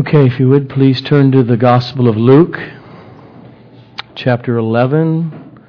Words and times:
Okay, 0.00 0.24
if 0.24 0.40
you 0.40 0.48
would 0.48 0.70
please 0.70 1.02
turn 1.02 1.32
to 1.32 1.42
the 1.42 1.58
Gospel 1.58 2.08
of 2.08 2.16
Luke, 2.16 2.56
chapter 4.14 4.56
11. 4.56 5.60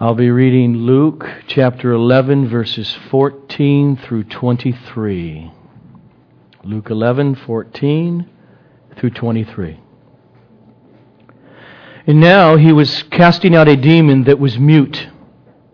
I'll 0.00 0.16
be 0.16 0.32
reading 0.32 0.78
Luke 0.78 1.24
chapter 1.46 1.92
11, 1.92 2.48
verses 2.48 2.92
14 3.08 3.98
through 3.98 4.24
23. 4.24 5.52
Luke 6.64 6.90
11, 6.90 7.36
14 7.36 8.28
through 8.96 9.10
23. 9.10 9.80
And 12.08 12.18
now 12.18 12.56
he 12.56 12.72
was 12.72 13.04
casting 13.04 13.54
out 13.54 13.68
a 13.68 13.76
demon 13.76 14.24
that 14.24 14.40
was 14.40 14.58
mute. 14.58 15.06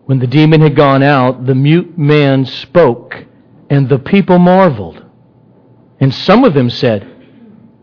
When 0.05 0.19
the 0.19 0.27
demon 0.27 0.61
had 0.61 0.75
gone 0.75 1.01
out, 1.01 1.47
the 1.47 1.55
mute 1.55 1.97
man 1.97 2.45
spoke, 2.45 3.15
and 3.67 3.89
the 3.89 3.97
people 3.97 4.37
marveled. 4.37 5.08
And 5.99 6.13
some 6.13 6.43
of 6.43 6.53
them 6.53 6.69
said, 6.69 7.07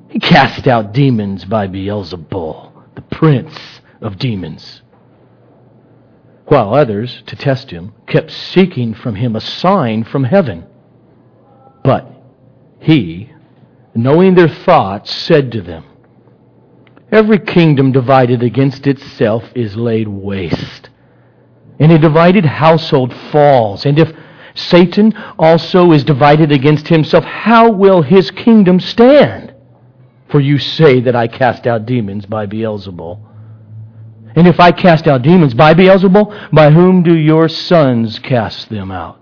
He 0.08 0.18
cast 0.18 0.66
out 0.66 0.92
demons 0.92 1.44
by 1.44 1.66
Beelzebul, 1.66 2.72
the 2.94 3.02
prince 3.02 3.80
of 4.00 4.18
demons. 4.18 4.82
While 6.46 6.74
others, 6.74 7.22
to 7.26 7.36
test 7.36 7.70
him, 7.70 7.92
kept 8.06 8.30
seeking 8.30 8.94
from 8.94 9.16
him 9.16 9.34
a 9.34 9.40
sign 9.40 10.04
from 10.04 10.24
heaven. 10.24 10.64
But 11.82 12.10
he, 12.78 13.32
knowing 13.94 14.34
their 14.34 14.48
thoughts, 14.48 15.12
said 15.12 15.52
to 15.52 15.60
them, 15.60 15.84
Every 17.10 17.38
kingdom 17.38 17.92
divided 17.92 18.42
against 18.42 18.86
itself 18.86 19.44
is 19.54 19.76
laid 19.76 20.08
waste, 20.08 20.90
and 21.78 21.92
a 21.92 21.98
divided 21.98 22.44
household 22.44 23.12
falls. 23.12 23.84
And 23.84 23.98
if 23.98 24.12
Satan 24.56 25.14
also 25.38 25.92
is 25.92 26.02
divided 26.02 26.50
against 26.50 26.88
himself, 26.88 27.24
how 27.24 27.70
will 27.70 28.02
his 28.02 28.30
kingdom 28.30 28.80
stand? 28.80 29.54
For 30.30 30.40
you 30.40 30.58
say 30.58 31.00
that 31.00 31.14
I 31.14 31.28
cast 31.28 31.66
out 31.66 31.86
demons 31.86 32.26
by 32.26 32.46
Beelzebul. 32.46 33.20
And 34.34 34.46
if 34.48 34.58
I 34.58 34.72
cast 34.72 35.06
out 35.06 35.22
demons 35.22 35.54
by 35.54 35.74
Beelzebul, 35.74 36.50
by 36.52 36.70
whom 36.70 37.02
do 37.02 37.14
your 37.14 37.48
sons 37.48 38.18
cast 38.18 38.68
them 38.68 38.90
out? 38.90 39.20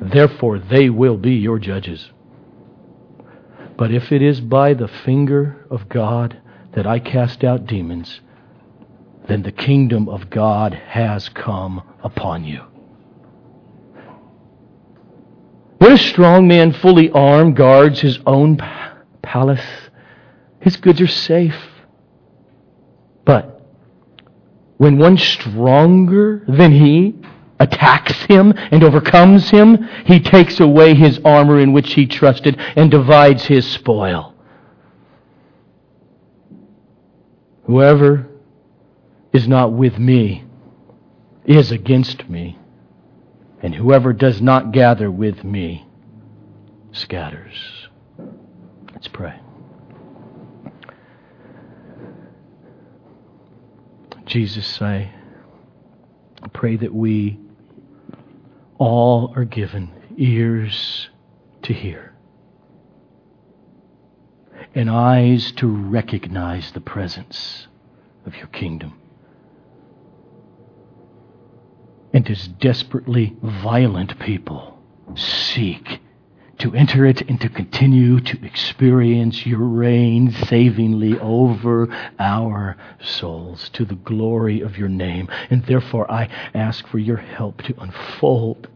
Therefore 0.00 0.58
they 0.58 0.90
will 0.90 1.16
be 1.16 1.34
your 1.34 1.58
judges. 1.58 2.10
But 3.76 3.92
if 3.92 4.12
it 4.12 4.22
is 4.22 4.40
by 4.40 4.74
the 4.74 4.88
finger 4.88 5.66
of 5.70 5.88
God 5.88 6.36
that 6.72 6.86
I 6.86 6.98
cast 6.98 7.42
out 7.42 7.66
demons, 7.66 8.20
then 9.28 9.42
the 9.42 9.52
kingdom 9.52 10.08
of 10.08 10.30
God 10.30 10.74
has 10.74 11.28
come 11.28 11.82
upon 12.02 12.44
you. 12.44 12.71
When 15.82 15.90
a 15.90 15.98
strong 15.98 16.46
man 16.46 16.74
fully 16.74 17.10
armed 17.10 17.56
guards 17.56 17.98
his 17.98 18.20
own 18.24 18.56
palace, 19.20 19.66
his 20.60 20.76
goods 20.76 21.00
are 21.00 21.08
safe. 21.08 21.56
But 23.24 23.60
when 24.76 24.96
one 24.96 25.18
stronger 25.18 26.44
than 26.46 26.70
he 26.70 27.16
attacks 27.58 28.14
him 28.26 28.54
and 28.56 28.84
overcomes 28.84 29.50
him, 29.50 29.88
he 30.06 30.20
takes 30.20 30.60
away 30.60 30.94
his 30.94 31.18
armor 31.24 31.58
in 31.58 31.72
which 31.72 31.94
he 31.94 32.06
trusted 32.06 32.60
and 32.76 32.88
divides 32.88 33.42
his 33.42 33.68
spoil. 33.68 34.36
Whoever 37.64 38.28
is 39.32 39.48
not 39.48 39.72
with 39.72 39.98
me 39.98 40.44
is 41.44 41.72
against 41.72 42.30
me, 42.30 42.56
and 43.62 43.74
whoever 43.74 44.12
does 44.12 44.42
not 44.42 44.72
gather 44.72 45.10
with 45.10 45.44
me 45.44 45.86
scatters. 46.92 47.88
Let's 48.92 49.08
pray. 49.08 49.38
Jesus, 54.26 54.82
I 54.82 55.10
pray 56.52 56.76
that 56.76 56.92
we 56.92 57.38
all 58.78 59.32
are 59.36 59.44
given 59.44 59.90
ears 60.16 61.08
to 61.62 61.72
hear 61.72 62.12
and 64.74 64.90
eyes 64.90 65.52
to 65.52 65.66
recognize 65.68 66.72
the 66.72 66.80
presence 66.80 67.68
of 68.26 68.36
your 68.36 68.46
kingdom. 68.48 68.98
And 72.12 72.28
as 72.30 72.48
desperately 72.48 73.36
violent 73.42 74.18
people 74.18 74.78
seek 75.14 76.00
to 76.58 76.74
enter 76.74 77.04
it 77.06 77.22
and 77.22 77.40
to 77.40 77.48
continue 77.48 78.20
to 78.20 78.44
experience 78.46 79.44
your 79.44 79.58
reign 79.58 80.30
savingly 80.30 81.18
over 81.18 81.88
our 82.18 82.76
souls 83.00 83.68
to 83.70 83.84
the 83.84 83.96
glory 83.96 84.60
of 84.60 84.78
your 84.78 84.88
name. 84.88 85.28
And 85.50 85.64
therefore, 85.64 86.10
I 86.10 86.28
ask 86.54 86.86
for 86.86 86.98
your 86.98 87.16
help 87.16 87.62
to 87.62 87.74
unfold 87.80 88.68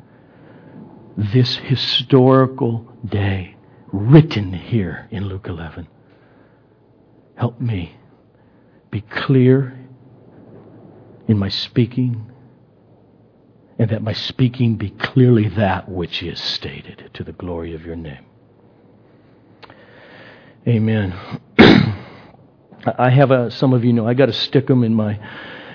this 1.16 1.56
historical 1.56 2.92
day 3.04 3.54
written 3.92 4.52
here 4.52 5.06
in 5.10 5.26
Luke 5.26 5.46
11. 5.46 5.86
Help 7.36 7.60
me 7.60 7.96
be 8.90 9.02
clear 9.02 9.78
in 11.28 11.38
my 11.38 11.48
speaking 11.48 12.32
and 13.78 13.90
that 13.90 14.02
my 14.02 14.12
speaking 14.12 14.76
be 14.76 14.90
clearly 14.90 15.48
that 15.48 15.88
which 15.88 16.22
is 16.22 16.40
stated 16.40 17.10
to 17.14 17.22
the 17.22 17.32
glory 17.32 17.74
of 17.74 17.84
your 17.84 17.96
name. 17.96 18.24
Amen. 20.66 21.14
I 21.58 23.10
have 23.10 23.30
a, 23.30 23.50
some 23.50 23.72
of 23.72 23.84
you 23.84 23.92
know, 23.92 24.06
I 24.06 24.14
got 24.14 24.26
to 24.26 24.32
stick 24.32 24.66
them 24.66 24.82
in 24.82 24.94
my 24.94 25.20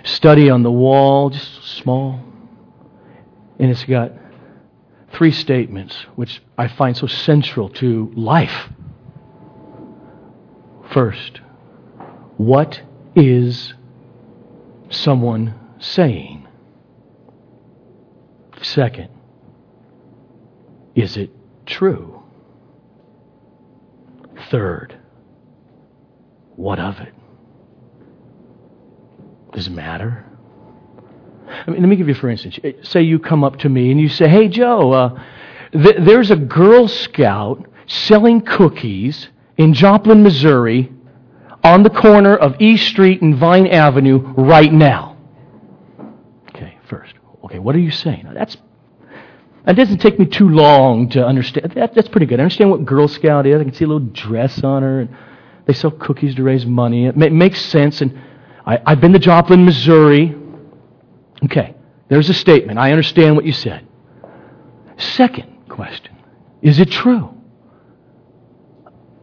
study 0.03 0.49
on 0.49 0.63
the 0.63 0.71
wall, 0.71 1.29
just 1.29 1.63
small. 1.77 2.19
And 3.59 3.69
it's 3.69 3.83
got 3.83 4.11
three 5.13 5.31
statements 5.31 5.95
which 6.15 6.41
I 6.57 6.67
find 6.67 6.95
so 6.97 7.07
central 7.07 7.69
to 7.69 8.11
life. 8.15 8.69
First, 10.91 11.41
what 12.37 12.81
is 13.15 13.73
someone 14.89 15.53
saying? 15.79 16.40
Second, 18.61 19.09
is 20.95 21.17
it 21.17 21.31
true? 21.65 22.21
Third, 24.49 24.97
what 26.55 26.79
of 26.79 26.99
it? 26.99 27.13
Does 29.53 29.67
it 29.67 29.71
matter? 29.71 30.25
I 31.47 31.69
mean, 31.69 31.81
let 31.81 31.89
me 31.89 31.95
give 31.95 32.07
you, 32.07 32.13
for 32.13 32.29
instance, 32.29 32.59
say 32.83 33.01
you 33.01 33.19
come 33.19 33.43
up 33.43 33.57
to 33.59 33.69
me 33.69 33.91
and 33.91 33.99
you 33.99 34.09
say, 34.09 34.29
Hey, 34.29 34.47
Joe, 34.47 34.91
uh, 34.91 35.23
th- 35.73 35.97
there's 35.99 36.31
a 36.31 36.35
Girl 36.35 36.87
Scout 36.87 37.67
selling 37.87 38.41
cookies 38.41 39.27
in 39.57 39.73
Joplin, 39.73 40.23
Missouri 40.23 40.91
on 41.63 41.83
the 41.83 41.89
corner 41.89 42.35
of 42.35 42.59
East 42.59 42.87
Street 42.87 43.21
and 43.21 43.35
Vine 43.35 43.67
Avenue 43.67 44.19
right 44.35 44.71
now. 44.71 45.10
Okay, 47.51 47.59
what 47.59 47.75
are 47.75 47.79
you 47.79 47.91
saying? 47.91 48.29
That's 48.33 48.55
that 49.65 49.75
doesn't 49.75 49.97
take 49.97 50.17
me 50.17 50.25
too 50.25 50.47
long 50.47 51.09
to 51.09 51.25
understand. 51.25 51.73
That, 51.73 51.93
that's 51.93 52.07
pretty 52.07 52.25
good. 52.25 52.39
I 52.39 52.43
understand 52.43 52.71
what 52.71 52.85
Girl 52.85 53.09
Scout 53.09 53.45
is. 53.45 53.59
I 53.59 53.63
can 53.65 53.73
see 53.73 53.83
a 53.83 53.87
little 53.87 54.07
dress 54.07 54.63
on 54.63 54.83
her. 54.83 55.01
And 55.01 55.17
they 55.65 55.73
sell 55.73 55.91
cookies 55.91 56.33
to 56.35 56.43
raise 56.43 56.65
money. 56.65 57.07
It, 57.07 57.17
ma- 57.17 57.27
makes 57.27 57.61
sense. 57.61 57.99
And 57.99 58.17
I, 58.65 58.81
I've 58.85 59.01
been 59.01 59.11
to 59.11 59.19
Joplin, 59.19 59.65
Missouri. 59.65 60.33
Okay, 61.43 61.75
there's 62.07 62.29
a 62.29 62.33
statement. 62.33 62.79
I 62.79 62.91
understand 62.91 63.35
what 63.35 63.43
you 63.43 63.51
said. 63.51 63.85
Second 64.95 65.67
question 65.67 66.15
Is 66.61 66.79
it 66.79 66.89
true? 66.89 67.35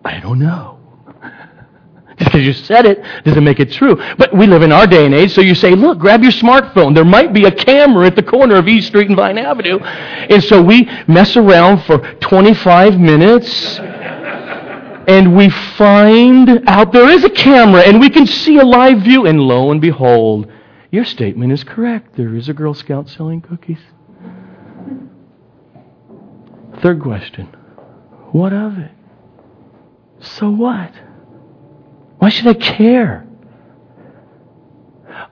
I 0.05 0.21
don't 0.21 0.39
know. 0.39 0.78
Just 2.19 2.33
because 2.33 2.45
you 2.45 2.53
said 2.53 2.87
it 2.87 3.03
doesn't 3.25 3.45
make 3.45 3.61
it 3.61 3.73
true. 3.73 3.97
But 4.17 4.35
we 4.35 4.47
live 4.47 4.63
in 4.63 4.73
our 4.73 4.87
day 4.87 5.07
and 5.07 5.15
age, 5.15 5.33
so 5.33 5.41
you 5.41 5.55
say, 5.55 5.71
look, 5.71 5.99
grab 5.99 6.23
your 6.23 6.33
smartphone. 6.33 6.95
There 6.95 7.05
might 7.05 7.33
be 7.33 7.45
a 7.45 7.53
camera 7.53 8.07
at 8.07 8.17
the 8.17 8.23
corner 8.23 8.57
of 8.57 8.69
East 8.69 8.89
Street 8.89 9.09
and 9.09 9.17
Vine 9.17 9.39
Avenue. 9.39 9.79
And 9.79 10.43
so 10.43 10.63
we 10.63 10.91
mess 11.07 11.37
around 11.37 11.85
for 11.85 11.99
25 12.21 12.99
minutes. 12.99 13.79
and 13.79 15.37
we 15.37 15.49
find 15.49 16.69
out 16.69 16.93
there 16.93 17.09
is 17.09 17.25
a 17.25 17.31
camera 17.31 17.81
and 17.81 17.99
we 17.99 18.11
can 18.11 18.27
see 18.27 18.59
a 18.59 18.65
live 18.65 19.03
view. 19.03 19.27
And 19.27 19.41
lo 19.41 19.71
and 19.71 19.81
behold, 19.81 20.51
your 20.91 21.05
statement 21.05 21.53
is 21.53 21.65
correct. 21.65 22.17
There 22.17 22.35
is 22.35 22.49
a 22.49 22.53
Girl 22.53 22.75
Scout 22.75 23.09
selling 23.09 23.41
cookies. 23.41 23.79
Third 26.83 27.01
question 27.01 27.47
What 28.33 28.53
of 28.53 28.79
it? 28.79 28.93
So 30.21 30.51
what? 30.51 30.93
Why 32.19 32.29
should 32.29 32.49
I 32.49 32.55
care? 32.55 33.27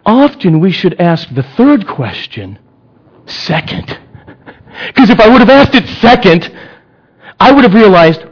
Often 0.05 0.61
we 0.61 0.71
should 0.71 1.01
ask 1.01 1.29
the 1.35 1.43
third 1.43 1.87
question 1.87 2.59
second. 3.27 3.99
Because 4.87 5.11
if 5.11 5.19
I 5.21 5.29
would 5.29 5.41
have 5.41 5.51
asked 5.51 5.75
it 5.75 5.89
second, 6.01 6.57
I 7.41 7.53
would 7.53 7.65
have 7.65 7.75
realized 7.75 8.25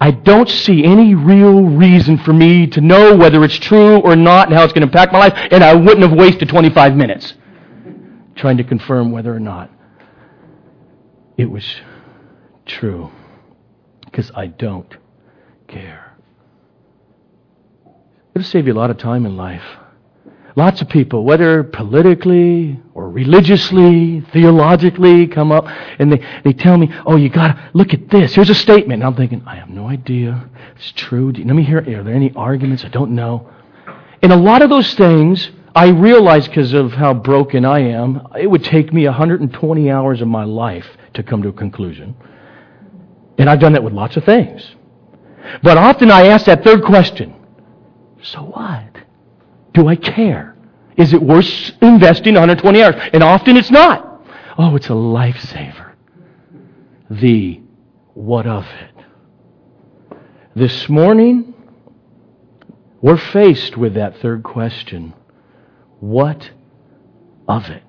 I 0.00 0.10
don't 0.10 0.48
see 0.48 0.84
any 0.84 1.14
real 1.14 1.62
reason 1.62 2.18
for 2.18 2.32
me 2.32 2.66
to 2.68 2.80
know 2.80 3.16
whether 3.16 3.42
it's 3.44 3.56
true 3.56 3.98
or 4.00 4.14
not 4.14 4.48
and 4.48 4.56
how 4.56 4.64
it's 4.64 4.72
going 4.72 4.82
to 4.82 4.88
impact 4.88 5.12
my 5.12 5.18
life, 5.18 5.32
and 5.50 5.64
I 5.64 5.74
wouldn't 5.74 6.02
have 6.02 6.12
wasted 6.12 6.48
25 6.48 6.94
minutes 6.94 7.34
trying 8.34 8.58
to 8.58 8.64
confirm 8.64 9.10
whether 9.10 9.34
or 9.34 9.40
not 9.40 9.70
it 11.38 11.46
was 11.46 11.64
true. 12.66 13.10
Because 14.04 14.30
I 14.34 14.48
don't 14.48 14.96
care. 15.66 16.15
It'll 18.36 18.44
save 18.44 18.66
you 18.66 18.74
a 18.74 18.76
lot 18.76 18.90
of 18.90 18.98
time 18.98 19.24
in 19.24 19.34
life. 19.34 19.62
Lots 20.56 20.82
of 20.82 20.90
people, 20.90 21.24
whether 21.24 21.64
politically 21.64 22.78
or 22.92 23.08
religiously, 23.08 24.20
theologically, 24.30 25.26
come 25.26 25.50
up 25.50 25.66
and 25.98 26.12
they, 26.12 26.22
they 26.44 26.52
tell 26.52 26.76
me, 26.76 26.92
oh, 27.06 27.16
you 27.16 27.30
gotta 27.30 27.70
look 27.72 27.94
at 27.94 28.10
this. 28.10 28.34
Here's 28.34 28.50
a 28.50 28.54
statement. 28.54 29.00
And 29.02 29.04
I'm 29.04 29.16
thinking, 29.16 29.42
I 29.46 29.54
have 29.54 29.70
no 29.70 29.88
idea. 29.88 30.50
It's 30.76 30.92
true. 30.92 31.32
Let 31.32 31.46
me 31.46 31.62
hear, 31.62 31.78
are 31.78 32.04
there 32.04 32.14
any 32.14 32.30
arguments? 32.36 32.84
I 32.84 32.88
don't 32.88 33.14
know. 33.14 33.50
And 34.20 34.30
a 34.30 34.36
lot 34.36 34.60
of 34.60 34.68
those 34.68 34.92
things, 34.92 35.50
I 35.74 35.88
realize 35.88 36.46
because 36.46 36.74
of 36.74 36.92
how 36.92 37.14
broken 37.14 37.64
I 37.64 37.78
am, 37.78 38.20
it 38.38 38.48
would 38.48 38.64
take 38.64 38.92
me 38.92 39.06
120 39.06 39.90
hours 39.90 40.20
of 40.20 40.28
my 40.28 40.44
life 40.44 40.86
to 41.14 41.22
come 41.22 41.40
to 41.40 41.48
a 41.48 41.54
conclusion. 41.54 42.14
And 43.38 43.48
I've 43.48 43.60
done 43.60 43.72
that 43.72 43.82
with 43.82 43.94
lots 43.94 44.18
of 44.18 44.24
things. 44.24 44.74
But 45.62 45.78
often 45.78 46.10
I 46.10 46.26
ask 46.26 46.44
that 46.44 46.62
third 46.62 46.84
question. 46.84 47.35
So 48.32 48.40
what? 48.40 49.04
Do 49.72 49.88
I 49.88 49.96
care? 49.96 50.56
Is 50.96 51.12
it 51.12 51.22
worth 51.22 51.46
investing 51.80 52.34
120 52.34 52.82
hours? 52.82 52.94
And 53.12 53.22
often 53.22 53.56
it's 53.56 53.70
not. 53.70 54.22
Oh, 54.58 54.74
it's 54.74 54.86
a 54.86 54.92
lifesaver. 54.92 55.92
The 57.10 57.60
what 58.14 58.46
of 58.46 58.64
it? 58.64 60.16
This 60.56 60.88
morning, 60.88 61.54
we're 63.02 63.18
faced 63.18 63.76
with 63.76 63.94
that 63.94 64.18
third 64.18 64.42
question. 64.42 65.12
What 66.00 66.50
of 67.46 67.66
it? 67.66 67.82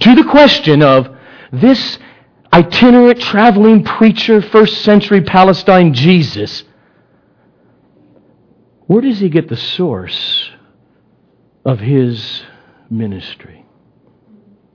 To 0.00 0.14
the 0.14 0.24
question 0.24 0.82
of 0.82 1.14
this 1.52 1.98
itinerant 2.52 3.20
traveling 3.20 3.84
preacher, 3.84 4.40
first 4.40 4.82
century 4.82 5.20
Palestine 5.20 5.92
Jesus, 5.92 6.64
where 8.90 9.02
does 9.02 9.20
he 9.20 9.28
get 9.28 9.48
the 9.48 9.56
source 9.56 10.50
of 11.64 11.78
his 11.78 12.42
ministry? 12.90 13.64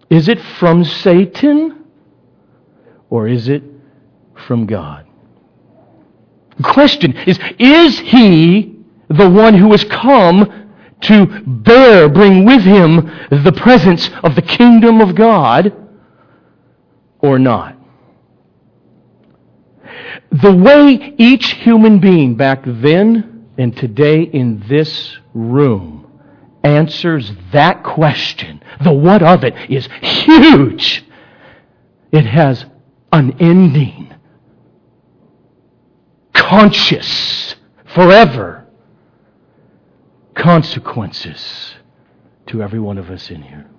Is 0.09 0.29
it 0.29 0.39
from 0.57 0.85
Satan 0.85 1.83
or 3.09 3.27
is 3.27 3.49
it 3.49 3.61
from 4.47 4.67
God? 4.67 5.05
The 6.55 6.63
question 6.63 7.17
is 7.27 7.37
Is 7.59 7.99
he 7.99 8.79
the 9.09 9.29
one 9.29 9.53
who 9.53 9.71
has 9.71 9.83
come 9.83 10.71
to 11.01 11.25
bear, 11.45 12.07
bring 12.07 12.45
with 12.45 12.61
him 12.61 13.11
the 13.29 13.51
presence 13.51 14.09
of 14.23 14.35
the 14.35 14.41
kingdom 14.41 15.01
of 15.01 15.13
God 15.13 15.73
or 17.19 17.37
not? 17.37 17.75
The 20.31 20.55
way 20.55 21.13
each 21.17 21.51
human 21.55 21.99
being 21.99 22.35
back 22.35 22.61
then 22.63 23.34
and 23.57 23.75
today 23.75 24.21
in 24.23 24.63
this 24.67 25.17
room 25.33 26.05
answers 26.63 27.31
that 27.51 27.83
question, 27.83 28.61
the 28.83 28.91
what 28.91 29.21
of 29.21 29.43
it, 29.43 29.53
is 29.69 29.87
huge. 30.01 31.05
It 32.11 32.25
has 32.25 32.65
unending, 33.11 34.13
conscious, 36.33 37.55
forever 37.93 38.65
consequences 40.35 41.75
to 42.47 42.61
every 42.61 42.79
one 42.79 42.97
of 42.97 43.09
us 43.09 43.29
in 43.29 43.41
here. 43.41 43.69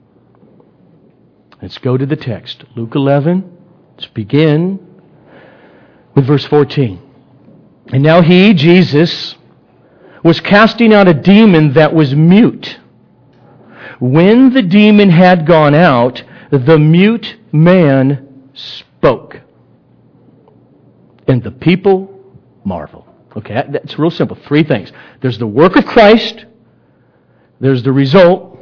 Let's 1.61 1.78
go 1.78 1.96
to 1.96 2.06
the 2.06 2.17
text. 2.17 2.64
Luke 2.76 2.94
11. 2.94 3.58
Let's 3.93 4.06
begin 4.08 4.78
with 6.14 6.26
verse 6.26 6.44
14. 6.46 7.00
And 7.93 8.02
now 8.02 8.20
he, 8.20 8.52
Jesus, 8.52 9.37
was 10.26 10.40
casting 10.40 10.93
out 10.93 11.06
a 11.06 11.14
demon 11.14 11.73
that 11.75 11.94
was 11.94 12.14
mute. 12.14 12.78
When 14.00 14.52
the 14.52 14.62
demon 14.62 15.08
had 15.08 15.46
gone 15.46 15.75
out, 15.75 16.23
the 16.50 16.78
mute 16.78 17.37
man 17.52 18.50
spoke. 18.52 19.40
And 21.28 21.43
the 21.43 21.52
people 21.52 22.12
marveled. 22.64 23.05
Okay, 23.37 23.64
that's 23.69 23.99
real 23.99 24.11
simple. 24.11 24.37
Three 24.37 24.64
things 24.64 24.93
there's 25.20 25.38
the 25.38 25.46
work 25.46 25.76
of 25.76 25.87
Christ, 25.87 26.46
there's 27.61 27.82
the 27.82 27.93
result, 27.93 28.58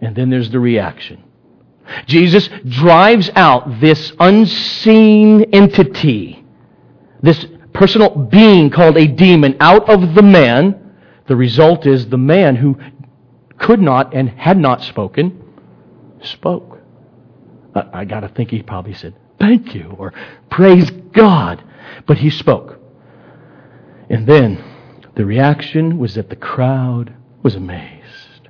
and 0.00 0.16
then 0.16 0.30
there's 0.30 0.50
the 0.50 0.60
reaction. 0.60 1.22
Jesus 2.06 2.48
drives 2.68 3.30
out 3.34 3.80
this 3.80 4.12
unseen 4.18 5.42
entity, 5.52 6.44
this 7.22 7.44
personal 7.72 8.10
being 8.10 8.70
called 8.70 8.96
a 8.96 9.06
demon 9.06 9.56
out 9.60 9.88
of 9.88 10.14
the 10.14 10.22
man. 10.22 10.79
The 11.30 11.36
result 11.36 11.86
is 11.86 12.08
the 12.08 12.18
man 12.18 12.56
who 12.56 12.76
could 13.56 13.80
not 13.80 14.14
and 14.14 14.28
had 14.30 14.58
not 14.58 14.82
spoken 14.82 15.40
spoke. 16.22 16.80
I, 17.72 18.04
got 18.04 18.20
to 18.20 18.28
think 18.28 18.50
he 18.50 18.64
probably 18.64 18.94
said, 18.94 19.14
Thank 19.38 19.72
you, 19.72 19.94
or 19.96 20.12
Praise 20.50 20.90
God. 21.12 21.62
But 22.04 22.18
he 22.18 22.30
spoke. 22.30 22.80
And 24.08 24.26
then 24.26 24.60
the 25.14 25.24
reaction 25.24 25.98
was 25.98 26.16
that 26.16 26.30
the 26.30 26.34
crowd 26.34 27.14
was 27.44 27.54
amazed. 27.54 28.48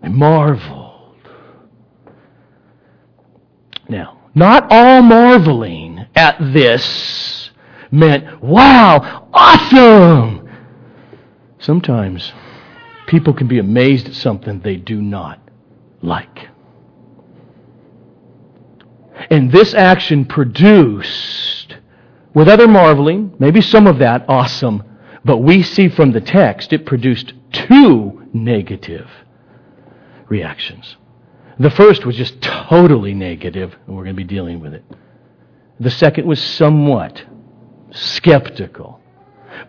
They 0.00 0.08
marveled. 0.08 1.28
Now, 3.90 4.18
not 4.34 4.66
all 4.70 5.02
marveling 5.02 6.06
at 6.16 6.38
this 6.40 7.50
meant, 7.90 8.42
wow, 8.42 9.28
awesome. 9.34 10.41
Sometimes 11.62 12.32
people 13.06 13.32
can 13.32 13.46
be 13.46 13.60
amazed 13.60 14.08
at 14.08 14.14
something 14.14 14.60
they 14.60 14.76
do 14.76 15.00
not 15.00 15.40
like. 16.02 16.48
And 19.30 19.52
this 19.52 19.72
action 19.72 20.24
produced, 20.24 21.76
with 22.34 22.48
other 22.48 22.66
marveling, 22.66 23.34
maybe 23.38 23.60
some 23.60 23.86
of 23.86 23.98
that 23.98 24.24
awesome, 24.28 24.82
but 25.24 25.38
we 25.38 25.62
see 25.62 25.88
from 25.88 26.10
the 26.10 26.20
text 26.20 26.72
it 26.72 26.84
produced 26.84 27.32
two 27.52 28.28
negative 28.32 29.08
reactions. 30.28 30.96
The 31.60 31.70
first 31.70 32.04
was 32.04 32.16
just 32.16 32.42
totally 32.42 33.14
negative, 33.14 33.76
and 33.86 33.96
we're 33.96 34.02
going 34.02 34.16
to 34.16 34.20
be 34.20 34.24
dealing 34.24 34.58
with 34.58 34.74
it. 34.74 34.84
The 35.78 35.90
second 35.90 36.26
was 36.26 36.42
somewhat 36.42 37.22
skeptical. 37.92 39.00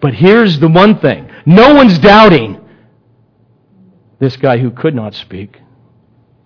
But 0.01 0.15
here's 0.15 0.59
the 0.59 0.69
one 0.69 0.97
thing 0.97 1.29
no 1.45 1.73
one's 1.75 1.99
doubting. 1.99 2.59
This 4.19 4.37
guy 4.37 4.57
who 4.57 4.71
could 4.71 4.95
not 4.95 5.13
speak 5.13 5.59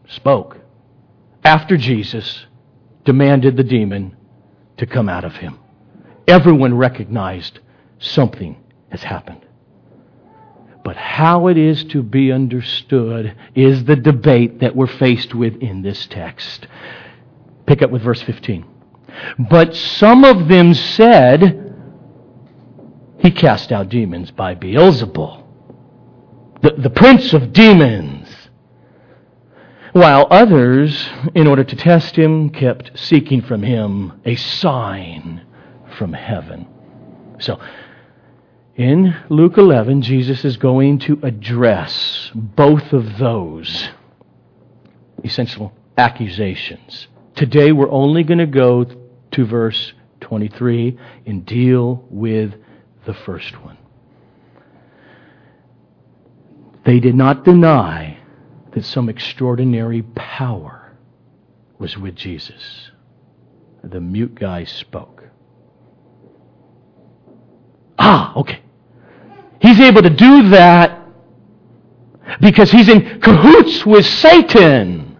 spoke 0.07 0.57
after 1.43 1.77
Jesus 1.77 2.45
demanded 3.05 3.55
the 3.55 3.63
demon 3.63 4.15
to 4.77 4.85
come 4.85 5.09
out 5.09 5.23
of 5.23 5.35
him. 5.35 5.59
Everyone 6.27 6.75
recognized 6.75 7.59
something 7.99 8.57
has 8.89 9.03
happened. 9.03 9.45
But 10.83 10.95
how 10.95 11.47
it 11.47 11.57
is 11.57 11.83
to 11.85 12.01
be 12.01 12.31
understood 12.31 13.35
is 13.55 13.83
the 13.83 13.95
debate 13.95 14.59
that 14.61 14.75
we're 14.75 14.87
faced 14.87 15.35
with 15.35 15.55
in 15.61 15.81
this 15.81 16.07
text. 16.07 16.67
Pick 17.65 17.81
up 17.81 17.91
with 17.91 18.01
verse 18.01 18.21
15. 18.21 18.65
But 19.49 19.75
some 19.75 20.23
of 20.23 20.47
them 20.47 20.73
said, 20.73 21.66
he 23.19 23.31
cast 23.31 23.71
out 23.71 23.89
demons 23.89 24.31
by 24.31 24.55
Beelzebul, 24.55 25.43
the, 26.61 26.71
the 26.77 26.89
prince 26.89 27.33
of 27.33 27.53
demons. 27.53 28.27
While 29.93 30.27
others, 30.29 31.09
in 31.33 31.47
order 31.47 31.63
to 31.63 31.75
test 31.75 32.15
him, 32.15 32.49
kept 32.49 32.97
seeking 32.97 33.41
from 33.41 33.63
him 33.63 34.21
a 34.25 34.35
sign 34.35 35.45
from 35.97 36.13
heaven. 36.13 36.67
So, 37.39 37.59
in 38.75 39.15
Luke 39.29 39.57
11, 39.57 40.03
Jesus 40.03 40.45
is 40.45 40.57
going 40.57 40.99
to 40.99 41.19
address 41.23 42.29
both 42.35 42.93
of 42.93 43.17
those 43.17 43.89
essential 45.23 45.73
accusations. 45.97 47.07
Today, 47.35 47.71
we're 47.71 47.89
only 47.89 48.23
going 48.23 48.37
to 48.37 48.45
go 48.45 48.85
to 49.31 49.45
verse 49.45 49.93
23 50.21 50.97
and 51.25 51.43
deal 51.43 52.05
with 52.11 52.53
the 53.07 53.13
first 53.13 53.59
one. 53.63 53.77
They 56.85 56.99
did 56.99 57.15
not 57.15 57.43
deny 57.43 58.19
that 58.73 58.85
some 58.85 59.09
extraordinary 59.09 60.03
power 60.13 60.95
was 61.79 61.97
with 61.97 62.15
Jesus. 62.15 62.91
The 63.83 63.99
mute 63.99 64.35
guy 64.35 64.65
spoke. 64.65 65.23
Ah, 67.97 68.35
okay. 68.35 68.59
He's 69.59 69.79
able 69.79 70.01
to 70.01 70.09
do 70.09 70.49
that 70.49 71.01
because 72.41 72.71
he's 72.71 72.89
in 72.89 73.21
cahoots 73.21 73.85
with 73.85 74.05
Satan. 74.05 75.17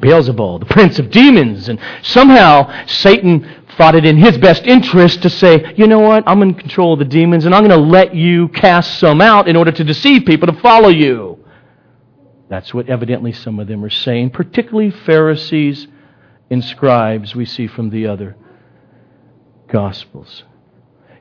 Beelzebul, 0.00 0.60
the 0.60 0.66
prince 0.66 0.98
of 0.98 1.10
demons. 1.10 1.68
And 1.68 1.78
somehow 2.02 2.86
Satan 2.86 3.59
thought 3.80 3.94
it 3.94 4.04
in 4.04 4.18
his 4.18 4.36
best 4.36 4.66
interest 4.66 5.22
to 5.22 5.30
say, 5.30 5.72
you 5.74 5.86
know 5.86 6.00
what, 6.00 6.22
I'm 6.26 6.42
in 6.42 6.52
control 6.52 6.92
of 6.92 6.98
the 6.98 7.06
demons 7.06 7.46
and 7.46 7.54
I'm 7.54 7.66
going 7.66 7.80
to 7.80 7.82
let 7.82 8.14
you 8.14 8.48
cast 8.48 8.98
some 8.98 9.22
out 9.22 9.48
in 9.48 9.56
order 9.56 9.72
to 9.72 9.82
deceive 9.82 10.26
people 10.26 10.52
to 10.52 10.60
follow 10.60 10.90
you. 10.90 11.42
That's 12.50 12.74
what 12.74 12.90
evidently 12.90 13.32
some 13.32 13.58
of 13.58 13.68
them 13.68 13.82
are 13.82 13.88
saying, 13.88 14.32
particularly 14.32 14.90
Pharisees 14.90 15.86
and 16.50 16.62
scribes 16.62 17.34
we 17.34 17.46
see 17.46 17.68
from 17.68 17.88
the 17.88 18.06
other 18.06 18.36
Gospels. 19.68 20.44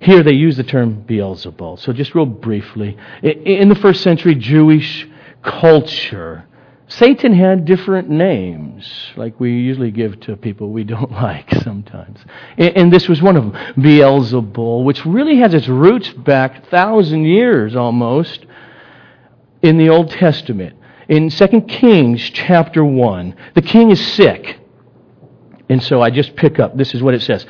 Here 0.02 0.22
they 0.22 0.34
use 0.34 0.58
the 0.58 0.64
term 0.66 1.06
Beelzebul. 1.08 1.80
So 1.80 1.94
just 1.94 2.14
real 2.14 2.26
briefly, 2.26 2.98
in 3.24 3.70
the 3.70 3.76
first 3.76 4.04
century 4.04 4.36
Jewish 4.36 5.08
culture, 5.44 6.46
Satan 6.90 7.34
had 7.34 7.66
different 7.66 8.10
names, 8.10 9.12
like 9.16 9.40
we 9.40 9.52
usually 9.52 9.92
give 9.92 10.20
to 10.22 10.36
people 10.36 10.72
we 10.72 10.84
don't 10.84 11.12
like 11.24 11.50
sometimes. 11.64 12.20
And 12.58 12.92
this 12.92 13.08
was 13.08 13.22
one 13.22 13.38
of 13.38 13.44
them, 13.44 13.52
Beelzebul, 13.76 14.84
which 14.84 15.06
really 15.06 15.38
has 15.38 15.54
its 15.54 15.68
roots 15.68 16.10
back 16.10 16.68
thousand 16.70 17.26
years 17.26 17.76
almost 17.76 18.48
in 19.62 19.78
the 19.78 19.90
Old 19.90 20.10
Testament. 20.10 20.78
In 21.08 21.30
2 21.30 21.62
Kings 21.62 22.28
chapter 22.32 22.84
1, 22.84 23.36
the 23.54 23.62
king 23.62 23.92
is 23.92 24.14
sick. 24.14 24.60
And 25.70 25.82
so 25.84 26.02
I 26.02 26.10
just 26.10 26.36
pick 26.36 26.60
up, 26.60 26.76
this 26.76 26.96
is 26.96 27.04
what 27.04 27.14
it 27.14 27.22
says. 27.22 27.46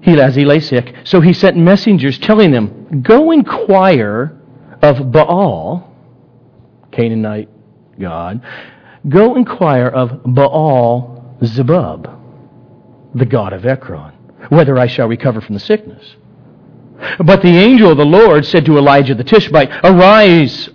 He, 0.00 0.20
as 0.20 0.34
he 0.34 0.44
lay 0.44 0.58
sick, 0.58 0.94
so 1.04 1.20
he 1.20 1.32
sent 1.32 1.56
messengers 1.56 2.18
telling 2.18 2.50
them, 2.50 3.02
Go 3.02 3.30
inquire 3.30 4.36
of 4.82 5.12
Baal, 5.12 5.94
Canaanite 6.90 7.48
God, 8.00 8.40
go 9.08 9.36
inquire 9.36 9.88
of 9.88 10.22
Baal 10.24 11.36
Zebub, 11.44 12.18
the 13.14 13.26
god 13.26 13.52
of 13.52 13.66
Ekron, 13.66 14.12
whether 14.48 14.78
I 14.78 14.86
shall 14.86 15.08
recover 15.08 15.40
from 15.40 15.54
the 15.54 15.60
sickness. 15.60 16.16
But 17.18 17.42
the 17.42 17.48
angel 17.48 17.90
of 17.90 17.96
the 17.96 18.04
Lord 18.04 18.44
said 18.44 18.64
to 18.66 18.76
Elijah 18.76 19.14
the 19.14 19.24
Tishbite, 19.24 19.70
Arise, 19.84 20.68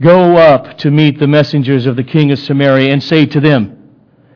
go 0.00 0.36
up 0.36 0.78
to 0.78 0.90
meet 0.90 1.18
the 1.18 1.26
messengers 1.26 1.86
of 1.86 1.96
the 1.96 2.04
king 2.04 2.32
of 2.32 2.38
Samaria, 2.38 2.92
and 2.92 3.02
say 3.02 3.26
to 3.26 3.40
them, 3.40 3.90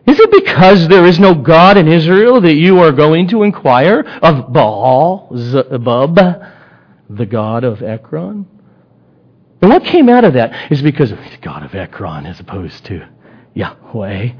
Is 0.07 0.19
it 0.21 0.31
because 0.31 0.89
there 0.89 1.07
is 1.07 1.19
no 1.19 1.35
God 1.35 1.77
in 1.77 1.89
Israel 1.89 2.41
that 2.41 2.55
you 2.55 2.79
are 2.79 2.93
going 2.93 3.29
to 3.29 3.43
inquire 3.43 4.01
of 4.23 4.53
Baal 4.53 5.31
Zebub, 5.37 6.19
the 7.11 7.27
god 7.27 7.65
of 7.65 7.83
Ekron? 7.83 8.47
And 9.63 9.71
what 9.71 9.85
came 9.85 10.09
out 10.09 10.25
of 10.25 10.35
that 10.35 10.73
is 10.73 10.83
because 10.83 11.13
of 11.13 11.19
the 11.19 11.39
God 11.41 11.63
of 11.63 11.75
Ekron 11.75 12.27
as 12.27 12.41
opposed 12.41 12.85
to 12.87 13.09
Yahweh 13.55 14.33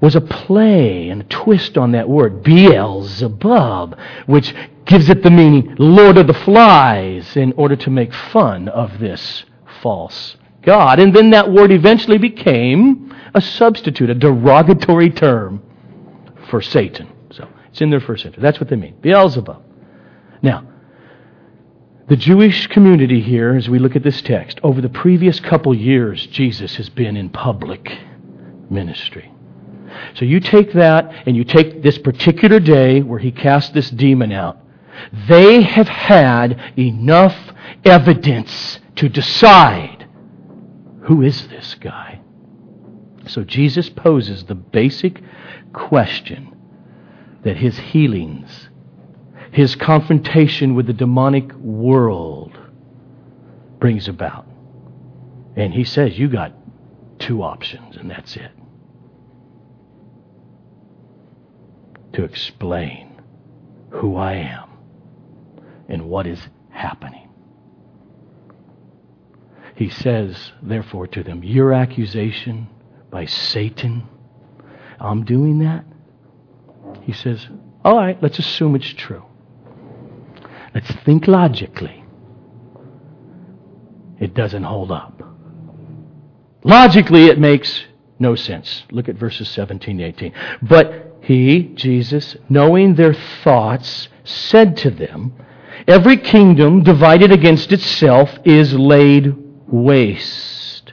was 0.00 0.16
a 0.16 0.20
play 0.20 1.10
and 1.10 1.20
a 1.20 1.24
twist 1.24 1.76
on 1.76 1.92
that 1.92 2.08
word, 2.08 2.42
Beelzebub, 2.42 3.98
which 4.26 4.54
gives 4.86 5.10
it 5.10 5.22
the 5.22 5.30
meaning 5.30 5.76
Lord 5.78 6.16
of 6.16 6.26
the 6.26 6.32
Flies 6.32 7.36
in 7.36 7.52
order 7.52 7.76
to 7.76 7.90
make 7.90 8.14
fun 8.14 8.68
of 8.68 8.98
this 8.98 9.44
false 9.82 10.36
God. 10.62 10.98
And 11.00 11.14
then 11.14 11.30
that 11.30 11.52
word 11.52 11.70
eventually 11.70 12.16
became 12.16 13.14
a 13.34 13.42
substitute, 13.42 14.08
a 14.08 14.14
derogatory 14.14 15.10
term 15.10 15.62
for 16.48 16.62
Satan. 16.62 17.12
So 17.30 17.46
it's 17.68 17.82
in 17.82 17.90
their 17.90 18.00
first 18.00 18.22
century. 18.22 18.42
That's 18.42 18.58
what 18.58 18.70
they 18.70 18.76
mean. 18.76 18.96
Beelzebub. 19.02 19.62
Now, 20.42 20.66
the 22.10 22.16
Jewish 22.16 22.66
community 22.66 23.20
here, 23.20 23.54
as 23.54 23.68
we 23.68 23.78
look 23.78 23.94
at 23.94 24.02
this 24.02 24.20
text, 24.20 24.58
over 24.64 24.80
the 24.80 24.88
previous 24.88 25.38
couple 25.38 25.72
years, 25.72 26.26
Jesus 26.26 26.74
has 26.74 26.88
been 26.88 27.16
in 27.16 27.30
public 27.30 28.00
ministry. 28.68 29.32
So 30.14 30.24
you 30.24 30.40
take 30.40 30.72
that 30.72 31.12
and 31.24 31.36
you 31.36 31.44
take 31.44 31.84
this 31.84 31.98
particular 31.98 32.58
day 32.58 33.00
where 33.00 33.20
he 33.20 33.30
cast 33.30 33.74
this 33.74 33.90
demon 33.90 34.32
out. 34.32 34.58
They 35.28 35.62
have 35.62 35.86
had 35.86 36.72
enough 36.76 37.36
evidence 37.84 38.80
to 38.96 39.08
decide 39.08 40.08
who 41.02 41.22
is 41.22 41.46
this 41.46 41.76
guy? 41.76 42.20
So 43.28 43.44
Jesus 43.44 43.88
poses 43.88 44.42
the 44.42 44.56
basic 44.56 45.22
question 45.72 46.56
that 47.44 47.56
his 47.56 47.78
healings 47.78 48.69
his 49.52 49.74
confrontation 49.74 50.74
with 50.74 50.86
the 50.86 50.92
demonic 50.92 51.52
world 51.54 52.56
brings 53.78 54.06
about. 54.06 54.46
And 55.56 55.74
he 55.74 55.84
says, 55.84 56.18
You 56.18 56.28
got 56.28 56.52
two 57.18 57.42
options, 57.42 57.96
and 57.96 58.10
that's 58.10 58.36
it. 58.36 58.52
To 62.12 62.24
explain 62.24 63.20
who 63.90 64.16
I 64.16 64.34
am 64.34 64.68
and 65.88 66.08
what 66.08 66.26
is 66.26 66.40
happening. 66.70 67.28
He 69.74 69.88
says, 69.88 70.52
therefore, 70.62 71.06
to 71.08 71.22
them, 71.22 71.42
Your 71.42 71.72
accusation 71.72 72.68
by 73.10 73.24
Satan, 73.26 74.06
I'm 75.00 75.24
doing 75.24 75.58
that. 75.60 75.84
He 77.02 77.12
says, 77.12 77.48
All 77.84 77.96
right, 77.96 78.22
let's 78.22 78.38
assume 78.38 78.76
it's 78.76 78.92
true. 78.92 79.24
Let's 80.74 80.90
think 81.04 81.26
logically. 81.26 82.04
It 84.20 84.34
doesn't 84.34 84.62
hold 84.64 84.92
up. 84.92 85.22
Logically, 86.62 87.26
it 87.26 87.38
makes 87.38 87.84
no 88.18 88.34
sense. 88.34 88.84
Look 88.90 89.08
at 89.08 89.16
verses 89.16 89.48
17 89.48 89.98
to 89.98 90.04
18. 90.04 90.32
But 90.62 91.16
he, 91.22 91.72
Jesus, 91.74 92.36
knowing 92.48 92.94
their 92.94 93.14
thoughts, 93.14 94.08
said 94.24 94.76
to 94.78 94.90
them, 94.90 95.34
Every 95.88 96.18
kingdom 96.18 96.82
divided 96.82 97.32
against 97.32 97.72
itself 97.72 98.30
is 98.44 98.74
laid 98.74 99.34
waste. 99.66 100.92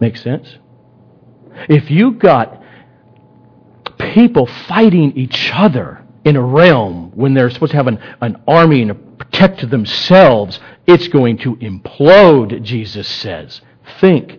Makes 0.00 0.22
sense? 0.22 0.58
If 1.68 1.90
you 1.90 2.12
got 2.12 2.62
people 3.98 4.46
fighting 4.46 5.16
each 5.16 5.50
other 5.52 6.04
in 6.24 6.36
a 6.36 6.42
realm 6.42 7.07
when 7.18 7.34
they're 7.34 7.50
supposed 7.50 7.72
to 7.72 7.76
have 7.76 7.88
an, 7.88 7.98
an 8.20 8.40
army 8.46 8.80
and 8.80 9.18
protect 9.18 9.68
themselves, 9.70 10.60
it's 10.86 11.08
going 11.08 11.36
to 11.38 11.56
implode, 11.56 12.62
Jesus 12.62 13.08
says. 13.08 13.60
Think. 14.00 14.38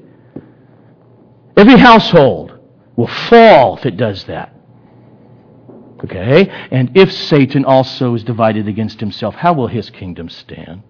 Every 1.57 1.77
household 1.77 2.57
will 2.95 3.07
fall 3.07 3.75
if 3.75 3.85
it 3.85 3.97
does 3.97 4.23
that. 4.25 4.55
Okay? 6.05 6.47
And 6.71 6.95
if 6.95 7.11
Satan 7.11 7.65
also 7.65 8.15
is 8.15 8.23
divided 8.23 8.69
against 8.69 9.01
himself, 9.01 9.35
how 9.35 9.51
will 9.51 9.67
his 9.67 9.89
kingdom 9.89 10.29
stand? 10.29 10.83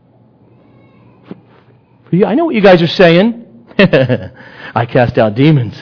I 2.23 2.35
know 2.35 2.45
what 2.45 2.53
you 2.53 2.61
guys 2.61 2.83
are 2.83 2.87
saying. 2.87 3.65
I 3.79 4.85
cast 4.85 5.17
out 5.17 5.33
demons 5.33 5.75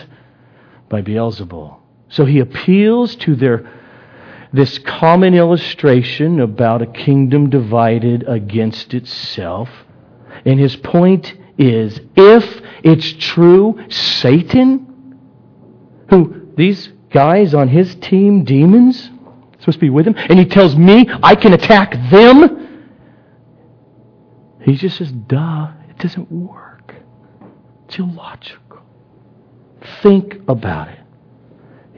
by 0.87 1.01
Beelzebul. 1.01 1.79
So 2.07 2.23
he 2.23 2.39
appeals 2.39 3.17
to 3.17 3.35
their 3.35 3.76
this 4.57 4.79
common 4.79 5.35
illustration 5.35 6.39
about 6.39 6.81
a 6.81 6.87
kingdom 6.87 7.49
divided 7.49 8.27
against 8.27 8.95
itself. 8.95 9.69
And 10.45 10.59
his 10.59 10.75
point 10.75 11.35
is 11.59 11.99
if 12.15 12.61
it's 12.83 13.13
true, 13.13 13.79
Satan, 13.89 15.19
who 16.09 16.51
these 16.57 16.89
guys 17.11 17.53
on 17.53 17.67
his 17.67 17.93
team, 17.95 18.43
demons, 18.43 19.11
supposed 19.59 19.77
to 19.77 19.85
be 19.85 19.91
with 19.91 20.07
him, 20.07 20.15
and 20.17 20.39
he 20.39 20.45
tells 20.45 20.75
me 20.75 21.07
I 21.21 21.35
can 21.35 21.53
attack 21.53 21.93
them, 22.09 22.87
he 24.63 24.75
just 24.75 24.97
says, 24.97 25.11
duh, 25.11 25.69
it 25.87 25.99
doesn't 25.99 26.31
work. 26.31 26.95
It's 27.85 27.99
illogical. 27.99 28.81
Think 30.01 30.41
about 30.47 30.89
it. 30.89 30.99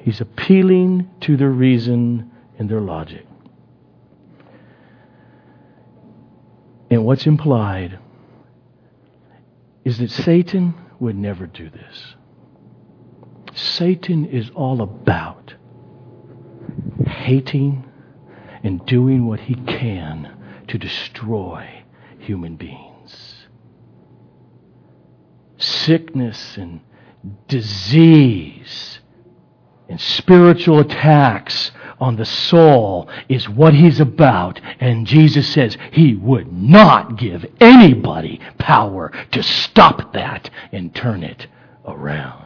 He's 0.03 0.19
appealing 0.19 1.09
to 1.21 1.37
the 1.37 1.47
reason 1.47 2.28
in 2.59 2.67
their 2.67 2.81
logic. 2.81 3.25
And 6.91 7.05
what's 7.05 7.25
implied 7.25 7.99
is 9.85 9.97
that 9.99 10.11
Satan 10.11 10.75
would 10.99 11.15
never 11.15 11.47
do 11.47 11.69
this. 11.69 12.15
Satan 13.53 14.25
is 14.25 14.49
all 14.53 14.81
about 14.81 15.53
hating 17.05 17.89
and 18.63 18.85
doing 18.85 19.25
what 19.25 19.39
he 19.39 19.55
can 19.55 20.35
to 20.67 20.77
destroy 20.77 21.83
human 22.19 22.55
beings. 22.55 23.45
Sickness 25.57 26.57
and 26.57 26.81
disease 27.47 28.99
and 29.87 29.99
spiritual 29.99 30.79
attacks 30.79 31.71
on 31.99 32.15
the 32.15 32.25
soul 32.25 33.09
is 33.27 33.49
what 33.49 33.73
he's 33.73 33.99
about. 33.99 34.59
And 34.79 35.05
Jesus 35.05 35.47
says 35.47 35.77
he 35.91 36.15
would 36.15 36.51
not 36.51 37.17
give 37.17 37.45
anybody 37.59 38.39
power 38.57 39.11
to 39.31 39.43
stop 39.43 40.13
that 40.13 40.49
and 40.71 40.93
turn 40.93 41.23
it 41.23 41.47
around. 41.85 42.45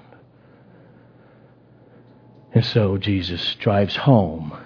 And 2.54 2.66
so 2.66 2.98
Jesus 2.98 3.56
drives 3.56 3.96
home. 3.96 4.58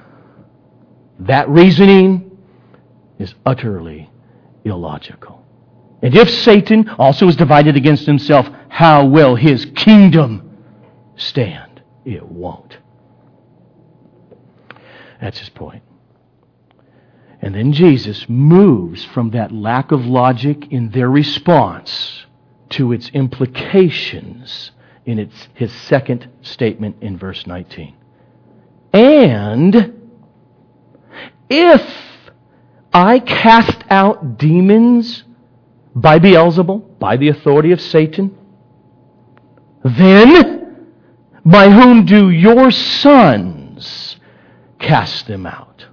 That 1.19 1.47
reasoning 1.49 2.37
is 3.17 3.33
utterly 3.45 4.09
illogical. 4.65 5.43
And 6.01 6.15
if 6.15 6.29
Satan 6.29 6.89
also 6.89 7.27
is 7.27 7.35
divided 7.35 7.75
against 7.75 8.05
himself, 8.05 8.47
how 8.69 9.05
will 9.05 9.35
his 9.35 9.65
kingdom 9.75 10.57
stand? 11.15 11.81
It 12.05 12.23
won't. 12.23 12.66
That's 15.21 15.39
his 15.39 15.49
point. 15.49 15.83
And 17.41 17.53
then 17.53 17.71
Jesus 17.71 18.27
moves 18.27 19.03
from 19.05 19.31
that 19.31 19.51
lack 19.51 19.91
of 19.91 20.05
logic 20.05 20.71
in 20.71 20.89
their 20.89 21.09
response 21.09 22.25
to 22.69 22.91
its 22.91 23.09
implications 23.09 24.71
in 25.05 25.19
its, 25.19 25.47
his 25.53 25.71
second 25.71 26.29
statement 26.41 26.97
in 27.01 27.17
verse 27.17 27.45
19. 27.47 27.95
And 28.93 29.93
if 31.49 31.93
I 32.91 33.19
cast 33.19 33.83
out 33.89 34.37
demons 34.37 35.23
by 35.95 36.19
Beelzebul, 36.19 36.99
by 36.99 37.17
the 37.17 37.29
authority 37.29 37.71
of 37.71 37.79
Satan, 37.79 38.35
then 39.83 40.87
by 41.45 41.69
whom 41.69 42.05
do 42.05 42.29
your 42.29 42.71
sons 42.71 43.66
cast 44.79 45.27
them 45.27 45.45
out? 45.45 45.85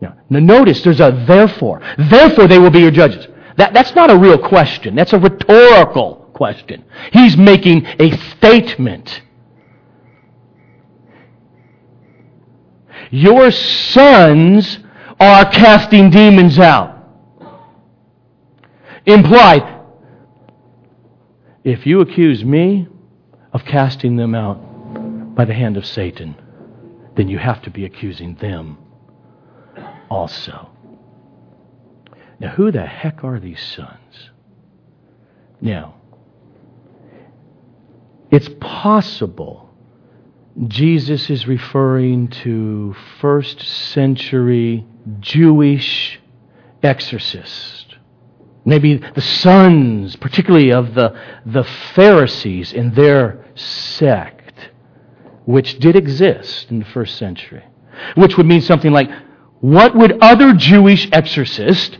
Now, 0.00 0.16
now 0.30 0.38
notice 0.38 0.82
there's 0.82 1.00
a 1.00 1.24
therefore. 1.26 1.82
Therefore 1.98 2.46
they 2.46 2.58
will 2.58 2.70
be 2.70 2.80
your 2.80 2.90
judges. 2.90 3.26
That, 3.56 3.74
that's 3.74 3.94
not 3.94 4.10
a 4.10 4.16
real 4.16 4.38
question. 4.38 4.94
That's 4.94 5.12
a 5.12 5.18
rhetorical 5.18 6.30
question. 6.32 6.84
He's 7.12 7.36
making 7.36 7.84
a 7.98 8.16
statement. 8.36 9.22
Your 13.10 13.50
sons 13.50 14.78
are 15.18 15.50
casting 15.50 16.10
demons 16.10 16.58
out. 16.58 16.96
Implied, 19.06 19.80
if 21.64 21.86
you 21.86 22.00
accuse 22.00 22.44
me 22.44 22.86
of 23.52 23.64
casting 23.64 24.16
them 24.16 24.34
out 24.34 25.34
by 25.34 25.44
the 25.44 25.54
hand 25.54 25.76
of 25.76 25.86
Satan, 25.86 26.36
then 27.18 27.26
you 27.26 27.36
have 27.36 27.60
to 27.60 27.68
be 27.68 27.84
accusing 27.84 28.36
them 28.36 28.78
also. 30.08 30.70
Now, 32.38 32.50
who 32.50 32.70
the 32.70 32.86
heck 32.86 33.24
are 33.24 33.40
these 33.40 33.60
sons? 33.60 34.30
Now, 35.60 35.96
it's 38.30 38.48
possible 38.60 39.68
Jesus 40.68 41.28
is 41.28 41.48
referring 41.48 42.28
to 42.28 42.94
first 43.20 43.62
century 43.62 44.86
Jewish 45.18 46.20
exorcists. 46.84 47.96
Maybe 48.64 48.98
the 48.98 49.20
sons, 49.20 50.14
particularly 50.14 50.70
of 50.70 50.94
the, 50.94 51.20
the 51.44 51.64
Pharisees 51.64 52.72
in 52.72 52.94
their 52.94 53.44
sect, 53.56 54.37
which 55.48 55.78
did 55.78 55.96
exist 55.96 56.70
in 56.70 56.78
the 56.78 56.84
first 56.84 57.16
century. 57.16 57.64
Which 58.16 58.36
would 58.36 58.44
mean 58.44 58.60
something 58.60 58.92
like, 58.92 59.10
what 59.60 59.96
would 59.96 60.18
other 60.20 60.52
Jewish 60.52 61.08
exorcists 61.10 61.96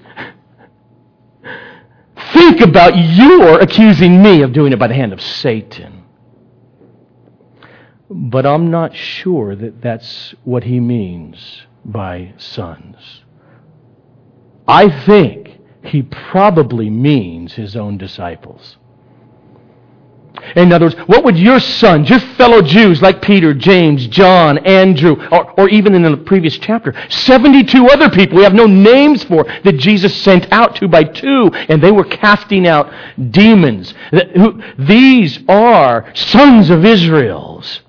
think 2.35 2.61
about 2.61 2.91
your 2.99 3.59
accusing 3.59 4.23
me 4.23 4.43
of 4.43 4.53
doing 4.53 4.75
it 4.75 4.79
by 4.79 4.89
the 4.89 4.95
hand 4.95 5.15
of 5.15 5.23
Satan? 5.23 6.05
But 8.11 8.45
I'm 8.45 8.71
not 8.71 8.95
sure 8.95 9.57
that 9.57 9.81
that's 9.81 10.35
what 10.45 10.65
he 10.65 10.79
means 10.79 11.63
by 11.87 12.35
sons. 12.37 13.23
I 14.69 14.91
think 15.07 15.59
he 15.85 16.03
probably 16.03 16.91
means 16.91 17.55
his 17.55 17.77
own 17.77 17.97
disciples. 17.97 18.77
In 20.57 20.73
other 20.73 20.87
words, 20.87 20.97
what 21.07 21.25
would 21.25 21.38
your 21.38 21.61
sons, 21.61 22.09
your 22.09 22.21
fellow 22.21 22.62
Jews 22.62 23.03
like 23.03 23.21
Peter, 23.21 23.53
James, 23.53 24.07
John, 24.07 24.59
Andrew, 24.59 25.17
or, 25.31 25.51
or 25.61 25.69
even 25.69 25.95
in 25.95 26.03
the 26.03 26.17
previous 26.17 26.57
chapter, 26.59 26.95
72 27.09 27.87
other 27.88 28.09
people 28.09 28.38
we 28.38 28.45
have 28.45 28.55
no 28.55 28.67
names 28.67 29.25
for 29.25 29.45
that 29.45 29.77
Jesus 29.79 30.14
sent 30.23 30.51
out 30.53 30.77
two 30.77 30.88
by 30.88 31.05
two, 31.05 31.51
and 31.53 31.83
they 31.83 31.91
were 31.91 32.05
casting 32.05 32.67
out 32.67 32.93
demons. 33.31 33.95
These 34.79 35.41
are 35.49 36.11
sons 36.14 36.71
of 36.71 36.85
Israel's. 36.85 37.81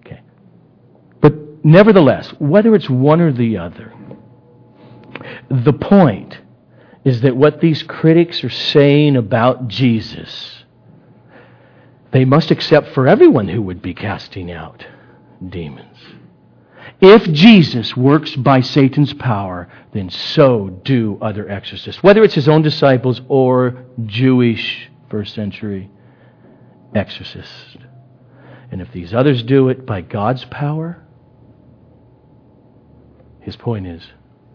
Okay. 0.00 0.20
But 1.20 1.64
nevertheless, 1.64 2.28
whether 2.38 2.74
it's 2.74 2.90
one 2.90 3.20
or 3.20 3.32
the 3.32 3.58
other, 3.58 3.92
the 5.50 5.72
point 5.72 6.38
is 7.04 7.20
that 7.20 7.36
what 7.36 7.60
these 7.60 7.82
critics 7.82 8.42
are 8.42 8.50
saying 8.50 9.16
about 9.16 9.68
Jesus, 9.68 10.63
they 12.14 12.24
must 12.24 12.52
accept 12.52 12.90
for 12.94 13.08
everyone 13.08 13.48
who 13.48 13.60
would 13.60 13.82
be 13.82 13.92
casting 13.92 14.52
out 14.52 14.86
demons. 15.48 15.98
If 17.00 17.24
Jesus 17.32 17.96
works 17.96 18.36
by 18.36 18.60
Satan's 18.60 19.12
power, 19.14 19.68
then 19.92 20.10
so 20.10 20.68
do 20.84 21.18
other 21.20 21.50
exorcists, 21.50 22.04
whether 22.04 22.22
it's 22.22 22.36
his 22.36 22.48
own 22.48 22.62
disciples 22.62 23.20
or 23.26 23.84
Jewish 24.06 24.88
first 25.10 25.34
century 25.34 25.90
exorcists. 26.94 27.76
And 28.70 28.80
if 28.80 28.92
these 28.92 29.12
others 29.12 29.42
do 29.42 29.68
it 29.68 29.84
by 29.84 30.00
God's 30.00 30.44
power, 30.44 31.02
his 33.40 33.56
point 33.56 33.88
is, 33.88 34.06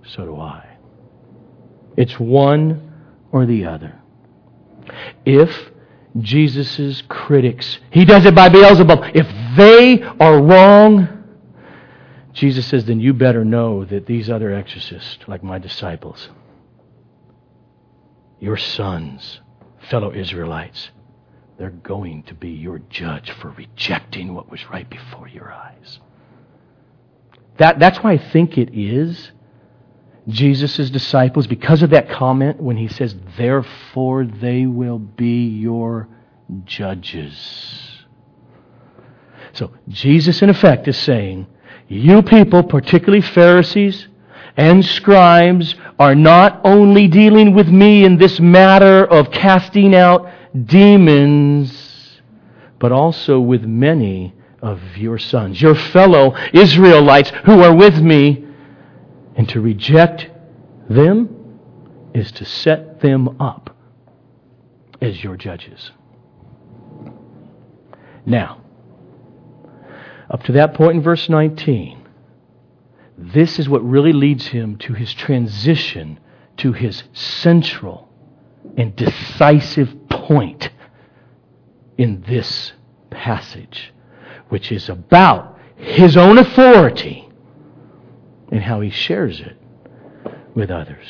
so 0.08 0.24
do 0.24 0.38
I. 0.38 0.66
It's 1.98 2.18
one 2.18 2.94
or 3.34 3.46
the 3.46 3.66
other. 3.66 4.00
If 5.26 5.72
Jesus' 6.20 7.04
critics, 7.08 7.80
he 7.92 8.06
does 8.06 8.26
it 8.26 8.34
by 8.34 8.50
Beelzebub, 8.50 9.12
if 9.14 9.28
they 9.56 10.02
are 10.02 10.42
wrong, 10.42 11.08
Jesus 12.34 12.66
says, 12.66 12.86
then 12.86 13.00
you 13.00 13.14
better 13.14 13.46
know 13.46 13.86
that 13.86 14.06
these 14.06 14.30
other 14.30 14.54
exorcists, 14.54 15.20
like 15.28 15.44
my 15.44 15.60
disciples, 15.60 16.30
your 18.40 18.58
sons, 18.58 19.42
fellow 19.90 20.14
Israelites, 20.14 20.90
they're 21.58 21.70
going 21.70 22.24
to 22.24 22.34
be 22.34 22.50
your 22.50 22.80
judge 22.90 23.32
for 23.32 23.50
rejecting 23.52 24.34
what 24.34 24.50
was 24.50 24.70
right 24.70 24.90
before 24.90 25.28
your 25.28 25.52
eyes. 25.52 26.00
That, 27.58 27.80
that's 27.80 28.00
why 28.00 28.14
I 28.14 28.18
think 28.18 28.58
it 28.58 28.70
is 28.74 29.32
Jesus' 30.30 30.90
disciples, 30.90 31.48
because 31.48 31.84
of 31.84 31.90
that 31.92 32.10
comment 32.10 32.62
when 32.62 32.78
he 32.78 32.88
says, 32.88 33.16
Therefore 33.38 34.26
they 34.26 34.66
will 34.66 35.00
be 35.00 35.48
your 35.48 36.08
judges. 36.66 38.00
So 39.54 39.72
Jesus, 39.88 40.42
in 40.42 40.50
effect, 40.50 40.88
is 40.88 40.98
saying, 40.98 41.48
You 41.88 42.22
people, 42.22 42.64
particularly 42.64 43.22
Pharisees 43.22 44.08
and 44.56 44.86
scribes, 44.86 45.76
are 45.98 46.16
not 46.16 46.62
only 46.64 47.08
dealing 47.08 47.54
with 47.54 47.68
me 47.68 48.04
in 48.04 48.18
this 48.18 48.40
matter 48.40 49.06
of 49.06 49.32
casting 49.32 49.96
out 49.96 50.30
demons, 50.66 52.22
but 52.80 52.92
also 52.92 53.40
with 53.40 53.64
many 53.64 54.34
of 54.62 54.82
your 54.98 55.18
sons, 55.18 55.62
your 55.62 55.76
fellow 55.76 56.36
Israelites 56.54 57.32
who 57.46 57.62
are 57.62 57.76
with 57.76 58.00
me. 58.00 58.46
And 59.40 59.48
to 59.48 59.62
reject 59.62 60.30
them 60.90 61.58
is 62.14 62.30
to 62.34 62.44
set 62.44 63.00
them 63.00 63.40
up 63.40 63.74
as 65.02 65.24
your 65.24 65.38
judges. 65.38 65.92
Now, 68.26 68.60
up 70.30 70.44
to 70.44 70.52
that 70.52 70.74
point 70.74 70.98
in 70.98 71.02
verse 71.02 71.30
19, 71.30 72.06
this 73.18 73.60
is 73.60 73.70
what 73.70 73.82
really 73.82 74.12
leads 74.12 74.48
him 74.48 74.76
to 74.80 74.92
his 74.92 75.14
transition 75.14 76.20
to 76.58 76.74
his 76.74 77.04
central 77.14 78.10
and 78.76 78.94
decisive 78.98 80.10
point 80.10 80.70
in 81.98 82.26
this 82.28 82.74
passage 83.10 83.94
which 84.50 84.70
is 84.74 84.90
about 84.90 85.58
his 85.78 86.18
own 86.18 86.38
authority 86.38 87.29
and 88.52 88.62
how 88.62 88.82
he 88.82 88.90
shares 88.90 89.40
it 89.40 89.58
with 90.56 90.72
others. 90.72 91.06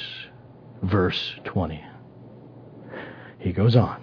Verse 0.82 1.36
20. 1.46 1.84
He 3.40 3.54
goes 3.54 3.76
on. 3.76 4.02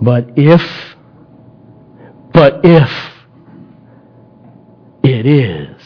But 0.00 0.36
if, 0.36 0.62
but 2.32 2.60
if 2.64 2.90
it 5.02 5.26
is 5.26 5.80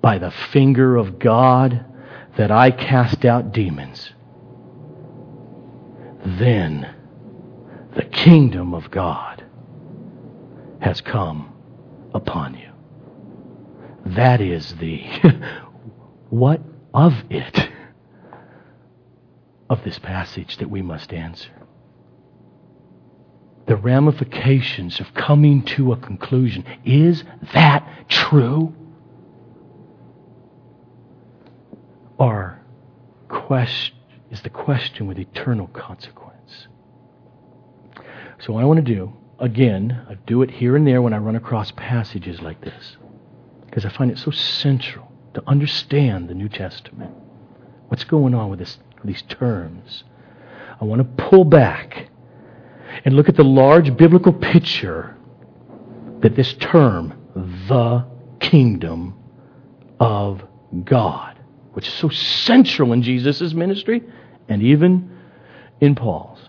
by 0.00 0.18
the 0.18 0.30
finger 0.30 0.96
of 0.96 1.18
God 1.18 1.84
that 2.36 2.50
I 2.50 2.70
cast 2.70 3.24
out 3.24 3.52
demons, 3.52 4.12
then 6.24 6.94
the 7.94 8.04
kingdom 8.04 8.74
of 8.74 8.90
God 8.90 9.44
has 10.80 11.00
come 11.00 11.52
upon 12.14 12.54
you. 12.54 12.70
That 14.06 14.40
is 14.40 14.74
the 14.76 15.04
what 16.30 16.60
of 16.94 17.14
it 17.28 17.70
of 19.68 19.82
this 19.84 19.98
passage 19.98 20.58
that 20.58 20.70
we 20.70 20.80
must 20.80 21.12
answer. 21.12 21.50
The 23.66 23.76
ramifications 23.76 25.00
of 25.00 25.12
coming 25.12 25.64
to 25.64 25.92
a 25.92 25.96
conclusion. 25.96 26.64
Is 26.84 27.24
that 27.52 27.86
true? 28.08 28.72
Or 32.16 32.60
quest- 33.28 33.92
is 34.30 34.40
the 34.42 34.50
question 34.50 35.08
with 35.08 35.18
eternal 35.18 35.66
consequence? 35.66 36.68
So, 38.38 38.52
what 38.52 38.62
I 38.62 38.66
want 38.66 38.84
to 38.84 38.94
do, 38.94 39.12
again, 39.40 40.06
I 40.08 40.14
do 40.14 40.42
it 40.42 40.50
here 40.52 40.76
and 40.76 40.86
there 40.86 41.02
when 41.02 41.12
I 41.12 41.18
run 41.18 41.34
across 41.34 41.72
passages 41.72 42.40
like 42.40 42.60
this, 42.60 42.96
because 43.76 43.92
I 43.92 43.94
find 43.94 44.10
it 44.10 44.18
so 44.18 44.30
central 44.30 45.12
to 45.34 45.42
understand 45.46 46.30
the 46.30 46.34
New 46.34 46.48
Testament. 46.48 47.14
What's 47.88 48.04
going 48.04 48.34
on 48.34 48.48
with 48.48 48.58
this, 48.58 48.78
these 49.04 49.20
terms? 49.20 50.02
I 50.80 50.86
want 50.86 51.00
to 51.02 51.24
pull 51.24 51.44
back 51.44 52.08
and 53.04 53.14
look 53.14 53.28
at 53.28 53.36
the 53.36 53.44
large 53.44 53.94
biblical 53.94 54.32
picture 54.32 55.14
that 56.20 56.34
this 56.34 56.54
term, 56.54 57.20
the 57.68 58.06
kingdom 58.40 59.14
of 60.00 60.42
God, 60.82 61.38
which 61.74 61.86
is 61.86 61.92
so 61.92 62.08
central 62.08 62.94
in 62.94 63.02
Jesus' 63.02 63.52
ministry 63.52 64.02
and 64.48 64.62
even 64.62 65.18
in 65.82 65.94
Paul's. 65.94 66.48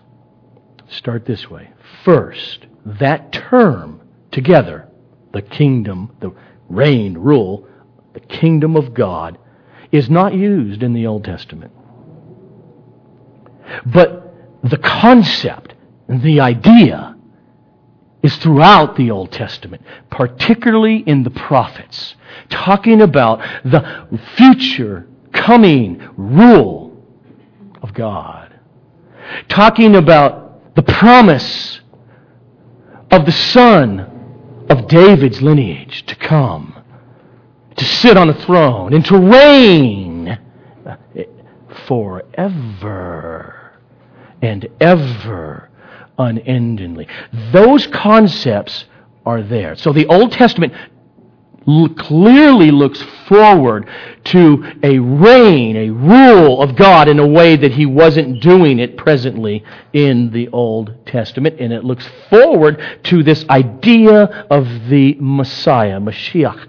Start 0.88 1.26
this 1.26 1.50
way. 1.50 1.72
First, 2.06 2.64
that 2.86 3.32
term 3.32 4.00
together, 4.30 4.88
the 5.34 5.42
kingdom, 5.42 6.16
the 6.20 6.32
reign, 6.68 7.16
rule, 7.16 7.66
the 8.12 8.20
kingdom 8.20 8.76
of 8.76 8.94
God, 8.94 9.38
is 9.90 10.10
not 10.10 10.34
used 10.34 10.82
in 10.82 10.92
the 10.92 11.06
Old 11.06 11.24
Testament. 11.24 11.72
But 13.86 14.34
the 14.62 14.78
concept 14.78 15.74
the 16.08 16.40
idea 16.40 17.16
is 18.22 18.36
throughout 18.38 18.96
the 18.96 19.10
Old 19.10 19.30
Testament, 19.30 19.82
particularly 20.10 20.96
in 21.06 21.22
the 21.22 21.30
prophets, 21.30 22.16
talking 22.50 23.00
about 23.02 23.40
the 23.64 24.18
future 24.36 25.06
coming 25.32 26.00
rule 26.16 26.96
of 27.82 27.94
God, 27.94 28.54
talking 29.48 29.94
about 29.94 30.74
the 30.74 30.82
promise 30.82 31.80
of 33.10 33.24
the 33.24 33.32
son 33.32 34.17
of 34.68 34.88
David's 34.88 35.40
lineage 35.42 36.04
to 36.06 36.14
come, 36.16 36.74
to 37.76 37.84
sit 37.84 38.16
on 38.16 38.28
a 38.28 38.34
throne, 38.44 38.92
and 38.92 39.04
to 39.06 39.18
reign 39.18 40.38
forever 41.86 43.78
and 44.42 44.68
ever 44.80 45.68
unendingly. 46.18 47.08
Those 47.52 47.86
concepts 47.86 48.84
are 49.24 49.42
there. 49.42 49.76
So 49.76 49.92
the 49.92 50.06
Old 50.06 50.32
Testament 50.32 50.72
clearly 51.96 52.70
looks 52.70 53.02
forward 53.26 53.88
to 54.24 54.64
a 54.82 54.98
reign, 54.98 55.76
a 55.76 55.90
rule 55.90 56.62
of 56.62 56.76
God 56.76 57.08
in 57.08 57.18
a 57.18 57.26
way 57.26 57.56
that 57.56 57.72
he 57.72 57.84
wasn't 57.84 58.40
doing 58.40 58.78
it 58.78 58.96
presently 58.96 59.62
in 59.92 60.30
the 60.30 60.48
Old 60.48 61.06
Testament. 61.06 61.60
And 61.60 61.72
it 61.72 61.84
looks 61.84 62.08
forward 62.30 62.82
to 63.04 63.22
this 63.22 63.44
idea 63.50 64.46
of 64.50 64.66
the 64.88 65.16
Messiah, 65.20 66.00
Mashiach, 66.00 66.68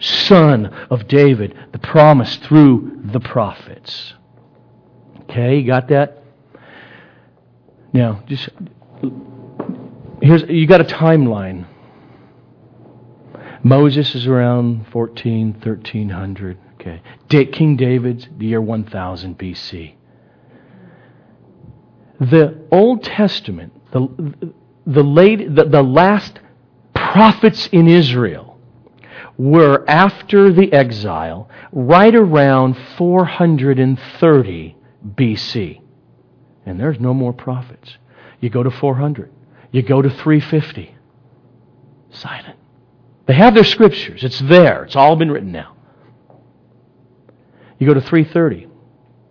son 0.00 0.66
of 0.66 1.06
David, 1.06 1.56
the 1.72 1.78
promise 1.78 2.36
through 2.36 3.00
the 3.04 3.20
prophets. 3.20 4.14
Okay, 5.22 5.58
you 5.58 5.66
got 5.66 5.88
that? 5.88 6.22
Now, 7.92 8.24
just 8.26 8.48
here's 10.20 10.42
you 10.48 10.66
got 10.66 10.80
a 10.80 10.84
timeline. 10.84 11.66
Moses 13.64 14.14
is 14.14 14.26
around 14.26 14.86
14, 14.92 15.54
1300. 15.54 16.58
Okay. 16.74 17.00
King 17.28 17.76
David's 17.76 18.28
the 18.36 18.46
year 18.46 18.60
1000 18.60 19.38
BC. 19.38 19.94
The 22.20 22.58
Old 22.70 23.02
Testament, 23.02 23.72
the, 23.90 24.52
the, 24.86 25.02
late, 25.02 25.54
the, 25.54 25.64
the 25.64 25.82
last 25.82 26.38
prophets 26.94 27.66
in 27.72 27.88
Israel 27.88 28.58
were 29.38 29.82
after 29.88 30.52
the 30.52 30.72
exile, 30.72 31.48
right 31.72 32.14
around 32.14 32.76
430 32.98 34.76
BC. 35.06 35.80
And 36.66 36.78
there's 36.78 37.00
no 37.00 37.14
more 37.14 37.32
prophets. 37.32 37.96
You 38.40 38.50
go 38.50 38.62
to 38.62 38.70
400. 38.70 39.32
You 39.72 39.82
go 39.82 40.02
to 40.02 40.10
350. 40.10 40.94
Silent. 42.10 42.58
They 43.26 43.34
have 43.34 43.54
their 43.54 43.64
scriptures. 43.64 44.22
It's 44.22 44.40
there. 44.40 44.84
It's 44.84 44.96
all 44.96 45.16
been 45.16 45.30
written 45.30 45.52
now. 45.52 45.76
You 47.78 47.86
go 47.86 47.94
to 47.94 48.00
330. 48.00 48.68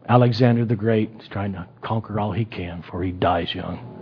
Alexander 0.07 0.65
the 0.65 0.75
Great 0.75 1.11
is 1.21 1.27
trying 1.27 1.53
to 1.53 1.67
conquer 1.81 2.19
all 2.19 2.31
he 2.33 2.45
can 2.45 2.81
before 2.81 3.03
he 3.03 3.11
dies 3.11 3.53
young. 3.53 3.93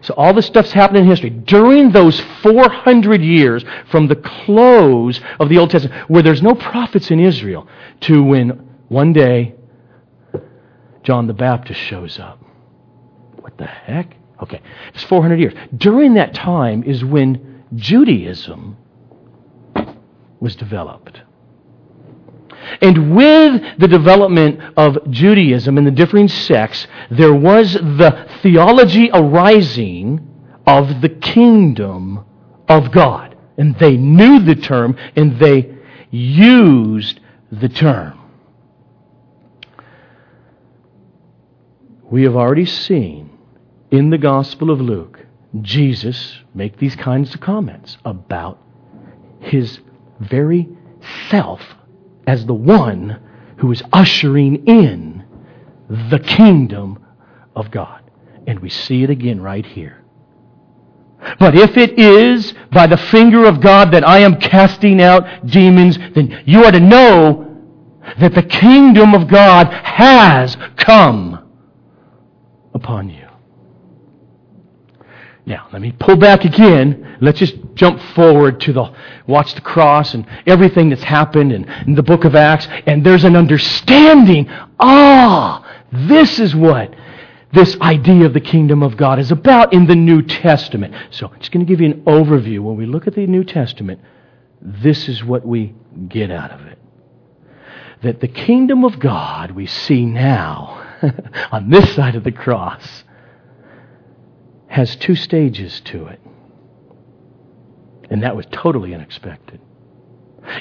So 0.00 0.14
all 0.14 0.34
this 0.34 0.46
stuff's 0.46 0.72
happened 0.72 0.98
in 0.98 1.06
history. 1.06 1.30
During 1.30 1.92
those 1.92 2.18
400 2.42 3.22
years 3.22 3.64
from 3.88 4.08
the 4.08 4.16
close 4.16 5.20
of 5.38 5.48
the 5.48 5.58
Old 5.58 5.70
Testament, 5.70 6.10
where 6.10 6.22
there's 6.22 6.42
no 6.42 6.56
prophets 6.56 7.10
in 7.12 7.20
Israel, 7.20 7.68
to 8.00 8.22
when 8.22 8.50
one 8.88 9.12
day 9.12 9.54
John 11.04 11.28
the 11.28 11.34
Baptist 11.34 11.80
shows 11.80 12.18
up. 12.18 12.42
What 13.40 13.56
the 13.58 13.66
heck? 13.66 14.16
Okay, 14.42 14.60
it's 14.92 15.04
400 15.04 15.38
years. 15.38 15.54
During 15.76 16.14
that 16.14 16.34
time 16.34 16.82
is 16.82 17.04
when 17.04 17.62
Judaism 17.76 18.76
was 20.42 20.56
developed. 20.56 21.22
And 22.80 23.14
with 23.14 23.62
the 23.78 23.86
development 23.86 24.60
of 24.76 24.98
Judaism 25.08 25.78
and 25.78 25.86
the 25.86 25.92
differing 25.92 26.26
sects, 26.26 26.88
there 27.10 27.32
was 27.32 27.74
the 27.74 28.28
theology 28.42 29.08
arising 29.12 30.28
of 30.66 31.00
the 31.00 31.08
kingdom 31.08 32.24
of 32.68 32.90
God. 32.90 33.36
And 33.56 33.78
they 33.78 33.96
knew 33.96 34.40
the 34.40 34.56
term 34.56 34.96
and 35.14 35.38
they 35.38 35.76
used 36.10 37.20
the 37.52 37.68
term. 37.68 38.18
We 42.10 42.24
have 42.24 42.34
already 42.34 42.66
seen 42.66 43.30
in 43.92 44.10
the 44.10 44.18
Gospel 44.18 44.70
of 44.70 44.80
Luke 44.80 45.24
Jesus 45.60 46.38
make 46.52 46.78
these 46.78 46.96
kinds 46.96 47.34
of 47.34 47.40
comments 47.40 47.96
about 48.04 48.58
his 49.40 49.80
very 50.28 50.68
self 51.30 51.60
as 52.26 52.46
the 52.46 52.54
one 52.54 53.20
who 53.58 53.70
is 53.72 53.82
ushering 53.92 54.66
in 54.66 55.24
the 56.10 56.18
kingdom 56.18 57.04
of 57.54 57.70
God. 57.70 58.02
And 58.46 58.60
we 58.60 58.70
see 58.70 59.02
it 59.02 59.10
again 59.10 59.40
right 59.40 59.64
here. 59.64 60.02
But 61.38 61.54
if 61.54 61.76
it 61.76 61.98
is 61.98 62.52
by 62.72 62.86
the 62.86 62.96
finger 62.96 63.44
of 63.44 63.60
God 63.60 63.92
that 63.92 64.06
I 64.06 64.20
am 64.20 64.40
casting 64.40 65.00
out 65.00 65.46
demons, 65.46 65.96
then 66.14 66.42
you 66.46 66.64
are 66.64 66.72
to 66.72 66.80
know 66.80 67.48
that 68.18 68.34
the 68.34 68.42
kingdom 68.42 69.14
of 69.14 69.28
God 69.28 69.72
has 69.72 70.56
come 70.76 71.48
upon 72.74 73.10
you. 73.10 73.21
Now, 75.44 75.68
let 75.72 75.82
me 75.82 75.92
pull 75.98 76.16
back 76.16 76.44
again. 76.44 77.18
Let's 77.20 77.40
just 77.40 77.56
jump 77.74 78.00
forward 78.14 78.60
to 78.60 78.72
the 78.72 78.94
watch 79.26 79.54
the 79.54 79.60
cross 79.60 80.14
and 80.14 80.24
everything 80.46 80.88
that's 80.88 81.02
happened 81.02 81.52
in, 81.52 81.64
in 81.86 81.94
the 81.94 82.02
book 82.02 82.24
of 82.24 82.36
Acts. 82.36 82.68
And 82.86 83.04
there's 83.04 83.24
an 83.24 83.34
understanding. 83.34 84.48
Ah, 84.78 85.84
this 85.90 86.38
is 86.38 86.54
what 86.54 86.94
this 87.52 87.76
idea 87.80 88.24
of 88.24 88.34
the 88.34 88.40
kingdom 88.40 88.82
of 88.82 88.96
God 88.96 89.18
is 89.18 89.30
about 89.30 89.72
in 89.72 89.86
the 89.86 89.96
New 89.96 90.22
Testament. 90.22 90.94
So 91.10 91.26
I'm 91.28 91.38
just 91.40 91.50
going 91.50 91.66
to 91.66 91.70
give 91.70 91.80
you 91.80 91.90
an 91.90 92.02
overview. 92.02 92.60
When 92.60 92.76
we 92.76 92.86
look 92.86 93.06
at 93.06 93.14
the 93.14 93.26
New 93.26 93.44
Testament, 93.44 94.00
this 94.60 95.08
is 95.08 95.24
what 95.24 95.44
we 95.44 95.74
get 96.08 96.30
out 96.30 96.52
of 96.52 96.60
it. 96.66 96.78
That 98.02 98.20
the 98.20 98.28
kingdom 98.28 98.84
of 98.84 98.98
God 98.98 99.50
we 99.50 99.66
see 99.66 100.04
now 100.04 100.98
on 101.52 101.68
this 101.68 101.94
side 101.94 102.14
of 102.14 102.22
the 102.22 102.32
cross 102.32 103.04
has 104.72 104.96
two 104.96 105.14
stages 105.14 105.82
to 105.82 106.06
it. 106.06 106.18
And 108.08 108.22
that 108.22 108.34
was 108.34 108.46
totally 108.50 108.94
unexpected. 108.94 109.60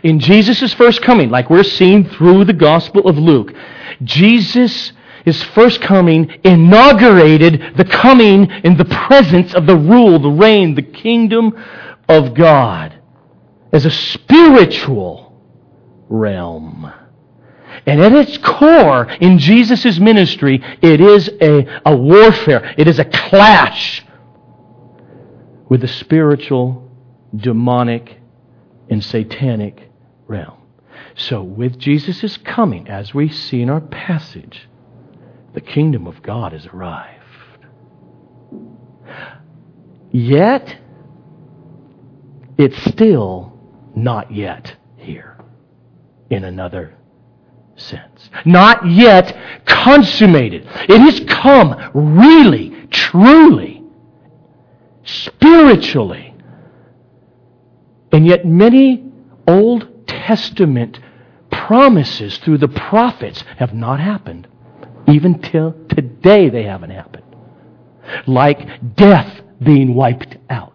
In 0.04 0.20
Jesus' 0.20 0.74
first 0.74 1.02
coming, 1.02 1.30
like 1.30 1.50
we're 1.50 1.64
seeing 1.64 2.08
through 2.10 2.44
the 2.44 2.54
Gospel 2.54 3.08
of 3.08 3.18
Luke, 3.18 3.54
Jesus' 4.04 4.92
his 5.24 5.42
first 5.42 5.82
coming 5.82 6.30
inaugurated 6.44 7.78
the 7.78 7.86
coming 7.86 8.50
in 8.64 8.76
the 8.76 8.86
presence 8.86 9.54
of 9.54 9.66
the 9.66 9.78
rule, 9.78 10.20
the 10.20 10.30
reign, 10.30 10.76
the 10.76 10.82
kingdom 10.82 11.56
of 12.10 12.34
God 12.34 13.00
as 13.72 13.86
a 13.86 13.92
spiritual 13.92 15.42
realm. 16.10 16.92
And 17.86 18.02
at 18.02 18.14
its 18.14 18.38
core, 18.38 19.06
in 19.20 19.40
Jesus' 19.40 20.00
ministry, 20.00 20.64
it 20.82 21.02
is 21.02 21.30
a, 21.42 21.82
a 21.86 21.96
warfare. 21.96 22.74
It 22.78 22.88
is 22.88 23.00
a 23.00 23.06
clash 23.06 24.06
with 25.70 25.82
the 25.82 25.88
spiritual, 25.88 26.90
demonic, 27.36 28.20
and 28.90 29.04
satanic 29.04 29.90
realm. 30.28 30.58
So, 31.16 31.44
with 31.44 31.78
Jesus' 31.78 32.38
coming, 32.38 32.88
as 32.88 33.14
we 33.14 33.30
see 33.30 33.62
in 33.62 33.70
our 33.70 33.82
passage, 33.82 34.68
the 35.54 35.62
kingdom 35.62 36.08
of 36.08 36.22
God 36.22 36.54
has 36.54 36.66
arrived. 36.68 37.18
Yet, 40.12 40.78
it's 42.58 42.82
still 42.84 43.58
not 43.96 44.32
yet 44.32 44.76
here 44.98 45.38
in 46.30 46.44
another 46.44 46.96
sense. 47.82 48.30
Not 48.46 48.88
yet 48.88 49.66
consummated. 49.66 50.68
It 50.90 51.00
has 51.00 51.20
come 51.22 51.92
really, 51.94 52.88
truly, 52.90 53.84
spiritually. 55.04 56.34
And 58.12 58.26
yet, 58.26 58.46
many 58.46 59.12
Old 59.48 60.08
Testament 60.08 61.00
promises 61.52 62.38
through 62.40 62.58
the 62.58 62.68
prophets 62.68 63.44
have 63.58 63.74
not 63.74 64.00
happened. 64.00 64.48
Even 65.08 65.40
till 65.42 65.76
today, 65.90 66.50
they 66.50 66.64
haven't 66.64 66.92
happened. 66.92 67.24
Like 68.28 68.96
death 68.96 69.42
being 69.62 69.96
wiped 69.96 70.38
out. 70.50 70.74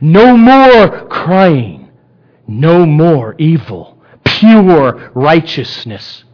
No 0.00 0.36
more 0.36 1.06
crying. 1.08 1.90
No 2.46 2.86
more 2.86 3.34
evil. 3.38 3.98
Pure 4.24 5.12
righteousness. 5.14 6.24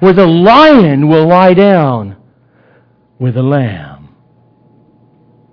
Where 0.00 0.12
the 0.12 0.26
lion 0.26 1.08
will 1.08 1.26
lie 1.26 1.54
down 1.54 2.16
with 3.18 3.34
the 3.34 3.42
lamb. 3.42 4.14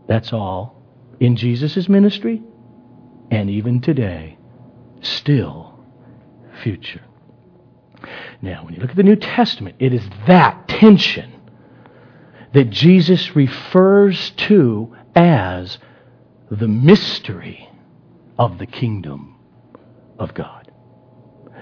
That's 0.07 0.33
all 0.33 0.81
in 1.19 1.35
Jesus' 1.35 1.89
ministry 1.89 2.43
and 3.31 3.49
even 3.49 3.81
today. 3.81 4.37
Still 5.01 5.79
future. 6.63 7.03
Now, 8.41 8.63
when 8.63 8.73
you 8.73 8.81
look 8.81 8.91
at 8.91 8.95
the 8.95 9.03
New 9.03 9.15
Testament, 9.15 9.75
it 9.79 9.93
is 9.93 10.03
that 10.27 10.67
tension 10.67 11.31
that 12.53 12.69
Jesus 12.69 13.35
refers 13.35 14.31
to 14.31 14.95
as 15.15 15.77
the 16.49 16.67
mystery 16.67 17.69
of 18.37 18.57
the 18.59 18.65
kingdom 18.65 19.35
of 20.19 20.33
God. 20.33 20.64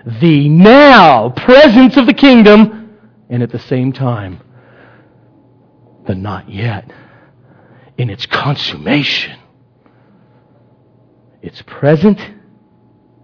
The 0.05 0.49
now 0.49 1.29
presence 1.29 1.97
of 1.97 2.05
the 2.05 2.13
kingdom, 2.13 2.97
and 3.29 3.41
at 3.41 3.51
the 3.51 3.59
same 3.59 3.93
time, 3.93 4.41
the 6.05 6.15
not 6.15 6.49
yet 6.49 6.91
in 7.97 8.09
its 8.09 8.25
consummation. 8.25 9.39
It's 11.41 11.61
present 11.61 12.19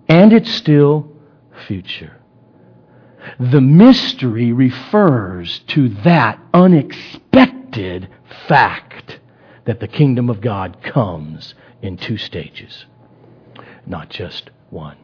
and 0.08 0.34
it's 0.34 0.52
still 0.52 1.12
future. 1.68 2.16
The 3.40 3.62
mystery 3.62 4.54
refers 4.54 5.60
to 5.68 5.90
that 6.04 6.40
unexpected 6.54 8.10
fact 8.48 9.20
that 9.66 9.80
the 9.80 9.88
kingdom 9.88 10.30
of 10.30 10.42
God 10.42 10.82
comes 10.82 11.54
in 11.82 11.98
two 11.98 12.18
stages, 12.18 12.86
not 13.86 14.10
just 14.10 14.50
one. 14.70 14.98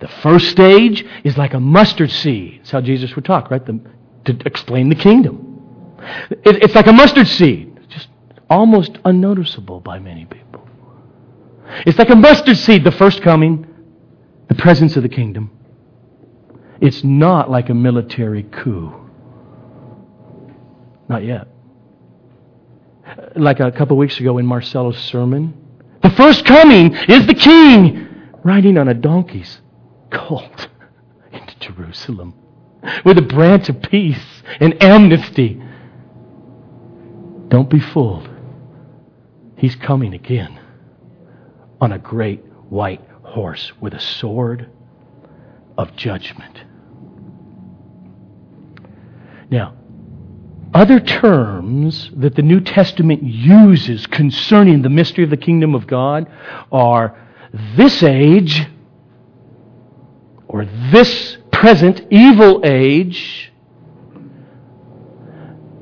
The 0.00 0.08
first 0.08 0.50
stage 0.50 1.04
is 1.24 1.38
like 1.38 1.54
a 1.54 1.60
mustard 1.60 2.10
seed. 2.10 2.60
That's 2.60 2.70
how 2.70 2.80
Jesus 2.80 3.14
would 3.16 3.24
talk, 3.24 3.50
right? 3.50 3.64
The, 3.64 3.80
to 4.26 4.38
explain 4.44 4.88
the 4.88 4.94
kingdom. 4.94 5.96
It, 6.30 6.62
it's 6.62 6.74
like 6.74 6.86
a 6.86 6.92
mustard 6.92 7.28
seed, 7.28 7.80
just 7.88 8.08
almost 8.50 8.98
unnoticeable 9.04 9.80
by 9.80 9.98
many 9.98 10.26
people. 10.26 10.68
It's 11.86 11.98
like 11.98 12.10
a 12.10 12.16
mustard 12.16 12.56
seed, 12.56 12.84
the 12.84 12.92
first 12.92 13.22
coming, 13.22 13.66
the 14.48 14.54
presence 14.54 14.96
of 14.96 15.02
the 15.02 15.08
kingdom. 15.08 15.50
It's 16.80 17.02
not 17.02 17.50
like 17.50 17.70
a 17.70 17.74
military 17.74 18.42
coup. 18.44 18.92
Not 21.08 21.24
yet. 21.24 21.48
Like 23.34 23.60
a 23.60 23.72
couple 23.72 23.96
weeks 23.96 24.20
ago 24.20 24.38
in 24.38 24.46
Marcelo's 24.46 24.98
sermon, 24.98 25.54
the 26.02 26.10
first 26.10 26.44
coming 26.44 26.94
is 26.94 27.26
the 27.26 27.34
king 27.34 28.08
riding 28.44 28.78
on 28.78 28.88
a 28.88 28.94
donkey's 28.94 29.60
colt 30.10 30.68
into 31.32 31.58
Jerusalem 31.58 32.34
with 33.04 33.18
a 33.18 33.22
branch 33.22 33.68
of 33.68 33.82
peace 33.82 34.42
and 34.60 34.82
amnesty. 34.82 35.60
Don't 37.48 37.70
be 37.70 37.80
fooled. 37.80 38.28
He's 39.56 39.76
coming 39.76 40.14
again 40.14 40.60
on 41.80 41.92
a 41.92 41.98
great 41.98 42.44
white 42.68 43.02
horse 43.22 43.72
with 43.80 43.94
a 43.94 44.00
sword 44.00 44.68
of 45.78 45.94
judgment. 45.96 46.62
Now, 49.50 49.74
other 50.74 51.00
terms 51.00 52.10
that 52.16 52.34
the 52.34 52.42
New 52.42 52.60
Testament 52.60 53.22
uses 53.22 54.06
concerning 54.06 54.82
the 54.82 54.90
mystery 54.90 55.24
of 55.24 55.30
the 55.30 55.36
kingdom 55.36 55.74
of 55.74 55.86
God 55.86 56.30
are 56.70 57.16
this 57.76 58.02
age 58.02 58.66
or 60.56 60.64
this 60.90 61.36
present 61.52 62.00
evil 62.10 62.62
age 62.64 63.52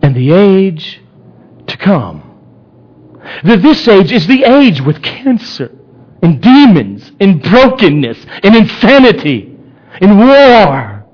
and 0.02 0.16
the 0.16 0.32
age 0.32 1.00
to 1.68 1.76
come. 1.76 2.22
That 3.44 3.62
this 3.62 3.86
age 3.86 4.10
is 4.10 4.26
the 4.26 4.42
age 4.42 4.80
with 4.80 5.00
cancer 5.00 5.70
and 6.22 6.42
demons 6.42 7.12
and 7.20 7.40
brokenness 7.40 8.26
and 8.42 8.56
insanity 8.56 9.56
and 10.00 10.18
war. 10.18 11.06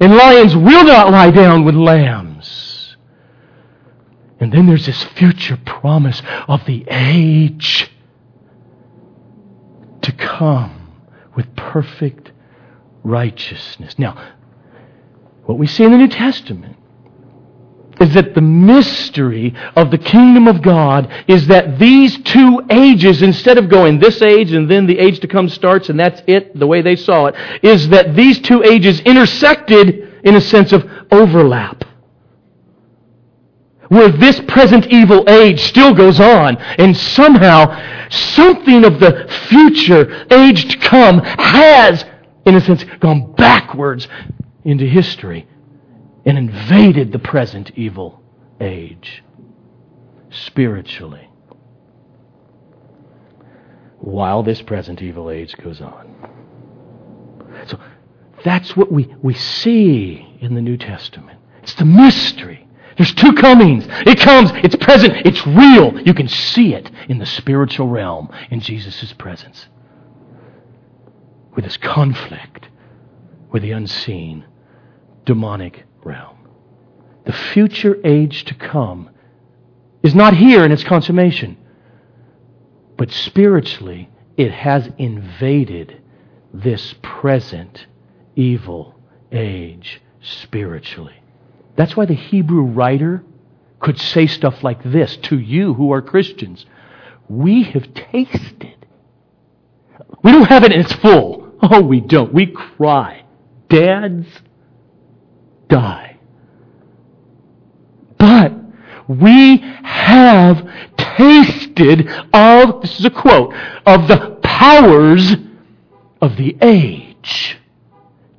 And 0.00 0.16
lions 0.16 0.54
will 0.54 0.84
not 0.84 1.10
lie 1.10 1.32
down 1.32 1.64
with 1.64 1.74
lambs. 1.74 2.96
And 4.38 4.52
then 4.52 4.66
there's 4.66 4.86
this 4.86 5.02
future 5.02 5.58
promise 5.66 6.22
of 6.46 6.64
the 6.66 6.84
age 6.88 7.90
to 10.02 10.12
come 10.12 10.92
with 11.34 11.56
perfect 11.56 12.25
righteousness. 13.06 13.98
Now, 13.98 14.34
what 15.44 15.58
we 15.58 15.66
see 15.66 15.84
in 15.84 15.92
the 15.92 15.98
New 15.98 16.08
Testament 16.08 16.76
is 18.00 18.12
that 18.14 18.34
the 18.34 18.42
mystery 18.42 19.54
of 19.74 19.90
the 19.90 19.98
kingdom 19.98 20.48
of 20.48 20.60
God 20.60 21.10
is 21.26 21.46
that 21.46 21.78
these 21.78 22.18
two 22.24 22.60
ages, 22.68 23.22
instead 23.22 23.56
of 23.56 23.70
going 23.70 23.98
this 23.98 24.20
age 24.20 24.52
and 24.52 24.70
then 24.70 24.86
the 24.86 24.98
age 24.98 25.20
to 25.20 25.28
come 25.28 25.48
starts 25.48 25.88
and 25.88 25.98
that's 25.98 26.20
it, 26.26 26.58
the 26.58 26.66
way 26.66 26.82
they 26.82 26.96
saw 26.96 27.26
it, 27.26 27.34
is 27.62 27.88
that 27.88 28.14
these 28.14 28.38
two 28.40 28.62
ages 28.62 29.00
intersected 29.00 30.20
in 30.24 30.36
a 30.36 30.40
sense 30.40 30.72
of 30.72 30.84
overlap. 31.10 31.84
Where 33.88 34.08
this 34.08 34.40
present 34.40 34.88
evil 34.88 35.24
age 35.30 35.60
still 35.60 35.94
goes 35.94 36.18
on, 36.18 36.56
and 36.56 36.94
somehow 36.96 38.08
something 38.10 38.84
of 38.84 38.98
the 38.98 39.26
future 39.48 40.26
age 40.32 40.72
to 40.72 40.78
come 40.78 41.20
has, 41.20 42.04
in 42.46 42.54
a 42.54 42.60
sense, 42.60 42.84
gone 43.00 43.32
backwards 43.32 44.08
into 44.64 44.86
history 44.86 45.46
and 46.24 46.38
invaded 46.38 47.12
the 47.12 47.18
present 47.18 47.72
evil 47.76 48.22
age 48.60 49.22
spiritually 50.30 51.28
while 53.98 54.42
this 54.42 54.62
present 54.62 55.02
evil 55.02 55.30
age 55.30 55.56
goes 55.56 55.80
on. 55.80 56.14
So 57.66 57.80
that's 58.44 58.76
what 58.76 58.92
we, 58.92 59.12
we 59.22 59.34
see 59.34 60.36
in 60.40 60.54
the 60.54 60.60
New 60.60 60.76
Testament. 60.76 61.40
It's 61.62 61.74
the 61.74 61.84
mystery. 61.84 62.68
There's 62.96 63.12
two 63.14 63.32
comings. 63.32 63.86
It 64.06 64.20
comes, 64.20 64.50
it's 64.64 64.76
present, 64.76 65.26
it's 65.26 65.44
real. 65.46 66.00
You 66.00 66.14
can 66.14 66.28
see 66.28 66.74
it 66.74 66.90
in 67.08 67.18
the 67.18 67.26
spiritual 67.26 67.88
realm 67.88 68.30
in 68.50 68.60
Jesus' 68.60 69.12
presence. 69.14 69.66
With 71.56 71.64
this 71.64 71.78
conflict 71.78 72.68
with 73.50 73.62
the 73.62 73.72
unseen, 73.72 74.44
demonic 75.24 75.84
realm. 76.04 76.36
The 77.24 77.32
future 77.32 77.96
age 78.04 78.44
to 78.44 78.54
come 78.54 79.08
is 80.02 80.14
not 80.14 80.36
here 80.36 80.64
in 80.64 80.72
its 80.72 80.84
consummation, 80.84 81.56
but 82.98 83.10
spiritually 83.10 84.10
it 84.36 84.52
has 84.52 84.90
invaded 84.98 86.02
this 86.52 86.94
present 87.02 87.86
evil 88.36 88.94
age 89.32 90.02
spiritually. 90.20 91.22
That's 91.76 91.96
why 91.96 92.04
the 92.04 92.14
Hebrew 92.14 92.62
writer 92.62 93.24
could 93.80 93.98
say 93.98 94.26
stuff 94.26 94.62
like 94.62 94.82
this 94.84 95.16
to 95.16 95.38
you 95.38 95.72
who 95.74 95.92
are 95.92 96.02
Christians. 96.02 96.66
We 97.28 97.64
have 97.64 97.94
tasted. 97.94 98.86
We 100.22 100.32
don't 100.32 100.44
have 100.44 100.64
it 100.64 100.72
in 100.72 100.80
its 100.80 100.92
full. 100.92 101.45
Oh, 101.62 101.80
we 101.80 102.00
don't. 102.00 102.32
We 102.34 102.46
cry. 102.46 103.24
Dads 103.68 104.26
die. 105.68 106.18
But 108.18 108.52
we 109.08 109.58
have 109.82 110.68
tasted 110.96 112.08
of, 112.32 112.82
this 112.82 112.98
is 112.98 113.04
a 113.04 113.10
quote, 113.10 113.54
of 113.84 114.08
the 114.08 114.38
powers 114.42 115.36
of 116.20 116.36
the 116.36 116.56
age 116.60 117.58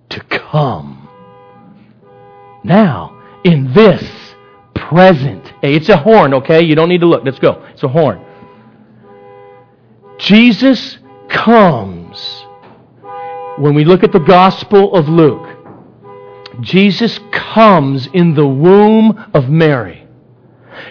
to 0.10 0.20
come. 0.24 1.08
Now, 2.64 3.22
in 3.44 3.74
this 3.74 4.04
present 4.74 5.54
age, 5.64 5.82
it's 5.82 5.90
a 5.90 5.98
horn, 5.98 6.34
okay? 6.36 6.62
You 6.62 6.76
don't 6.76 6.90
need 6.90 7.02
to 7.02 7.08
look. 7.08 7.24
Let's 7.24 7.40
go. 7.40 7.64
It's 7.74 7.84
a 7.84 7.88
horn. 7.88 8.24
Jesus 10.18 10.98
comes. 11.30 12.47
When 13.58 13.74
we 13.74 13.86
look 13.86 14.04
at 14.04 14.12
the 14.12 14.20
Gospel 14.20 14.94
of 14.94 15.10
Luke, 15.10 15.48
Jesus 16.62 17.20
comes 17.32 18.08
in 18.08 18.36
the 18.36 18.48
womb 18.48 19.32
of 19.34 19.50
Mary. 19.50 20.08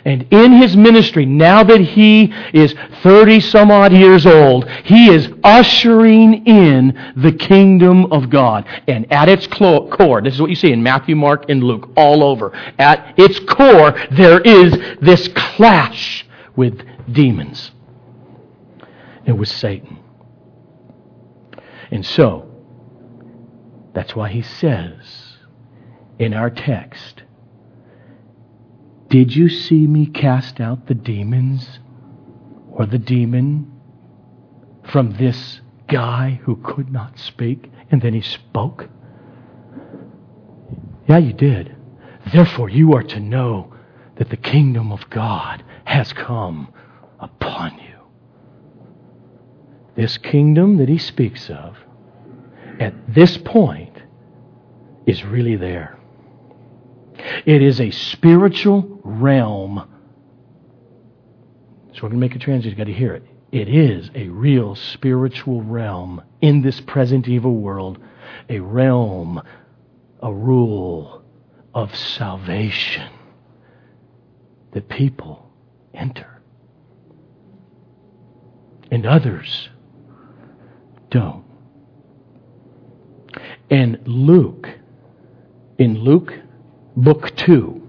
And 0.04 0.26
in 0.32 0.52
his 0.52 0.76
ministry, 0.76 1.26
now 1.26 1.62
that 1.62 1.80
he 1.80 2.32
is 2.52 2.74
30 3.02 3.40
some 3.40 3.70
odd 3.70 3.92
years 3.92 4.26
old, 4.26 4.68
he 4.84 5.08
is 5.08 5.28
ushering 5.44 6.46
in 6.46 7.12
the 7.16 7.32
kingdom 7.32 8.12
of 8.12 8.30
God. 8.30 8.66
And 8.88 9.10
at 9.12 9.28
its 9.28 9.46
core, 9.46 10.20
this 10.22 10.34
is 10.34 10.40
what 10.40 10.50
you 10.50 10.56
see 10.56 10.72
in 10.72 10.82
Matthew, 10.82 11.14
Mark, 11.14 11.48
and 11.48 11.62
Luke, 11.62 11.90
all 11.96 12.24
over. 12.24 12.52
At 12.78 13.14
its 13.16 13.38
core, 13.40 13.94
there 14.10 14.40
is 14.40 14.72
this 15.00 15.28
clash 15.28 16.26
with 16.56 16.82
demons. 17.12 17.70
It 19.24 19.32
was 19.32 19.50
Satan. 19.50 19.98
And 21.90 22.04
so, 22.04 22.45
that's 23.96 24.14
why 24.14 24.28
he 24.28 24.42
says 24.42 25.38
in 26.18 26.34
our 26.34 26.50
text, 26.50 27.22
did 29.08 29.34
you 29.34 29.48
see 29.48 29.86
me 29.86 30.04
cast 30.04 30.60
out 30.60 30.86
the 30.86 30.94
demons 30.94 31.78
or 32.72 32.84
the 32.84 32.98
demon 32.98 33.72
from 34.84 35.12
this 35.12 35.62
guy 35.88 36.38
who 36.44 36.56
could 36.56 36.92
not 36.92 37.18
speak 37.18 37.70
and 37.90 38.02
then 38.02 38.12
he 38.12 38.20
spoke? 38.20 38.90
Yeah, 41.08 41.16
you 41.16 41.32
did. 41.32 41.74
Therefore, 42.34 42.68
you 42.68 42.92
are 42.92 43.04
to 43.04 43.18
know 43.18 43.72
that 44.16 44.28
the 44.28 44.36
kingdom 44.36 44.92
of 44.92 45.08
God 45.08 45.64
has 45.84 46.12
come 46.12 46.68
upon 47.18 47.78
you. 47.78 47.96
This 49.94 50.18
kingdom 50.18 50.76
that 50.76 50.90
he 50.90 50.98
speaks 50.98 51.48
of 51.48 51.78
at 52.80 53.14
this 53.14 53.36
point 53.38 53.96
is 55.06 55.24
really 55.24 55.56
there. 55.56 55.98
It 57.44 57.62
is 57.62 57.80
a 57.80 57.90
spiritual 57.90 59.00
realm. 59.02 59.88
So 61.92 62.02
we're 62.02 62.10
going 62.10 62.20
to 62.20 62.26
make 62.26 62.34
a 62.34 62.38
transition. 62.38 62.70
You've 62.70 62.78
got 62.78 62.92
to 62.92 62.92
hear 62.92 63.14
it. 63.14 63.24
It 63.52 63.68
is 63.68 64.10
a 64.14 64.28
real 64.28 64.74
spiritual 64.74 65.62
realm 65.62 66.20
in 66.42 66.60
this 66.62 66.80
present 66.80 67.28
evil 67.28 67.54
world, 67.54 67.98
a 68.50 68.58
realm, 68.58 69.40
a 70.22 70.32
rule 70.32 71.22
of 71.72 71.96
salvation 71.96 73.10
that 74.72 74.88
people 74.88 75.50
enter. 75.94 76.42
And 78.90 79.06
others 79.06 79.70
don't. 81.10 81.45
And 83.70 84.00
Luke, 84.06 84.68
in 85.78 85.98
Luke 85.98 86.32
book 86.96 87.34
2 87.36 87.82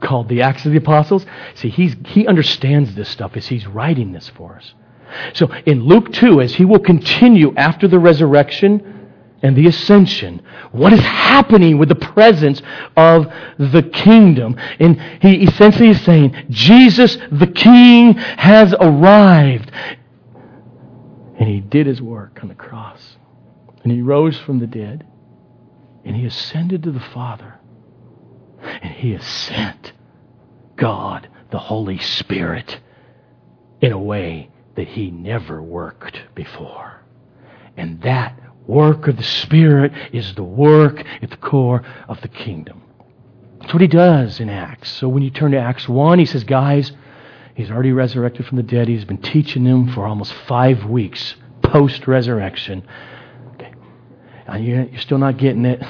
called 0.00 0.28
the 0.28 0.42
Acts 0.42 0.66
of 0.66 0.72
the 0.72 0.78
Apostles. 0.78 1.24
See, 1.54 1.68
he's, 1.68 1.94
he 2.06 2.26
understands 2.26 2.94
this 2.94 3.08
stuff 3.08 3.36
as 3.36 3.46
he's 3.46 3.66
writing 3.66 4.12
this 4.12 4.28
for 4.28 4.56
us. 4.56 4.74
So 5.34 5.52
in 5.66 5.84
Luke 5.84 6.12
2, 6.12 6.40
as 6.40 6.54
he 6.54 6.64
will 6.64 6.80
continue 6.80 7.54
after 7.56 7.86
the 7.86 7.98
resurrection 7.98 9.10
and 9.42 9.56
the 9.56 9.66
ascension, 9.66 10.42
what 10.72 10.92
is 10.92 11.00
happening 11.00 11.78
with 11.78 11.88
the 11.88 11.94
presence 11.94 12.62
of 12.96 13.32
the 13.58 13.82
kingdom? 13.82 14.56
And 14.80 15.00
he 15.20 15.44
essentially 15.44 15.90
is 15.90 16.00
saying, 16.02 16.46
Jesus 16.50 17.16
the 17.30 17.46
King 17.46 18.14
has 18.14 18.74
arrived. 18.78 19.70
And 21.38 21.48
he 21.48 21.60
did 21.60 21.86
his 21.86 22.00
work 22.00 22.40
on 22.42 22.48
the 22.48 22.54
cross. 22.54 23.16
And 23.82 23.92
he 23.92 24.00
rose 24.00 24.38
from 24.38 24.60
the 24.60 24.66
dead. 24.66 25.06
And 26.04 26.16
he 26.16 26.26
ascended 26.26 26.82
to 26.82 26.90
the 26.90 27.00
Father. 27.00 27.60
And 28.62 28.92
He 28.92 29.12
has 29.12 29.24
sent 29.24 29.92
God, 30.76 31.28
the 31.50 31.58
Holy 31.58 31.98
Spirit, 31.98 32.80
in 33.80 33.92
a 33.92 33.98
way 33.98 34.50
that 34.76 34.88
He 34.88 35.10
never 35.10 35.62
worked 35.62 36.22
before. 36.34 37.02
And 37.76 38.00
that 38.02 38.38
work 38.66 39.08
of 39.08 39.16
the 39.16 39.22
Spirit 39.22 39.92
is 40.12 40.34
the 40.34 40.44
work 40.44 41.04
at 41.20 41.30
the 41.30 41.36
core 41.36 41.82
of 42.08 42.20
the 42.20 42.28
kingdom. 42.28 42.82
That's 43.60 43.72
what 43.72 43.82
He 43.82 43.88
does 43.88 44.40
in 44.40 44.48
Acts. 44.48 44.90
So 44.90 45.08
when 45.08 45.22
you 45.22 45.30
turn 45.30 45.52
to 45.52 45.58
Acts 45.58 45.88
1, 45.88 46.18
He 46.18 46.26
says, 46.26 46.44
guys, 46.44 46.92
He's 47.54 47.70
already 47.70 47.92
resurrected 47.92 48.46
from 48.46 48.56
the 48.56 48.62
dead. 48.62 48.88
He's 48.88 49.04
been 49.04 49.18
teaching 49.18 49.64
them 49.64 49.92
for 49.92 50.06
almost 50.06 50.32
five 50.32 50.84
weeks 50.86 51.34
post 51.62 52.06
resurrection. 52.08 52.82
And 54.52 54.66
you're 54.66 55.00
still 55.00 55.16
not 55.16 55.38
getting 55.38 55.64
it. 55.64 55.82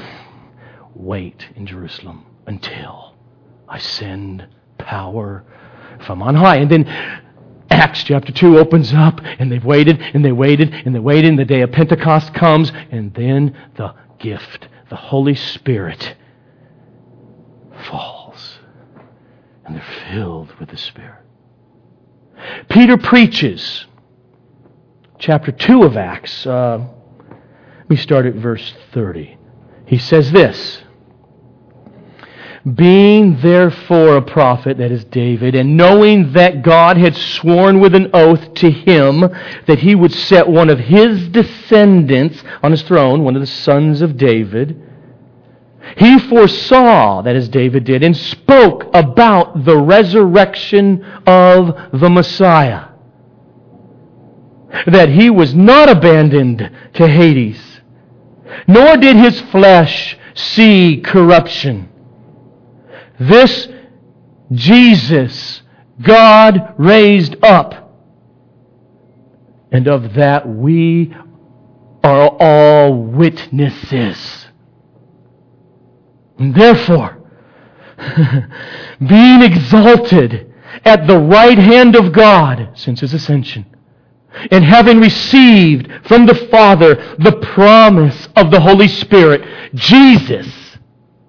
Wait 0.94 1.48
in 1.56 1.66
Jerusalem 1.66 2.24
until 2.46 3.16
I 3.68 3.78
send 3.78 4.46
power 4.78 5.44
from 6.06 6.22
on 6.22 6.36
high. 6.36 6.56
And 6.56 6.70
then 6.70 6.84
Acts 7.70 8.04
chapter 8.04 8.30
2 8.30 8.58
opens 8.58 8.92
up, 8.92 9.20
and 9.24 9.50
they've 9.50 9.64
waited, 9.64 10.00
and 10.00 10.24
they 10.24 10.30
waited, 10.30 10.72
and 10.72 10.94
they 10.94 11.00
waited, 11.00 11.30
and 11.30 11.38
the 11.38 11.44
day 11.44 11.62
of 11.62 11.72
Pentecost 11.72 12.34
comes, 12.34 12.70
and 12.92 13.12
then 13.14 13.56
the 13.76 13.94
gift, 14.20 14.68
the 14.90 14.96
Holy 14.96 15.34
Spirit, 15.34 16.14
falls. 17.88 18.58
And 19.64 19.74
they're 19.74 20.12
filled 20.12 20.54
with 20.60 20.68
the 20.68 20.76
Spirit. 20.76 21.24
Peter 22.68 22.96
preaches. 22.96 23.86
Chapter 25.18 25.50
2 25.50 25.82
of 25.82 25.96
Acts. 25.96 26.46
Uh, 26.46 26.86
me 27.92 27.96
start 27.96 28.26
at 28.26 28.34
verse 28.34 28.74
30. 28.92 29.36
He 29.86 29.98
says 29.98 30.32
this 30.32 30.82
being 32.74 33.40
therefore 33.40 34.18
a 34.18 34.22
prophet, 34.22 34.78
that 34.78 34.92
is 34.92 35.04
David, 35.06 35.56
and 35.56 35.76
knowing 35.76 36.32
that 36.32 36.62
God 36.62 36.96
had 36.96 37.16
sworn 37.16 37.80
with 37.80 37.92
an 37.92 38.10
oath 38.14 38.54
to 38.54 38.70
him 38.70 39.20
that 39.66 39.80
he 39.80 39.96
would 39.96 40.12
set 40.12 40.48
one 40.48 40.70
of 40.70 40.78
his 40.78 41.28
descendants 41.28 42.42
on 42.62 42.70
his 42.70 42.82
throne, 42.82 43.24
one 43.24 43.34
of 43.34 43.40
the 43.40 43.48
sons 43.48 44.00
of 44.00 44.16
David, 44.16 44.80
he 45.96 46.20
foresaw, 46.20 47.22
that 47.22 47.34
as 47.34 47.48
David 47.48 47.82
did, 47.82 48.04
and 48.04 48.16
spoke 48.16 48.88
about 48.94 49.64
the 49.64 49.76
resurrection 49.76 51.02
of 51.26 52.00
the 52.00 52.08
Messiah. 52.08 52.90
That 54.86 55.08
he 55.08 55.30
was 55.30 55.52
not 55.52 55.88
abandoned 55.88 56.70
to 56.94 57.08
Hades, 57.08 57.71
nor 58.66 58.96
did 58.96 59.16
his 59.16 59.40
flesh 59.40 60.16
see 60.34 61.00
corruption. 61.00 61.88
This 63.18 63.68
Jesus 64.52 65.62
God 66.00 66.74
raised 66.78 67.36
up. 67.44 67.78
And 69.70 69.88
of 69.88 70.14
that 70.14 70.48
we 70.48 71.14
are 72.04 72.28
all 72.28 72.94
witnesses. 72.94 74.46
And 76.38 76.54
therefore, 76.54 77.18
being 79.06 79.42
exalted 79.42 80.52
at 80.84 81.06
the 81.06 81.18
right 81.18 81.58
hand 81.58 81.94
of 81.94 82.12
God 82.12 82.70
since 82.74 83.00
his 83.00 83.14
ascension, 83.14 83.64
and 84.50 84.64
having 84.64 85.00
received 85.00 85.90
from 86.06 86.26
the 86.26 86.34
Father 86.34 87.16
the 87.18 87.38
promise 87.52 88.28
of 88.36 88.50
the 88.50 88.60
Holy 88.60 88.88
Spirit, 88.88 89.42
Jesus 89.74 90.46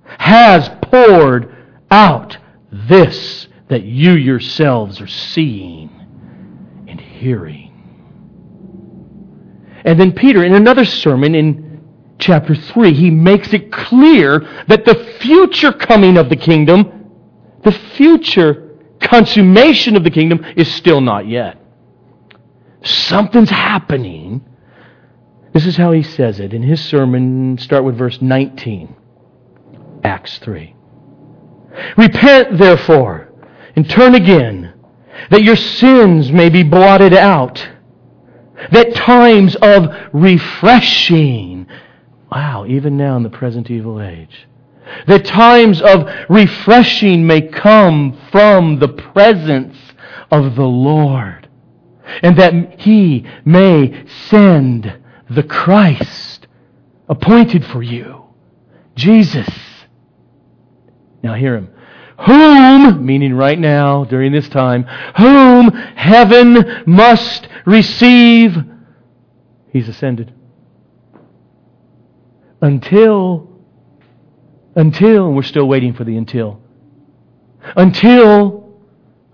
has 0.06 0.70
poured 0.84 1.56
out 1.91 2.38
this 2.72 3.47
that 3.68 3.84
you 3.84 4.14
yourselves 4.14 5.01
are 5.01 5.08
seeing 5.08 5.89
and 6.88 6.99
hearing. 6.99 7.72
And 9.86 9.99
then 9.99 10.14
Peter, 10.14 10.43
in 10.43 10.54
another 10.54 10.86
sermon 10.86 11.36
in 11.36 11.82
chapter 12.20 12.56
3, 12.56 12.93
he 12.93 13.10
makes 13.10 13.54
it 13.54 13.72
clear 13.72 14.39
that 14.68 14.86
the 14.86 14.95
future 15.20 15.74
coming 15.74 16.18
of 16.18 16.30
the 16.30 16.36
kingdom, 16.36 17.10
the 17.64 17.72
future 17.72 18.78
consummation 19.01 19.95
of 19.95 20.04
the 20.04 20.12
kingdom, 20.12 20.45
is 20.56 20.74
still 20.74 21.01
not 21.01 21.28
yet. 21.28 21.62
Something's 22.84 23.49
happening. 23.49 24.45
This 25.53 25.65
is 25.65 25.77
how 25.77 25.91
he 25.91 26.03
says 26.03 26.39
it 26.39 26.53
in 26.53 26.63
his 26.63 26.84
sermon. 26.84 27.57
Start 27.57 27.84
with 27.84 27.97
verse 27.97 28.21
19, 28.21 28.95
Acts 30.03 30.38
3. 30.39 30.75
Repent, 31.97 32.57
therefore, 32.57 33.29
and 33.75 33.89
turn 33.89 34.15
again, 34.15 34.73
that 35.29 35.43
your 35.43 35.55
sins 35.55 36.31
may 36.31 36.49
be 36.49 36.63
blotted 36.63 37.13
out, 37.13 37.67
that 38.71 38.93
times 38.95 39.55
of 39.57 39.88
refreshing, 40.13 41.67
wow, 42.31 42.65
even 42.67 42.97
now 42.97 43.15
in 43.15 43.23
the 43.23 43.29
present 43.29 43.69
evil 43.71 44.01
age, 44.01 44.47
that 45.07 45.25
times 45.25 45.81
of 45.81 46.07
refreshing 46.29 47.25
may 47.25 47.41
come 47.41 48.19
from 48.31 48.79
the 48.79 48.88
presence 48.88 49.77
of 50.31 50.55
the 50.55 50.65
Lord, 50.65 51.42
and 52.22 52.38
that 52.38 52.80
He 52.80 53.26
may 53.45 54.05
send 54.30 54.99
the 55.30 55.43
Christ 55.43 56.47
appointed 57.09 57.66
for 57.66 57.82
you, 57.82 58.24
Jesus. 58.95 59.47
Now 61.24 61.34
hear 61.34 61.55
him. 61.55 61.70
Whom, 62.26 63.05
meaning 63.05 63.34
right 63.34 63.57
now, 63.57 64.03
during 64.03 64.32
this 64.32 64.47
time, 64.49 64.84
whom 65.18 65.72
heaven 65.72 66.84
must 66.86 67.47
receive. 67.66 68.55
He's 69.72 69.89
ascended. 69.89 70.34
Until, 72.61 73.49
until, 74.76 75.32
we're 75.34 75.43
still 75.43 75.68
waiting 75.68 75.93
for 75.93 76.03
the 76.03 76.16
until, 76.16 76.61
until 77.76 78.80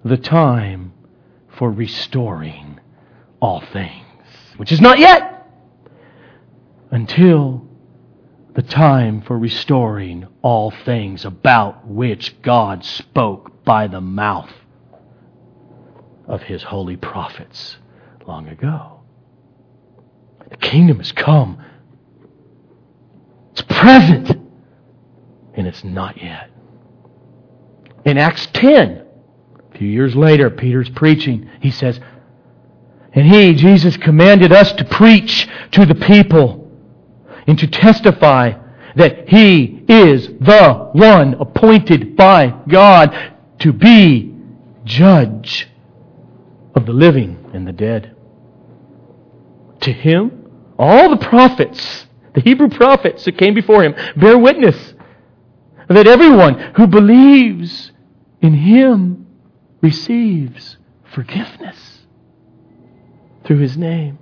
the 0.03 0.17
time 0.17 0.93
for 1.57 1.69
restoring 1.69 2.68
all 3.39 3.61
things, 3.73 4.05
which 4.57 4.71
is 4.71 4.81
not 4.81 4.99
yet 4.99 5.47
until 6.91 7.65
the 8.55 8.61
time 8.61 9.21
for 9.21 9.37
restoring 9.37 10.27
all 10.41 10.71
things 10.71 11.23
about 11.23 11.87
which 11.87 12.41
God 12.41 12.83
spoke 12.83 13.63
by 13.63 13.87
the 13.87 14.01
mouth 14.01 14.51
of 16.27 16.41
his 16.43 16.63
holy 16.63 16.97
prophets 16.97 17.77
long 18.27 18.47
ago. 18.47 18.99
The 20.49 20.57
kingdom 20.57 20.97
has 20.97 21.11
come. 21.11 21.63
It's 23.51 23.61
present. 23.61 24.29
And 25.53 25.67
it's 25.67 25.83
not 25.83 26.21
yet. 26.21 26.49
In 28.05 28.17
Acts 28.17 28.47
10, 28.53 29.05
a 29.73 29.77
few 29.77 29.87
years 29.87 30.15
later, 30.15 30.49
Peter's 30.49 30.89
preaching. 30.89 31.49
He 31.61 31.71
says, 31.71 31.99
And 33.13 33.27
he, 33.27 33.53
Jesus, 33.53 33.97
commanded 33.97 34.51
us 34.51 34.71
to 34.73 34.85
preach 34.85 35.47
to 35.71 35.85
the 35.85 35.95
people 35.95 36.69
and 37.47 37.57
to 37.57 37.67
testify 37.67 38.53
that 38.95 39.29
He 39.29 39.83
is 39.87 40.27
the 40.27 40.89
one 40.93 41.35
appointed 41.35 42.15
by 42.15 42.53
God 42.67 43.15
to 43.59 43.73
be 43.73 44.35
judge 44.83 45.67
of 46.75 46.85
the 46.85 46.93
living 46.93 47.49
and 47.53 47.67
the 47.67 47.71
dead. 47.71 48.15
To 49.81 49.91
Him, 49.91 50.51
all 50.77 51.09
the 51.09 51.25
prophets, 51.25 52.07
the 52.33 52.41
Hebrew 52.41 52.69
prophets 52.69 53.25
that 53.25 53.37
came 53.37 53.53
before 53.53 53.83
Him, 53.83 53.95
bear 54.15 54.37
witness 54.37 54.93
that 55.87 56.07
everyone 56.07 56.59
who 56.75 56.85
believes 56.85 57.91
in 58.41 58.53
Him 58.53 59.25
receives 59.81 60.77
forgiveness 61.13 61.88
through 63.49 63.57
His 63.57 63.75
name. 63.75 64.19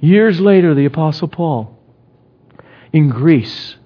Years 0.00 0.40
later, 0.40 0.74
the 0.74 0.86
Apostle 0.86 1.28
Paul 1.28 1.78
in 2.90 3.10
Greece 3.10 3.76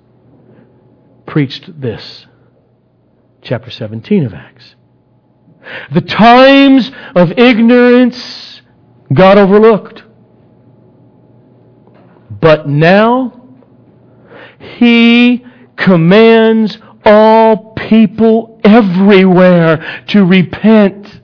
preached 1.27 1.81
this. 1.81 2.29
Chapter 3.43 3.73
17 3.73 4.27
of 4.27 4.33
Acts. 4.33 4.77
The 5.93 6.03
times 6.03 6.93
of 7.17 7.33
ignorance 7.37 8.63
God 9.13 9.39
overlooked. 9.39 10.05
But 12.31 12.69
now 12.69 13.43
He 14.79 15.45
commands 15.77 16.79
all 17.05 17.75
people 17.75 18.61
everywhere 18.63 20.05
to 20.11 20.25
repent 20.25 21.23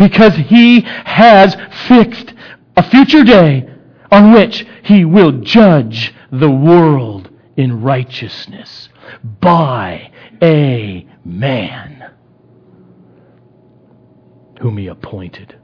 because 0.00 0.34
He 0.34 0.80
has 0.80 1.56
fixed 1.86 2.34
a 2.76 2.82
future 2.82 3.22
day 3.22 3.68
on 4.10 4.32
which 4.32 4.66
he 4.82 5.04
will 5.04 5.32
judge 5.32 6.14
the 6.32 6.50
world 6.50 7.30
in 7.56 7.82
righteousness 7.82 8.88
by 9.40 10.10
a 10.42 11.06
man 11.24 12.10
whom 14.60 14.78
he 14.78 14.86
appointed. 14.86 15.56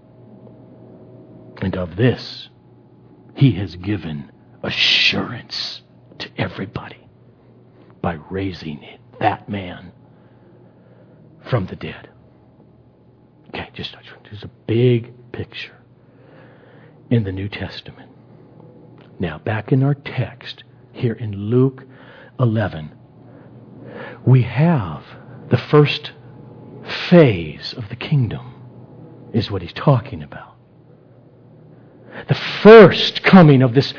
And 1.63 1.77
of 1.77 1.97
this 1.97 2.49
he 3.35 3.53
has 3.53 3.77
given 3.77 4.31
assurance 4.63 5.83
to 6.19 6.29
everybody 6.37 7.09
by 8.01 8.19
raising 8.31 8.85
that 9.21 9.49
man 9.49 9.93
from 11.45 11.67
the 11.67 11.77
dead. 11.77 12.11
Okay, 13.49 13.69
just 13.75 13.97
there's 14.25 14.43
a 14.43 14.51
big 14.67 15.13
picture 15.33 15.77
in 17.11 17.25
the 17.25 17.33
New 17.33 17.49
Testament. 17.49 18.11
Now, 19.19 19.39
back 19.39 19.73
in 19.73 19.83
our 19.83 19.95
text 19.95 20.65
here 20.93 21.15
in 21.15 21.33
Luke 21.33 21.85
11, 22.39 22.93
we 24.27 24.43
have 24.43 25.05
the 25.49 25.57
first 25.57 26.13
phase 27.09 27.73
of 27.77 27.89
the 27.89 27.97
kingdom, 27.97 28.55
is 29.33 29.51
what 29.51 29.63
he's 29.63 29.73
talking 29.73 30.23
about. 30.23 30.57
The 32.29 32.35
first 32.35 33.23
coming 33.23 33.63
of 33.63 33.75
this 33.75 33.95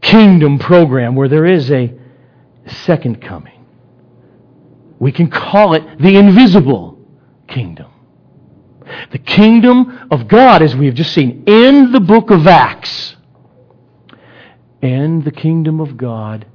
kingdom 0.00 0.58
program 0.58 1.16
where 1.16 1.28
there 1.28 1.46
is 1.46 1.70
a 1.70 1.92
second 2.66 3.20
coming. 3.20 3.66
We 4.98 5.12
can 5.12 5.28
call 5.30 5.74
it 5.74 5.98
the 5.98 6.16
invisible 6.16 6.98
kingdom. 7.48 7.90
The 9.10 9.18
kingdom 9.18 10.08
of 10.10 10.28
God, 10.28 10.62
as 10.62 10.76
we 10.76 10.86
have 10.86 10.94
just 10.94 11.12
seen 11.12 11.44
in 11.46 11.92
the 11.92 12.00
book 12.00 12.30
of 12.30 12.46
Acts, 12.46 13.16
and 14.82 15.24
the 15.24 15.30
kingdom 15.30 15.80
of 15.80 15.96
God 15.96 16.46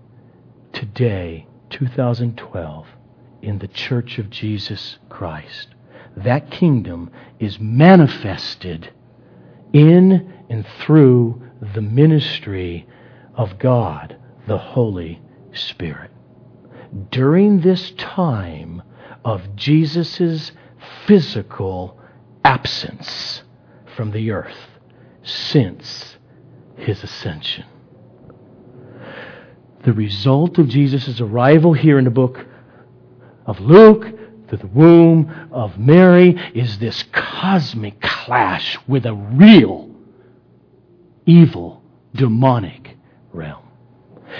today, 0.71 1.47
2012, 1.71 2.87
in 3.41 3.59
the 3.59 3.67
church 3.67 4.19
of 4.19 4.29
Jesus 4.29 4.97
Christ. 5.09 5.69
That 6.15 6.51
kingdom 6.51 7.11
is 7.39 7.59
manifested 7.59 8.91
in 9.73 10.33
and 10.49 10.65
through 10.79 11.41
the 11.73 11.81
ministry 11.81 12.87
of 13.35 13.59
God, 13.59 14.17
the 14.47 14.57
Holy 14.57 15.21
Spirit. 15.53 16.11
During 17.11 17.61
this 17.61 17.91
time 17.91 18.81
of 19.23 19.55
Jesus' 19.55 20.51
physical 21.05 21.98
absence 22.43 23.43
from 23.95 24.11
the 24.11 24.31
earth 24.31 24.57
since 25.23 26.17
his 26.77 27.03
ascension 27.03 27.65
the 29.83 29.93
result 29.93 30.57
of 30.57 30.67
Jesus' 30.67 31.21
arrival 31.21 31.73
here 31.73 31.97
in 31.97 32.05
the 32.05 32.11
book 32.11 32.45
of 33.45 33.59
Luke, 33.59 34.05
to 34.49 34.57
the 34.57 34.67
womb 34.67 35.49
of 35.51 35.77
Mary, 35.79 36.39
is 36.53 36.79
this 36.79 37.03
cosmic 37.11 38.01
clash 38.01 38.77
with 38.87 39.05
a 39.05 39.13
real 39.13 39.89
evil, 41.25 41.81
demonic 42.13 42.97
realm. 43.31 43.68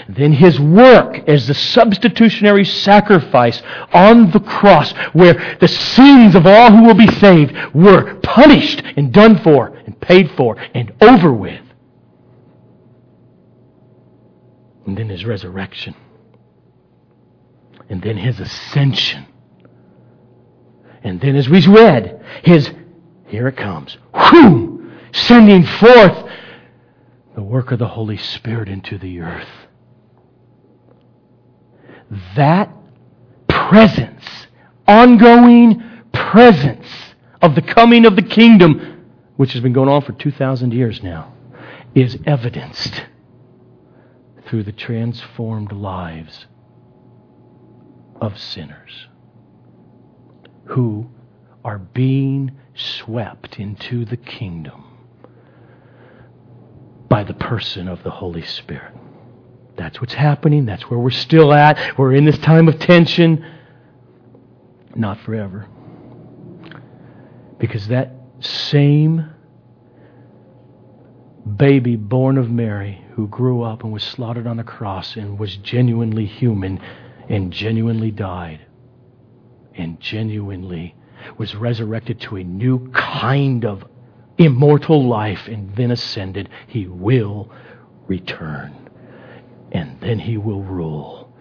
Then 0.08 0.32
his 0.32 0.58
work 0.60 1.28
as 1.28 1.46
the 1.46 1.54
substitutionary 1.54 2.64
sacrifice 2.64 3.62
on 3.92 4.30
the 4.30 4.40
cross, 4.40 4.92
where 5.12 5.56
the 5.60 5.68
sins 5.68 6.34
of 6.34 6.46
all 6.46 6.70
who 6.70 6.84
will 6.84 6.94
be 6.94 7.10
saved 7.12 7.54
were 7.74 8.14
punished 8.20 8.82
and 8.96 9.12
done 9.12 9.38
for 9.42 9.68
and 9.86 10.00
paid 10.00 10.30
for 10.32 10.56
and 10.74 10.92
over 11.00 11.32
with. 11.32 11.60
and 14.90 14.98
then 14.98 15.08
his 15.08 15.24
resurrection, 15.24 15.94
and 17.88 18.02
then 18.02 18.16
his 18.16 18.40
ascension. 18.40 19.24
And 21.04 21.20
then, 21.20 21.36
as 21.36 21.48
we 21.48 21.64
read, 21.64 22.20
his, 22.42 22.72
here 23.28 23.46
it 23.46 23.56
comes, 23.56 23.96
whoo, 24.12 24.90
sending 25.12 25.64
forth 25.64 26.28
the 27.36 27.42
work 27.42 27.70
of 27.70 27.78
the 27.78 27.86
Holy 27.86 28.16
Spirit 28.16 28.68
into 28.68 28.98
the 28.98 29.20
earth. 29.20 29.59
That 32.36 32.74
presence, 33.48 34.24
ongoing 34.86 35.82
presence 36.12 36.86
of 37.40 37.54
the 37.54 37.62
coming 37.62 38.04
of 38.04 38.16
the 38.16 38.22
kingdom, 38.22 39.06
which 39.36 39.52
has 39.52 39.62
been 39.62 39.72
going 39.72 39.88
on 39.88 40.02
for 40.02 40.12
2,000 40.12 40.72
years 40.72 41.02
now, 41.02 41.32
is 41.94 42.18
evidenced 42.26 43.04
through 44.46 44.64
the 44.64 44.72
transformed 44.72 45.72
lives 45.72 46.46
of 48.20 48.38
sinners 48.38 49.06
who 50.66 51.08
are 51.64 51.78
being 51.78 52.50
swept 52.74 53.58
into 53.58 54.04
the 54.04 54.16
kingdom 54.16 54.84
by 57.08 57.24
the 57.24 57.34
person 57.34 57.88
of 57.88 58.02
the 58.02 58.10
Holy 58.10 58.42
Spirit. 58.42 58.94
That's 59.80 59.98
what's 59.98 60.12
happening. 60.12 60.66
That's 60.66 60.90
where 60.90 61.00
we're 61.00 61.08
still 61.08 61.54
at. 61.54 61.96
We're 61.96 62.12
in 62.12 62.26
this 62.26 62.36
time 62.36 62.68
of 62.68 62.78
tension. 62.78 63.42
Not 64.94 65.18
forever. 65.20 65.66
Because 67.56 67.88
that 67.88 68.12
same 68.40 69.30
baby 71.56 71.96
born 71.96 72.36
of 72.36 72.50
Mary 72.50 73.02
who 73.12 73.26
grew 73.28 73.62
up 73.62 73.82
and 73.82 73.90
was 73.90 74.04
slaughtered 74.04 74.46
on 74.46 74.58
the 74.58 74.64
cross 74.64 75.16
and 75.16 75.38
was 75.38 75.56
genuinely 75.56 76.26
human 76.26 76.78
and 77.30 77.50
genuinely 77.50 78.10
died 78.10 78.60
and 79.74 79.98
genuinely 79.98 80.94
was 81.38 81.54
resurrected 81.54 82.20
to 82.20 82.36
a 82.36 82.44
new 82.44 82.90
kind 82.90 83.64
of 83.64 83.86
immortal 84.36 85.08
life 85.08 85.48
and 85.48 85.74
then 85.74 85.90
ascended, 85.90 86.50
he 86.66 86.86
will 86.86 87.50
return. 88.08 88.79
And 89.72 90.00
then 90.00 90.18
he 90.18 90.36
will 90.36 90.62
rule 90.62 91.32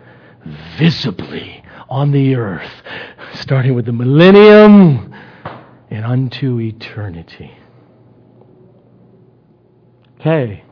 visibly 0.77 1.63
on 1.89 2.11
the 2.11 2.35
earth, 2.35 2.71
starting 3.33 3.73
with 3.73 3.85
the 3.85 3.91
millennium 3.91 5.13
and 5.89 6.05
unto 6.05 6.59
eternity. 6.59 7.51
Okay. 10.19 10.63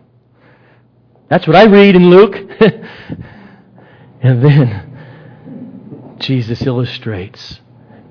That's 1.30 1.48
what 1.48 1.56
I 1.56 1.66
read 1.66 1.96
in 1.96 2.10
Luke. 2.10 2.36
and 4.22 4.44
then 4.44 6.16
Jesus 6.20 6.62
illustrates 6.64 7.60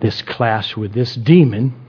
this 0.00 0.22
clash 0.22 0.76
with 0.76 0.92
this 0.92 1.14
demon 1.14 1.82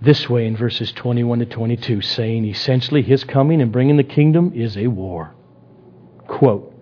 this 0.00 0.28
way 0.28 0.46
in 0.46 0.56
verses 0.56 0.92
21 0.92 1.40
to 1.40 1.46
22, 1.46 2.02
saying 2.02 2.44
essentially 2.44 3.02
his 3.02 3.24
coming 3.24 3.60
and 3.62 3.72
bringing 3.72 3.96
the 3.96 4.04
kingdom 4.04 4.52
is 4.54 4.76
a 4.76 4.86
war. 4.88 5.34
Quote 6.26 6.74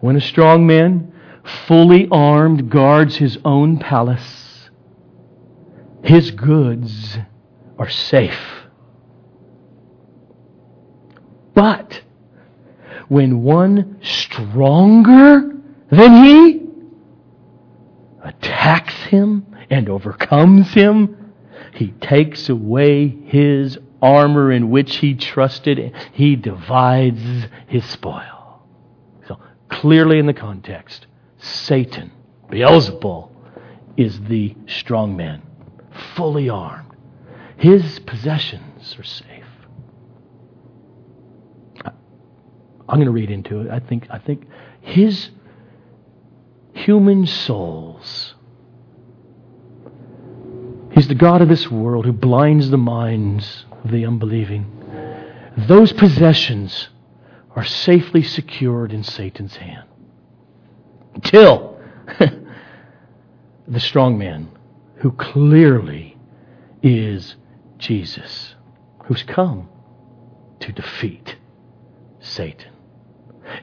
When 0.00 0.16
a 0.16 0.20
strong 0.20 0.66
man, 0.66 1.12
fully 1.66 2.08
armed, 2.10 2.70
guards 2.70 3.16
his 3.16 3.38
own 3.44 3.78
palace, 3.78 4.70
his 6.02 6.30
goods 6.30 7.18
are 7.78 7.88
safe. 7.88 8.64
But 11.54 12.02
when 13.08 13.42
one 13.42 13.98
stronger 14.02 15.52
than 15.90 16.24
he 16.24 16.60
attacks 18.22 18.94
him 19.04 19.46
and 19.70 19.88
overcomes 19.88 20.72
him, 20.72 21.32
he 21.74 21.88
takes 22.00 22.48
away 22.48 23.08
his 23.08 23.78
armor 24.02 24.52
in 24.52 24.70
which 24.70 24.96
he 24.96 25.14
trusted. 25.14 25.92
He 26.12 26.36
divides 26.36 27.46
his 27.66 27.84
spoil. 27.84 28.33
Clearly 29.80 30.18
in 30.18 30.26
the 30.26 30.34
context, 30.34 31.06
Satan, 31.38 32.12
Beelzebul, 32.48 33.30
is 33.96 34.20
the 34.22 34.54
strong 34.66 35.16
man, 35.16 35.42
fully 36.14 36.48
armed. 36.48 36.92
His 37.56 37.98
possessions 38.00 38.96
are 38.98 39.04
safe. 39.04 39.44
I'm 41.84 42.96
going 42.96 43.06
to 43.06 43.10
read 43.10 43.30
into 43.30 43.62
it. 43.62 43.70
I 43.70 43.80
think, 43.80 44.06
I 44.10 44.18
think 44.18 44.46
his 44.80 45.30
human 46.72 47.26
souls. 47.26 48.34
He's 50.92 51.08
the 51.08 51.14
God 51.14 51.42
of 51.42 51.48
this 51.48 51.70
world 51.70 52.04
who 52.04 52.12
blinds 52.12 52.70
the 52.70 52.78
minds 52.78 53.66
of 53.84 53.90
the 53.90 54.06
unbelieving. 54.06 54.70
Those 55.56 55.92
possessions 55.92 56.90
are 57.54 57.64
safely 57.64 58.22
secured 58.22 58.92
in 58.92 59.04
Satan's 59.04 59.56
hand. 59.56 59.88
Till 61.22 61.78
the 63.68 63.80
strong 63.80 64.18
man, 64.18 64.48
who 64.96 65.12
clearly 65.12 66.16
is 66.82 67.36
Jesus, 67.78 68.54
who's 69.04 69.22
come 69.22 69.68
to 70.60 70.72
defeat 70.72 71.36
Satan. 72.20 72.73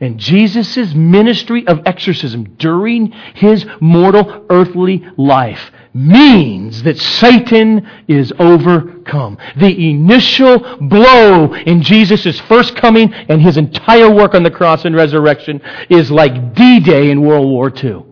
And 0.02 0.18
Jesus' 0.18 0.95
ministry 0.95 1.66
of 1.68 1.82
exorcism 1.86 2.56
during 2.58 3.12
his 3.36 3.68
mortal 3.80 4.47
earthly 4.49 5.08
life 5.16 5.72
means 5.93 6.82
that 6.82 6.97
Satan 6.97 7.88
is 8.08 8.34
overcome. 8.39 9.38
The 9.58 9.89
initial 9.89 10.58
blow 10.82 11.54
in 11.54 11.84
Jesus' 11.84 12.39
first 12.41 12.76
coming 12.76 13.14
and 13.14 13.39
his 13.43 13.58
entire 13.58 14.10
work 14.10 14.34
on 14.34 14.41
the 14.41 14.49
cross 14.49 14.86
and 14.86 14.95
resurrection 14.95 15.62
is 15.88 16.10
like 16.10 16.56
D 16.56 16.80
Day 16.80 17.12
in 17.12 17.22
World 17.22 17.47
War 17.47 17.72
II. 17.72 18.06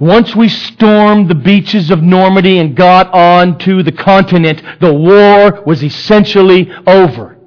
Once 0.00 0.34
we 0.34 0.48
stormed 0.48 1.28
the 1.28 1.34
beaches 1.34 1.90
of 1.90 2.02
Normandy 2.02 2.58
and 2.58 2.74
got 2.74 3.12
on 3.12 3.58
to 3.58 3.82
the 3.82 3.92
continent, 3.92 4.62
the 4.80 4.92
war 4.92 5.62
was 5.66 5.84
essentially 5.84 6.72
over. 6.86 7.37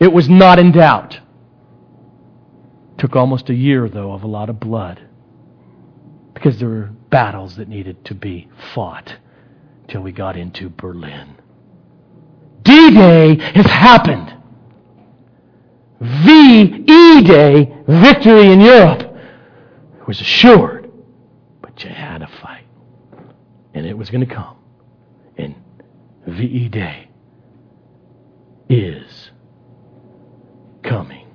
It 0.00 0.12
was 0.12 0.28
not 0.28 0.58
in 0.58 0.72
doubt. 0.72 1.20
Took 2.98 3.16
almost 3.16 3.50
a 3.50 3.54
year, 3.54 3.88
though, 3.88 4.12
of 4.12 4.22
a 4.22 4.28
lot 4.28 4.48
of 4.48 4.60
blood 4.60 5.02
because 6.34 6.58
there 6.58 6.68
were 6.68 6.90
battles 7.10 7.56
that 7.56 7.68
needed 7.68 8.04
to 8.04 8.14
be 8.14 8.48
fought 8.72 9.16
till 9.88 10.00
we 10.02 10.12
got 10.12 10.36
into 10.36 10.68
Berlin. 10.68 11.36
D 12.62 12.90
Day 12.90 13.36
has 13.54 13.66
happened. 13.66 14.34
VE 16.00 17.22
Day, 17.22 17.76
victory 17.88 18.52
in 18.52 18.60
Europe, 18.60 19.12
was 20.06 20.20
assured, 20.20 20.90
but 21.60 21.82
you 21.82 21.90
had 21.90 22.18
to 22.18 22.28
fight. 22.40 22.64
And 23.74 23.84
it 23.84 23.98
was 23.98 24.10
going 24.10 24.26
to 24.26 24.32
come. 24.32 24.56
And 25.36 25.56
VE 26.26 26.68
Day 26.68 27.08
is 28.68 29.27
coming. 30.88 31.26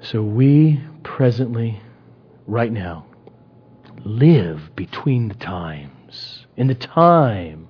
So 0.00 0.22
we 0.22 0.80
presently, 1.02 1.80
right 2.46 2.72
now, 2.72 3.06
live 4.04 4.74
between 4.74 5.28
the 5.28 5.34
times, 5.34 6.46
in 6.56 6.66
the 6.66 6.74
time 6.74 7.68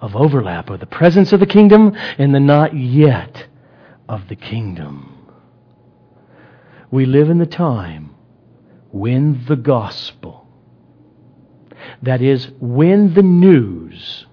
of 0.00 0.16
overlap 0.16 0.68
of 0.68 0.80
the 0.80 0.86
presence 0.86 1.32
of 1.32 1.40
the 1.40 1.46
kingdom 1.46 1.96
and 2.18 2.34
the 2.34 2.40
not 2.40 2.76
yet 2.76 3.46
of 4.08 4.28
the 4.28 4.36
kingdom. 4.36 5.28
We 6.90 7.06
live 7.06 7.30
in 7.30 7.38
the 7.38 7.46
time 7.46 8.14
when 8.90 9.44
the 9.46 9.56
gospel, 9.56 10.46
that 12.02 12.20
is, 12.20 12.48
when 12.60 13.14
the 13.14 13.22
news, 13.22 14.26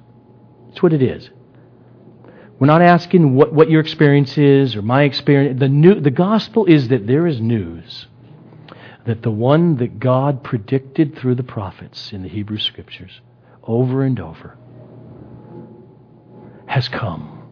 that's 0.68 0.84
what 0.84 0.94
it 0.94 1.02
is, 1.02 1.30
we're 2.60 2.68
not 2.68 2.82
asking 2.82 3.36
what, 3.36 3.54
what 3.54 3.70
your 3.70 3.80
experience 3.80 4.38
is 4.38 4.76
or 4.76 4.82
my 4.82 5.04
experience. 5.04 5.60
The, 5.60 5.70
new, 5.70 6.00
the 6.00 6.12
gospel 6.12 6.66
is 6.66 6.90
that 6.90 7.08
there 7.08 7.26
is 7.26 7.40
news 7.40 8.08
that 9.06 9.22
the 9.22 9.32
one 9.32 9.78
that 9.78 10.00
God 10.00 10.44
predicted 10.44 11.18
through 11.18 11.36
the 11.36 11.44
prophets 11.44 12.12
in 12.12 12.22
the 12.22 12.30
Hebrew 12.30 12.60
Scriptures 12.60 13.22
over 13.64 14.04
and 14.04 14.20
over 14.20 14.58
has 16.68 16.90
come. 16.90 17.50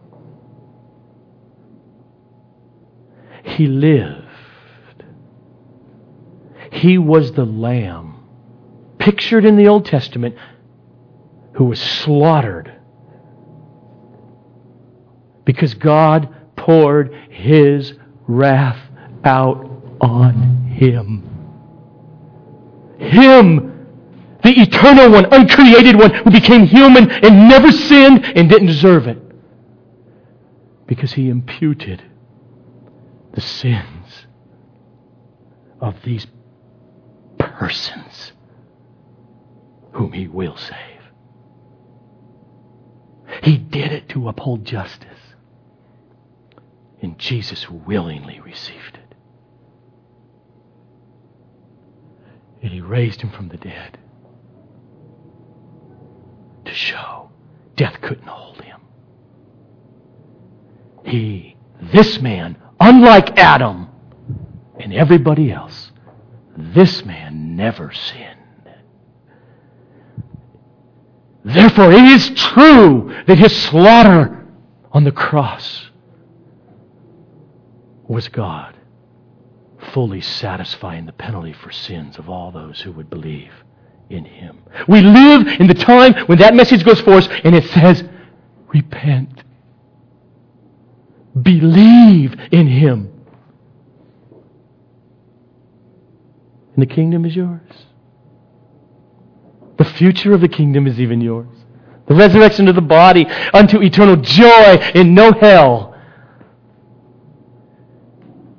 He 3.42 3.66
lived. 3.66 4.24
He 6.70 6.98
was 6.98 7.32
the 7.32 7.46
lamb 7.46 8.14
pictured 8.98 9.44
in 9.44 9.56
the 9.56 9.68
Old 9.68 9.86
Testament 9.86 10.36
who 11.54 11.64
was 11.64 11.80
slaughtered 11.80 12.77
because 15.48 15.72
God 15.72 16.28
poured 16.56 17.14
his 17.30 17.94
wrath 18.26 18.78
out 19.24 19.96
on 19.98 20.66
him. 20.66 21.22
Him, 22.98 23.86
The 24.42 24.50
eternal 24.50 25.10
one, 25.10 25.24
uncreated 25.32 25.96
one, 25.96 26.12
who 26.12 26.30
became 26.30 26.66
human 26.66 27.10
and 27.10 27.48
never 27.48 27.72
sinned 27.72 28.26
and 28.26 28.50
didn't 28.50 28.66
deserve 28.66 29.06
it. 29.06 29.16
Because 30.86 31.14
he 31.14 31.30
imputed 31.30 32.02
the 33.32 33.40
sins 33.40 34.26
of 35.80 35.94
these 36.04 36.26
persons 37.38 38.32
whom 39.92 40.12
he 40.12 40.28
will 40.28 40.58
save. 40.58 40.76
He 43.42 43.56
did 43.56 43.92
it 43.92 44.10
to 44.10 44.28
uphold 44.28 44.66
justice. 44.66 45.17
And 47.00 47.18
Jesus 47.18 47.68
willingly 47.70 48.40
received 48.40 48.98
it. 48.98 49.14
And 52.62 52.72
he 52.72 52.80
raised 52.80 53.20
him 53.20 53.30
from 53.30 53.48
the 53.48 53.56
dead 53.56 53.98
to 56.64 56.74
show 56.74 57.30
death 57.76 58.00
couldn't 58.02 58.26
hold 58.26 58.60
him. 58.60 58.80
He, 61.04 61.56
this 61.80 62.20
man, 62.20 62.56
unlike 62.80 63.38
Adam 63.38 63.88
and 64.78 64.92
everybody 64.92 65.52
else, 65.52 65.92
this 66.56 67.04
man 67.04 67.56
never 67.56 67.92
sinned. 67.92 68.34
Therefore, 71.44 71.92
it 71.92 72.04
is 72.04 72.30
true 72.30 73.14
that 73.26 73.38
his 73.38 73.56
slaughter 73.56 74.46
on 74.92 75.04
the 75.04 75.12
cross 75.12 75.87
was 78.08 78.28
God 78.28 78.74
fully 79.92 80.20
satisfying 80.20 81.06
the 81.06 81.12
penalty 81.12 81.52
for 81.52 81.70
sins 81.70 82.18
of 82.18 82.28
all 82.28 82.50
those 82.50 82.80
who 82.80 82.92
would 82.92 83.08
believe 83.08 83.52
in 84.10 84.24
him. 84.24 84.58
We 84.88 85.00
live 85.00 85.46
in 85.60 85.66
the 85.66 85.74
time 85.74 86.14
when 86.26 86.38
that 86.38 86.54
message 86.54 86.84
goes 86.84 87.00
forth 87.00 87.28
and 87.44 87.54
it 87.54 87.64
says, 87.70 88.02
repent. 88.72 89.44
Believe 91.40 92.34
in 92.50 92.66
him. 92.66 93.12
And 96.74 96.82
the 96.82 96.92
kingdom 96.94 97.24
is 97.24 97.36
yours. 97.36 97.60
The 99.76 99.84
future 99.84 100.32
of 100.32 100.40
the 100.40 100.48
kingdom 100.48 100.86
is 100.86 100.98
even 100.98 101.20
yours. 101.20 101.48
The 102.06 102.14
resurrection 102.14 102.68
of 102.68 102.74
the 102.74 102.80
body 102.80 103.26
unto 103.52 103.80
eternal 103.82 104.16
joy 104.16 104.76
in 104.94 105.14
no 105.14 105.32
hell 105.32 105.87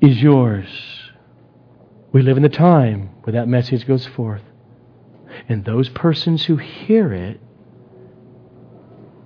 is 0.02 0.22
yours. 0.22 0.68
We 2.12 2.22
live 2.22 2.38
in 2.38 2.44
the 2.44 2.50
time 2.50 3.10
where 3.24 3.34
that 3.34 3.48
message 3.48 3.86
goes 3.86 4.06
forth. 4.06 4.42
And 5.48 5.66
those 5.66 5.90
persons 5.90 6.46
who 6.46 6.58
hear 6.58 7.14
it 7.14 7.40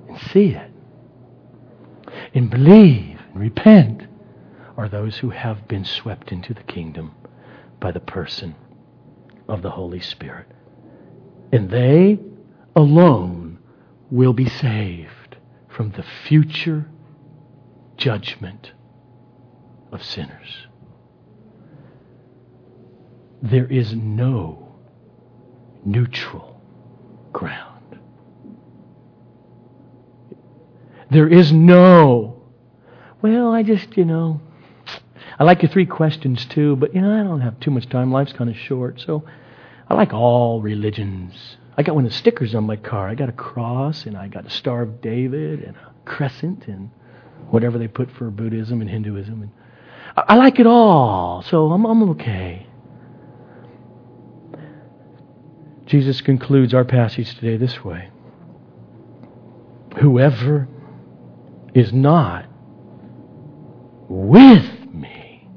and 0.07 0.19
see 0.19 0.49
it 0.49 0.71
and 2.33 2.49
believe 2.49 3.19
and 3.33 3.41
repent 3.41 4.07
are 4.75 4.89
those 4.89 5.17
who 5.17 5.29
have 5.29 5.67
been 5.67 5.85
swept 5.85 6.31
into 6.31 6.53
the 6.53 6.63
kingdom 6.63 7.13
by 7.79 7.91
the 7.91 7.99
person 7.99 8.55
of 9.47 9.61
the 9.61 9.71
Holy 9.71 9.99
Spirit. 9.99 10.47
And 11.51 11.69
they 11.69 12.19
alone 12.75 13.59
will 14.09 14.33
be 14.33 14.49
saved 14.49 15.37
from 15.67 15.91
the 15.91 16.03
future 16.27 16.87
judgment 17.97 18.71
of 19.93 20.03
sinners. 20.03 20.67
There 23.41 23.67
is 23.67 23.93
no 23.93 24.75
neutral 25.85 26.61
ground. 27.31 27.99
There 31.11 31.27
is 31.27 31.51
no, 31.51 32.41
well, 33.21 33.51
I 33.51 33.63
just, 33.63 33.97
you 33.97 34.05
know, 34.05 34.41
I 35.37 35.43
like 35.43 35.61
your 35.61 35.71
three 35.71 35.85
questions 35.85 36.45
too, 36.45 36.75
but, 36.75 36.95
you 36.95 37.01
know, 37.01 37.19
I 37.19 37.23
don't 37.23 37.41
have 37.41 37.59
too 37.59 37.71
much 37.71 37.89
time. 37.89 38.11
Life's 38.11 38.33
kind 38.33 38.49
of 38.49 38.55
short, 38.55 38.99
so 38.99 39.23
I 39.89 39.95
like 39.95 40.13
all 40.13 40.61
religions. 40.61 41.57
I 41.77 41.83
got 41.83 41.95
one 41.95 42.05
of 42.05 42.11
the 42.11 42.17
stickers 42.17 42.55
on 42.55 42.63
my 42.65 42.77
car. 42.77 43.09
I 43.09 43.15
got 43.15 43.29
a 43.29 43.33
cross, 43.33 44.05
and 44.05 44.15
I 44.15 44.27
got 44.27 44.45
a 44.45 44.49
Star 44.49 44.83
of 44.83 45.01
David, 45.01 45.63
and 45.63 45.75
a 45.75 45.93
crescent, 46.05 46.67
and 46.67 46.91
whatever 47.49 47.77
they 47.77 47.87
put 47.87 48.09
for 48.11 48.29
Buddhism 48.29 48.81
and 48.81 48.89
Hinduism. 48.89 49.41
And 49.41 49.51
I, 50.15 50.35
like 50.35 50.59
it 50.59 50.67
all, 50.67 51.41
so 51.41 51.71
I'm, 51.71 51.85
I'm 51.85 52.09
okay. 52.11 52.67
Jesus 55.85 56.21
concludes 56.21 56.73
our 56.73 56.85
passage 56.85 57.35
today 57.35 57.57
this 57.57 57.83
way 57.83 58.09
Whoever 59.99 60.67
is 61.73 61.91
not 61.91 62.45
with 64.07 64.93
me 64.93 65.47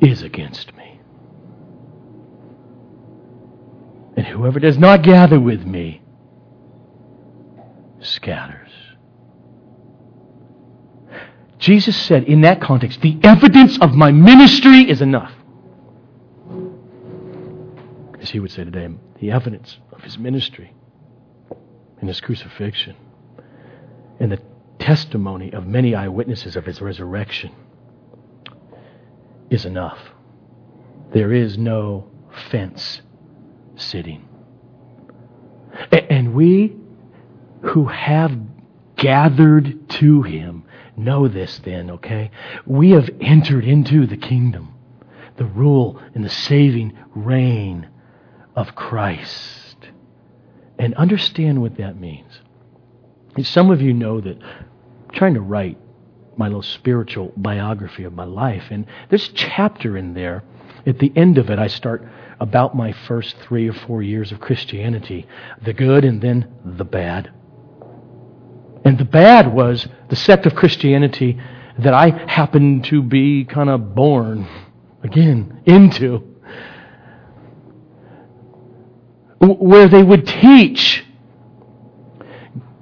is 0.00 0.22
against 0.22 0.74
me. 0.74 1.00
And 4.16 4.26
whoever 4.26 4.58
does 4.60 4.78
not 4.78 5.02
gather 5.02 5.38
with 5.38 5.64
me 5.64 6.02
scatters. 8.00 8.67
Jesus 11.68 12.00
said 12.00 12.24
in 12.24 12.40
that 12.40 12.62
context, 12.62 13.02
the 13.02 13.18
evidence 13.22 13.78
of 13.82 13.94
my 13.94 14.10
ministry 14.10 14.88
is 14.88 15.02
enough. 15.02 15.34
As 18.18 18.30
he 18.30 18.40
would 18.40 18.50
say 18.50 18.64
today, 18.64 18.88
the 19.20 19.32
evidence 19.32 19.76
of 19.92 20.00
his 20.00 20.16
ministry 20.16 20.72
and 22.00 22.08
his 22.08 22.22
crucifixion 22.22 22.96
and 24.18 24.32
the 24.32 24.40
testimony 24.78 25.52
of 25.52 25.66
many 25.66 25.94
eyewitnesses 25.94 26.56
of 26.56 26.64
his 26.64 26.80
resurrection 26.80 27.54
is 29.50 29.66
enough. 29.66 29.98
There 31.12 31.34
is 31.34 31.58
no 31.58 32.08
fence 32.50 33.02
sitting. 33.76 34.26
And 35.92 36.32
we 36.32 36.74
who 37.60 37.84
have 37.88 38.32
gathered 38.96 39.86
to 39.90 40.22
him 40.22 40.64
know 40.98 41.28
this 41.28 41.60
then, 41.64 41.90
okay? 41.90 42.30
We 42.66 42.90
have 42.90 43.08
entered 43.20 43.64
into 43.64 44.06
the 44.06 44.16
kingdom, 44.16 44.74
the 45.36 45.44
rule 45.44 46.00
and 46.14 46.24
the 46.24 46.30
saving 46.30 46.96
reign 47.14 47.88
of 48.54 48.74
Christ. 48.74 49.76
And 50.78 50.94
understand 50.94 51.60
what 51.60 51.76
that 51.76 51.98
means. 51.98 52.40
Some 53.42 53.70
of 53.70 53.80
you 53.80 53.92
know 53.92 54.20
that 54.20 54.42
I'm 54.42 55.14
trying 55.14 55.34
to 55.34 55.40
write 55.40 55.78
my 56.36 56.46
little 56.46 56.62
spiritual 56.62 57.32
biography 57.36 58.04
of 58.04 58.12
my 58.12 58.24
life, 58.24 58.64
and 58.70 58.86
there's 59.08 59.28
a 59.28 59.32
chapter 59.32 59.96
in 59.96 60.14
there. 60.14 60.44
At 60.86 60.98
the 60.98 61.12
end 61.16 61.38
of 61.38 61.50
it, 61.50 61.58
I 61.58 61.66
start 61.66 62.06
about 62.40 62.76
my 62.76 62.92
first 62.92 63.36
three 63.38 63.68
or 63.68 63.72
four 63.72 64.02
years 64.02 64.30
of 64.30 64.40
Christianity 64.40 65.26
the 65.62 65.72
good 65.72 66.04
and 66.04 66.20
then 66.20 66.52
the 66.64 66.84
bad. 66.84 67.32
And 68.84 68.96
the 68.96 69.04
bad 69.04 69.52
was 69.52 69.88
the 70.08 70.16
sect 70.16 70.46
of 70.46 70.54
Christianity 70.54 71.40
that 71.78 71.94
I 71.94 72.10
happened 72.10 72.84
to 72.86 73.02
be 73.02 73.44
kind 73.44 73.70
of 73.70 73.94
born, 73.94 74.48
again, 75.02 75.62
into, 75.66 76.24
where 79.38 79.88
they 79.88 80.02
would 80.02 80.26
teach 80.26 81.04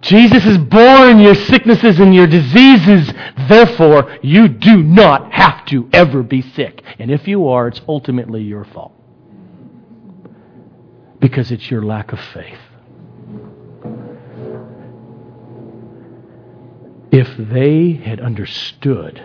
Jesus 0.07 0.47
is 0.47 0.59
born 0.59 1.19
your 1.19 1.35
sicknesses 1.35 1.99
and 1.99 2.15
your 2.15 2.29
diseases. 2.29 3.13
Therefore, 3.49 4.17
you 4.23 4.47
do 4.47 4.81
not 4.81 5.33
have 5.33 5.67
to 5.67 5.89
ever 5.93 6.23
be 6.23 6.43
sick. 6.43 6.81
And 7.01 7.11
if 7.11 7.27
you 7.27 7.49
are, 7.49 7.67
it's 7.67 7.81
ultimately 7.89 8.43
your 8.43 8.65
fault 8.65 8.93
because 11.19 11.51
it's 11.51 11.69
your 11.73 11.83
lack 11.83 12.13
of 12.13 12.21
faith. 12.21 12.61
If 17.27 17.49
they 17.49 17.93
had 17.93 18.21
understood 18.21 19.21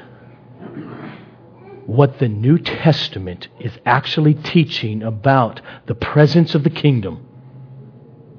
what 1.85 2.17
the 2.17 2.27
New 2.27 2.57
Testament 2.57 3.47
is 3.59 3.73
actually 3.85 4.33
teaching 4.33 5.03
about 5.03 5.61
the 5.85 5.93
presence 5.93 6.55
of 6.55 6.63
the 6.63 6.71
kingdom, 6.71 7.27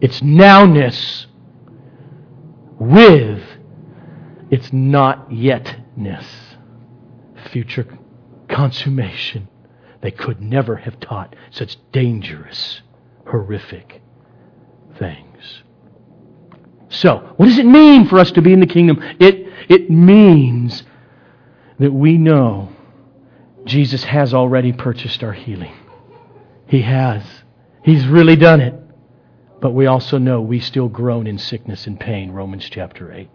its 0.00 0.20
nowness 0.20 1.26
with 2.80 3.42
its 4.50 4.72
not 4.72 5.30
yetness, 5.30 6.26
future 7.52 7.86
consummation, 8.48 9.48
they 10.00 10.10
could 10.10 10.40
never 10.40 10.74
have 10.76 10.98
taught 10.98 11.36
such 11.50 11.76
dangerous 11.92 12.82
horrific 13.26 14.02
things. 14.98 15.62
So, 16.88 17.32
what 17.36 17.46
does 17.46 17.58
it 17.58 17.64
mean 17.64 18.06
for 18.08 18.18
us 18.18 18.32
to 18.32 18.42
be 18.42 18.52
in 18.52 18.60
the 18.60 18.66
kingdom? 18.66 19.02
It, 19.18 19.41
it 19.68 19.90
means 19.90 20.82
that 21.78 21.92
we 21.92 22.18
know 22.18 22.70
Jesus 23.64 24.04
has 24.04 24.34
already 24.34 24.72
purchased 24.72 25.22
our 25.22 25.32
healing. 25.32 25.74
He 26.66 26.82
has. 26.82 27.24
He's 27.82 28.06
really 28.06 28.36
done 28.36 28.60
it. 28.60 28.74
But 29.60 29.70
we 29.70 29.86
also 29.86 30.18
know 30.18 30.40
we 30.40 30.58
still 30.58 30.88
groan 30.88 31.26
in 31.26 31.38
sickness 31.38 31.86
and 31.86 31.98
pain, 31.98 32.32
Romans 32.32 32.68
chapter 32.68 33.12
8. 33.12 33.30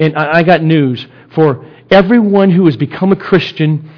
And 0.00 0.16
I 0.16 0.42
got 0.42 0.62
news 0.62 1.06
for 1.34 1.64
everyone 1.90 2.50
who 2.50 2.64
has 2.66 2.76
become 2.76 3.12
a 3.12 3.16
Christian 3.16 3.90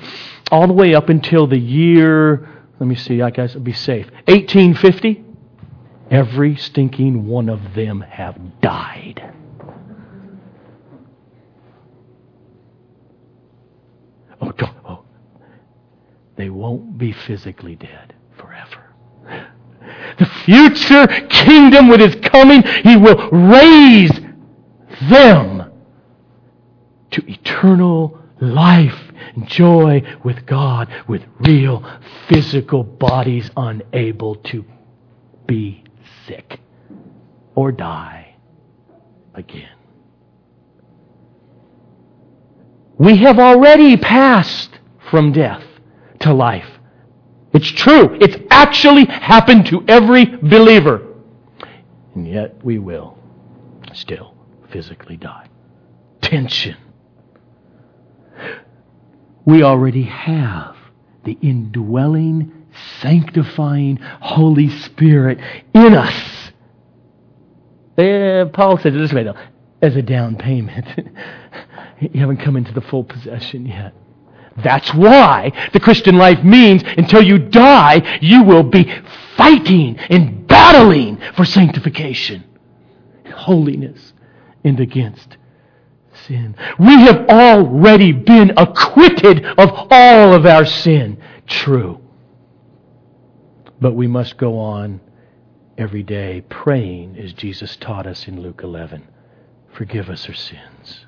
all 0.51 0.67
the 0.67 0.73
way 0.73 0.95
up 0.95 1.09
until 1.09 1.47
the 1.47 1.59
year, 1.59 2.49
let 2.79 2.87
me 2.87 2.95
see, 2.95 3.23
I 3.23 3.31
guess 3.31 3.55
I'll 3.55 3.61
be 3.61 3.73
safe, 3.73 4.07
1850. 4.27 5.25
Every 6.11 6.57
stinking 6.57 7.27
one 7.27 7.49
of 7.49 7.75
them 7.75 8.03
have 8.03 8.61
died. 8.61 9.33
Oh, 14.45 14.53
don't, 14.53 14.77
oh, 14.87 15.05
they 16.37 16.51
won't 16.51 16.99
be 16.99 17.13
physically 17.13 17.77
dead 17.77 18.15
forever. 18.37 18.95
The 20.19 20.27
future 20.45 21.07
kingdom 21.29 21.89
with 21.89 22.01
his 22.01 22.15
coming, 22.17 22.63
he 22.63 22.97
will 22.97 23.31
raise 23.31 24.13
them 25.09 25.73
to 27.13 27.31
eternal 27.31 28.19
life 28.41 29.01
and 29.35 29.49
joy 29.49 30.03
with 30.23 30.45
God 30.45 30.89
with 31.09 31.23
real 31.41 31.83
physical 32.29 32.85
bodies 32.85 33.51
unable 33.57 34.35
to 34.37 34.65
be 35.47 35.85
sick 36.27 36.61
or 37.55 37.73
die 37.73 38.37
again. 39.35 39.74
We 42.99 43.17
have 43.19 43.39
already 43.39 43.97
passed 43.97 44.71
from 45.11 45.33
death 45.33 45.65
to 46.21 46.33
life. 46.33 46.69
It's 47.53 47.71
true. 47.71 48.17
It's 48.21 48.37
actually 48.51 49.05
happened 49.07 49.67
to 49.67 49.85
every 49.87 50.25
believer. 50.25 51.07
And 52.15 52.27
yet 52.29 52.65
we 52.65 52.79
will 52.79 53.19
still 53.93 54.35
physically 54.71 55.17
die. 55.17 55.49
Tension. 56.21 56.77
We 59.45 59.63
already 59.63 60.05
have 60.05 60.77
the 61.25 61.39
indwelling, 61.43 62.67
sanctifying 63.01 63.99
Holy 64.21 64.69
Spirit 64.69 65.39
in 65.75 65.95
us. 65.95 66.53
Uh, 67.97 68.47
Paul 68.53 68.79
said 68.79 68.95
it 68.95 68.99
this 68.99 69.13
way, 69.13 69.25
though, 69.25 69.37
as 69.83 69.97
a 69.97 70.03
down 70.03 70.37
payment. 70.37 70.87
you 72.13 72.21
haven't 72.21 72.39
come 72.39 72.57
into 72.57 72.73
the 72.73 72.81
full 72.81 73.05
possession 73.05 73.67
yet. 73.67 73.95
That's 74.63 74.95
why 74.95 75.53
the 75.73 75.81
Christian 75.81 76.17
life 76.17 76.43
means 76.45 76.83
until 76.97 77.23
you 77.23 77.39
die, 77.39 78.19
you 78.21 78.45
will 78.45 78.63
be 78.63 78.91
fighting 79.37 79.97
and 79.99 80.47
battling 80.47 81.19
for 81.35 81.45
sanctification, 81.45 82.45
holiness, 83.35 84.13
and 84.63 84.79
against 84.79 85.37
sin. 86.27 86.55
We 86.79 86.95
have 87.01 87.27
already 87.29 88.13
been 88.13 88.53
acquitted 88.57 89.45
of 89.45 89.71
all 89.91 90.33
of 90.33 90.47
our 90.47 90.65
sin. 90.65 91.21
True. 91.47 92.01
But 93.81 93.95
we 93.95 94.07
must 94.07 94.37
go 94.37 94.59
on 94.59 95.01
every 95.77 96.05
day 96.05 96.43
praying 96.49 97.19
as 97.19 97.33
Jesus 97.33 97.77
taught 97.77 98.07
us 98.07 98.29
in 98.29 98.41
Luke 98.41 98.61
11. 98.63 99.09
Forgive 99.73 100.09
us 100.09 100.29
our 100.29 100.35
sins 100.35 101.04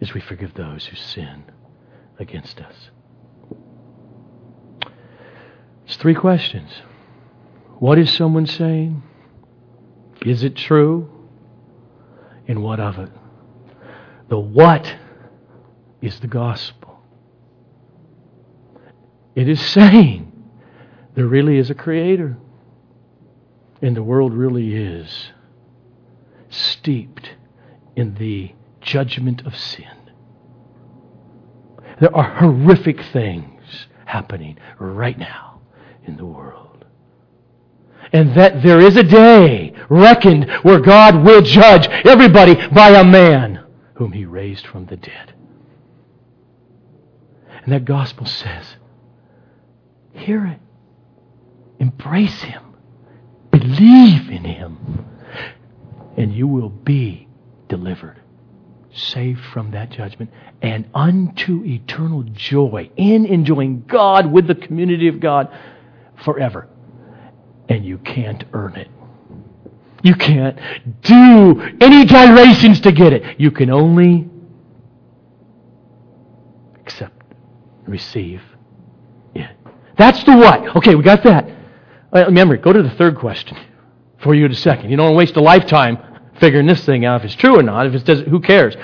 as 0.00 0.14
we 0.14 0.20
forgive 0.20 0.54
those 0.54 0.86
who 0.86 0.96
sin 0.96 1.44
against 2.18 2.60
us. 2.60 2.90
It's 5.86 5.96
three 5.96 6.14
questions. 6.14 6.70
What 7.78 7.98
is 7.98 8.12
someone 8.12 8.46
saying? 8.46 9.02
Is 10.24 10.42
it 10.42 10.56
true? 10.56 11.10
And 12.46 12.62
what 12.62 12.80
of 12.80 12.98
it? 12.98 13.10
The 14.28 14.38
what 14.38 14.96
is 16.02 16.20
the 16.20 16.26
gospel. 16.26 17.00
It 19.34 19.48
is 19.48 19.60
saying 19.60 20.32
there 21.14 21.26
really 21.26 21.58
is 21.58 21.70
a 21.70 21.74
creator. 21.74 22.36
And 23.80 23.96
the 23.96 24.02
world 24.02 24.32
really 24.34 24.74
is 24.74 25.30
steeped 26.50 27.36
in 27.94 28.14
the 28.14 28.52
judgment 28.80 29.46
of 29.46 29.56
sin. 29.56 29.86
There 32.00 32.14
are 32.14 32.36
horrific 32.38 33.02
things 33.12 33.86
happening 34.04 34.58
right 34.78 35.18
now 35.18 35.60
in 36.06 36.16
the 36.16 36.24
world. 36.24 36.84
And 38.12 38.34
that 38.36 38.62
there 38.62 38.80
is 38.80 38.96
a 38.96 39.02
day 39.02 39.74
reckoned 39.90 40.50
where 40.62 40.80
God 40.80 41.24
will 41.24 41.42
judge 41.42 41.86
everybody 42.06 42.54
by 42.68 42.90
a 42.90 43.04
man 43.04 43.64
whom 43.94 44.12
he 44.12 44.24
raised 44.24 44.66
from 44.66 44.86
the 44.86 44.96
dead. 44.96 45.34
And 47.64 47.72
that 47.72 47.84
gospel 47.84 48.24
says, 48.24 48.76
hear 50.12 50.46
it, 50.46 50.60
embrace 51.80 52.42
him, 52.42 52.62
believe 53.50 54.30
in 54.30 54.44
him, 54.44 55.04
and 56.16 56.32
you 56.32 56.46
will 56.46 56.70
be 56.70 57.28
delivered 57.68 58.22
saved 58.98 59.40
from 59.52 59.70
that 59.72 59.90
judgment 59.90 60.30
and 60.60 60.88
unto 60.94 61.64
eternal 61.64 62.22
joy 62.22 62.90
in 62.96 63.26
enjoying 63.26 63.84
God 63.86 64.30
with 64.30 64.46
the 64.46 64.54
community 64.54 65.08
of 65.08 65.20
God 65.20 65.48
forever. 66.24 66.68
And 67.68 67.84
you 67.84 67.98
can't 67.98 68.44
earn 68.52 68.76
it. 68.76 68.88
You 70.02 70.14
can't 70.14 70.58
do 71.02 71.60
any 71.80 72.04
gyrations 72.04 72.80
to 72.80 72.92
get 72.92 73.12
it. 73.12 73.40
You 73.40 73.50
can 73.50 73.70
only 73.70 74.28
accept, 76.76 77.22
receive 77.86 78.40
it. 79.34 79.50
That's 79.96 80.22
the 80.24 80.36
what. 80.36 80.76
Okay, 80.76 80.94
we 80.94 81.02
got 81.02 81.24
that. 81.24 81.50
Remember, 82.12 82.56
go 82.56 82.72
to 82.72 82.82
the 82.82 82.90
third 82.90 83.16
question 83.16 83.56
for 84.22 84.34
you 84.34 84.46
in 84.46 84.52
a 84.52 84.56
second. 84.56 84.90
You 84.90 84.96
don't 84.96 85.06
want 85.06 85.14
to 85.14 85.18
waste 85.18 85.36
a 85.36 85.40
lifetime 85.40 85.98
figuring 86.40 86.66
this 86.66 86.84
thing 86.84 87.04
out 87.04 87.20
if 87.20 87.26
it's 87.26 87.34
true 87.34 87.58
or 87.58 87.62
not. 87.62 87.86
If 87.86 87.94
it 87.94 88.04
does, 88.04 88.20
who 88.20 88.40
cares? 88.40 88.76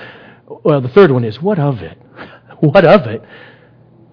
Well, 0.46 0.80
the 0.80 0.88
third 0.88 1.10
one 1.10 1.24
is 1.24 1.40
what 1.40 1.58
of 1.58 1.82
it? 1.82 1.98
What 2.60 2.84
of 2.84 3.06
it? 3.08 3.22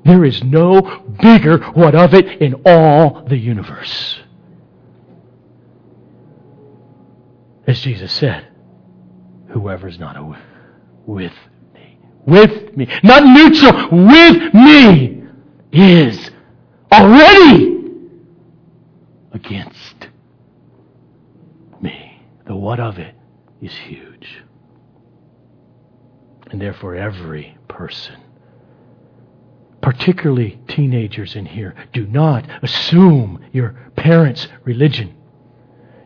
There 0.03 0.25
is 0.25 0.43
no 0.43 0.81
bigger 1.21 1.59
what 1.59 1.95
of 1.95 2.13
it 2.13 2.41
in 2.41 2.55
all 2.65 3.23
the 3.23 3.37
universe. 3.37 4.19
As 7.67 7.79
Jesus 7.79 8.11
said, 8.11 8.47
whoever's 9.49 9.99
not 9.99 10.17
with 11.05 11.31
me, 11.73 11.97
with 12.25 12.75
me, 12.75 12.87
not 13.03 13.23
neutral, 13.23 13.89
with 13.91 14.53
me, 14.53 15.23
is 15.71 16.31
already 16.91 17.77
against 19.31 20.07
me. 21.79 22.21
The 22.47 22.55
what 22.55 22.79
of 22.79 22.97
it 22.97 23.15
is 23.61 23.73
huge. 23.73 24.43
And 26.49 26.59
therefore, 26.59 26.95
every 26.95 27.57
person, 27.67 28.21
particularly 29.81 30.59
teenagers 30.67 31.35
in 31.35 31.45
here, 31.45 31.75
do 31.93 32.05
not 32.07 32.45
assume 32.61 33.43
your 33.53 33.75
parents' 33.95 34.47
religion. 34.63 35.15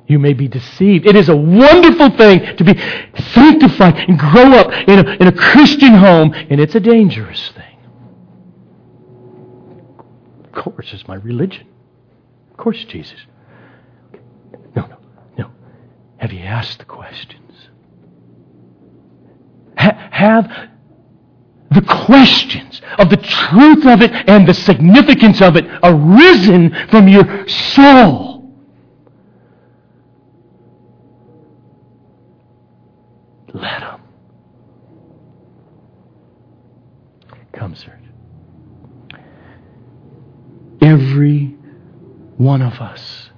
You 0.07 0.19
may 0.19 0.33
be 0.33 0.47
deceived. 0.47 1.07
It 1.07 1.15
is 1.15 1.29
a 1.29 1.35
wonderful 1.35 2.11
thing 2.11 2.57
to 2.57 2.63
be 2.63 2.79
sanctified 3.33 3.95
and 4.07 4.19
grow 4.19 4.53
up 4.53 4.71
in 4.87 4.99
a, 4.99 5.11
in 5.13 5.27
a 5.27 5.31
Christian 5.31 5.95
home, 5.95 6.31
and 6.33 6.59
it's 6.59 6.75
a 6.75 6.79
dangerous 6.79 7.49
thing. 7.49 7.63
Of 10.43 10.51
course, 10.51 10.93
it's 10.93 11.07
my 11.07 11.15
religion. 11.15 11.67
Of 12.51 12.57
course, 12.57 12.83
Jesus. 12.85 13.19
No, 14.75 14.85
no, 14.85 14.97
no. 15.39 15.51
Have 16.17 16.31
you 16.31 16.41
asked 16.41 16.77
the 16.79 16.85
questions? 16.85 17.44
Ha- 20.15 20.41
have 20.41 20.69
the 21.71 21.81
questions 21.81 22.81
of 22.97 23.09
the 23.09 23.17
truth 23.17 23.85
of 23.85 24.01
it 24.01 24.11
and 24.29 24.47
the 24.47 24.53
significance 24.53 25.41
of 25.41 25.57
it 25.57 25.65
arisen 25.83 26.73
from 26.89 27.07
your 27.07 27.47
soul. 27.47 28.49
Let 33.53 33.79
them. 33.81 34.01
Come, 37.53 37.75
sir. 37.75 37.99
Every 40.81 41.55
one 42.37 42.61
of 42.61 42.73
us 42.79 43.31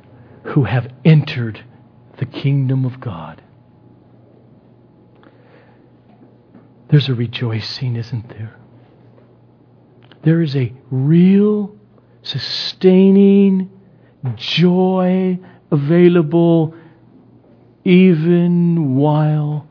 who 0.43 0.65
have 0.65 0.91
entered 1.05 1.63
the 2.17 2.25
kingdom 2.25 2.85
of 2.85 2.99
God 2.99 3.41
There's 6.89 7.09
a 7.09 7.13
rejoicing, 7.13 7.95
isn't 7.97 8.29
there? 8.29 8.55
There 10.23 10.41
is 10.41 10.55
a 10.55 10.73
real 10.89 11.75
sustaining 12.21 13.69
joy 14.35 15.39
available 15.71 16.73
even 17.83 18.95
while 18.95 19.67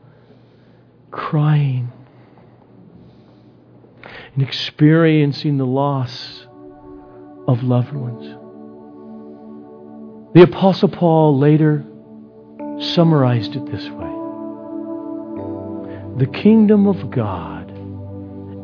crying 1.11 1.91
and 4.33 4.43
experiencing 4.43 5.57
the 5.57 5.65
loss 5.65 6.47
of 7.47 7.63
loved 7.63 7.93
ones. 7.93 8.35
The 10.33 10.43
Apostle 10.43 10.89
Paul 10.89 11.37
later 11.37 11.83
summarized 12.79 13.55
it 13.55 13.65
this 13.71 13.89
way 13.89 14.16
The 16.17 16.25
kingdom 16.25 16.87
of 16.87 17.11
God 17.11 17.71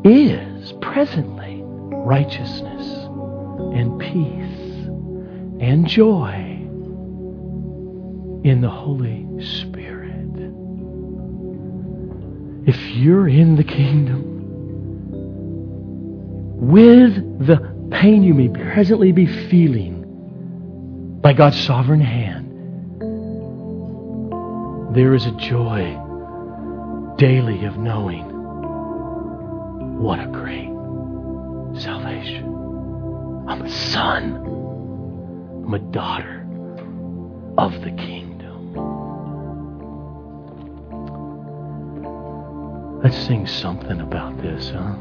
is 0.04 0.72
presently 0.80 1.62
righteousness 1.62 2.84
and 3.76 3.96
peace 4.00 4.88
and 5.60 5.86
joy 5.86 6.32
in 8.42 8.60
the 8.60 8.68
Holy 8.68 9.24
Spirit. 9.60 10.32
If 12.66 12.76
you're 12.96 13.28
in 13.28 13.54
the 13.54 13.62
kingdom, 13.62 14.32
with 16.60 17.46
the 17.46 17.88
pain 17.92 18.24
you 18.24 18.34
may 18.34 18.48
presently 18.48 19.12
be 19.12 19.26
feeling 19.48 20.02
by 21.20 21.32
God's 21.32 21.60
sovereign 21.60 22.00
hand, 22.00 22.50
there 24.96 25.14
is 25.14 25.26
a 25.26 25.32
joy 25.32 26.00
daily 27.16 27.64
of 27.64 27.76
knowing 27.78 28.24
what 30.02 30.18
a 30.18 30.26
great 30.26 30.70
salvation. 31.80 32.44
I'm 33.48 33.62
a 33.62 33.70
son, 33.70 34.34
I'm 35.64 35.74
a 35.74 35.78
daughter 35.78 36.44
of 37.56 37.72
the 37.82 37.90
kingdom. 37.92 38.74
Let's 43.02 43.16
sing 43.26 43.46
something 43.46 44.00
about 44.00 44.36
this, 44.42 44.70
huh? 44.70 44.96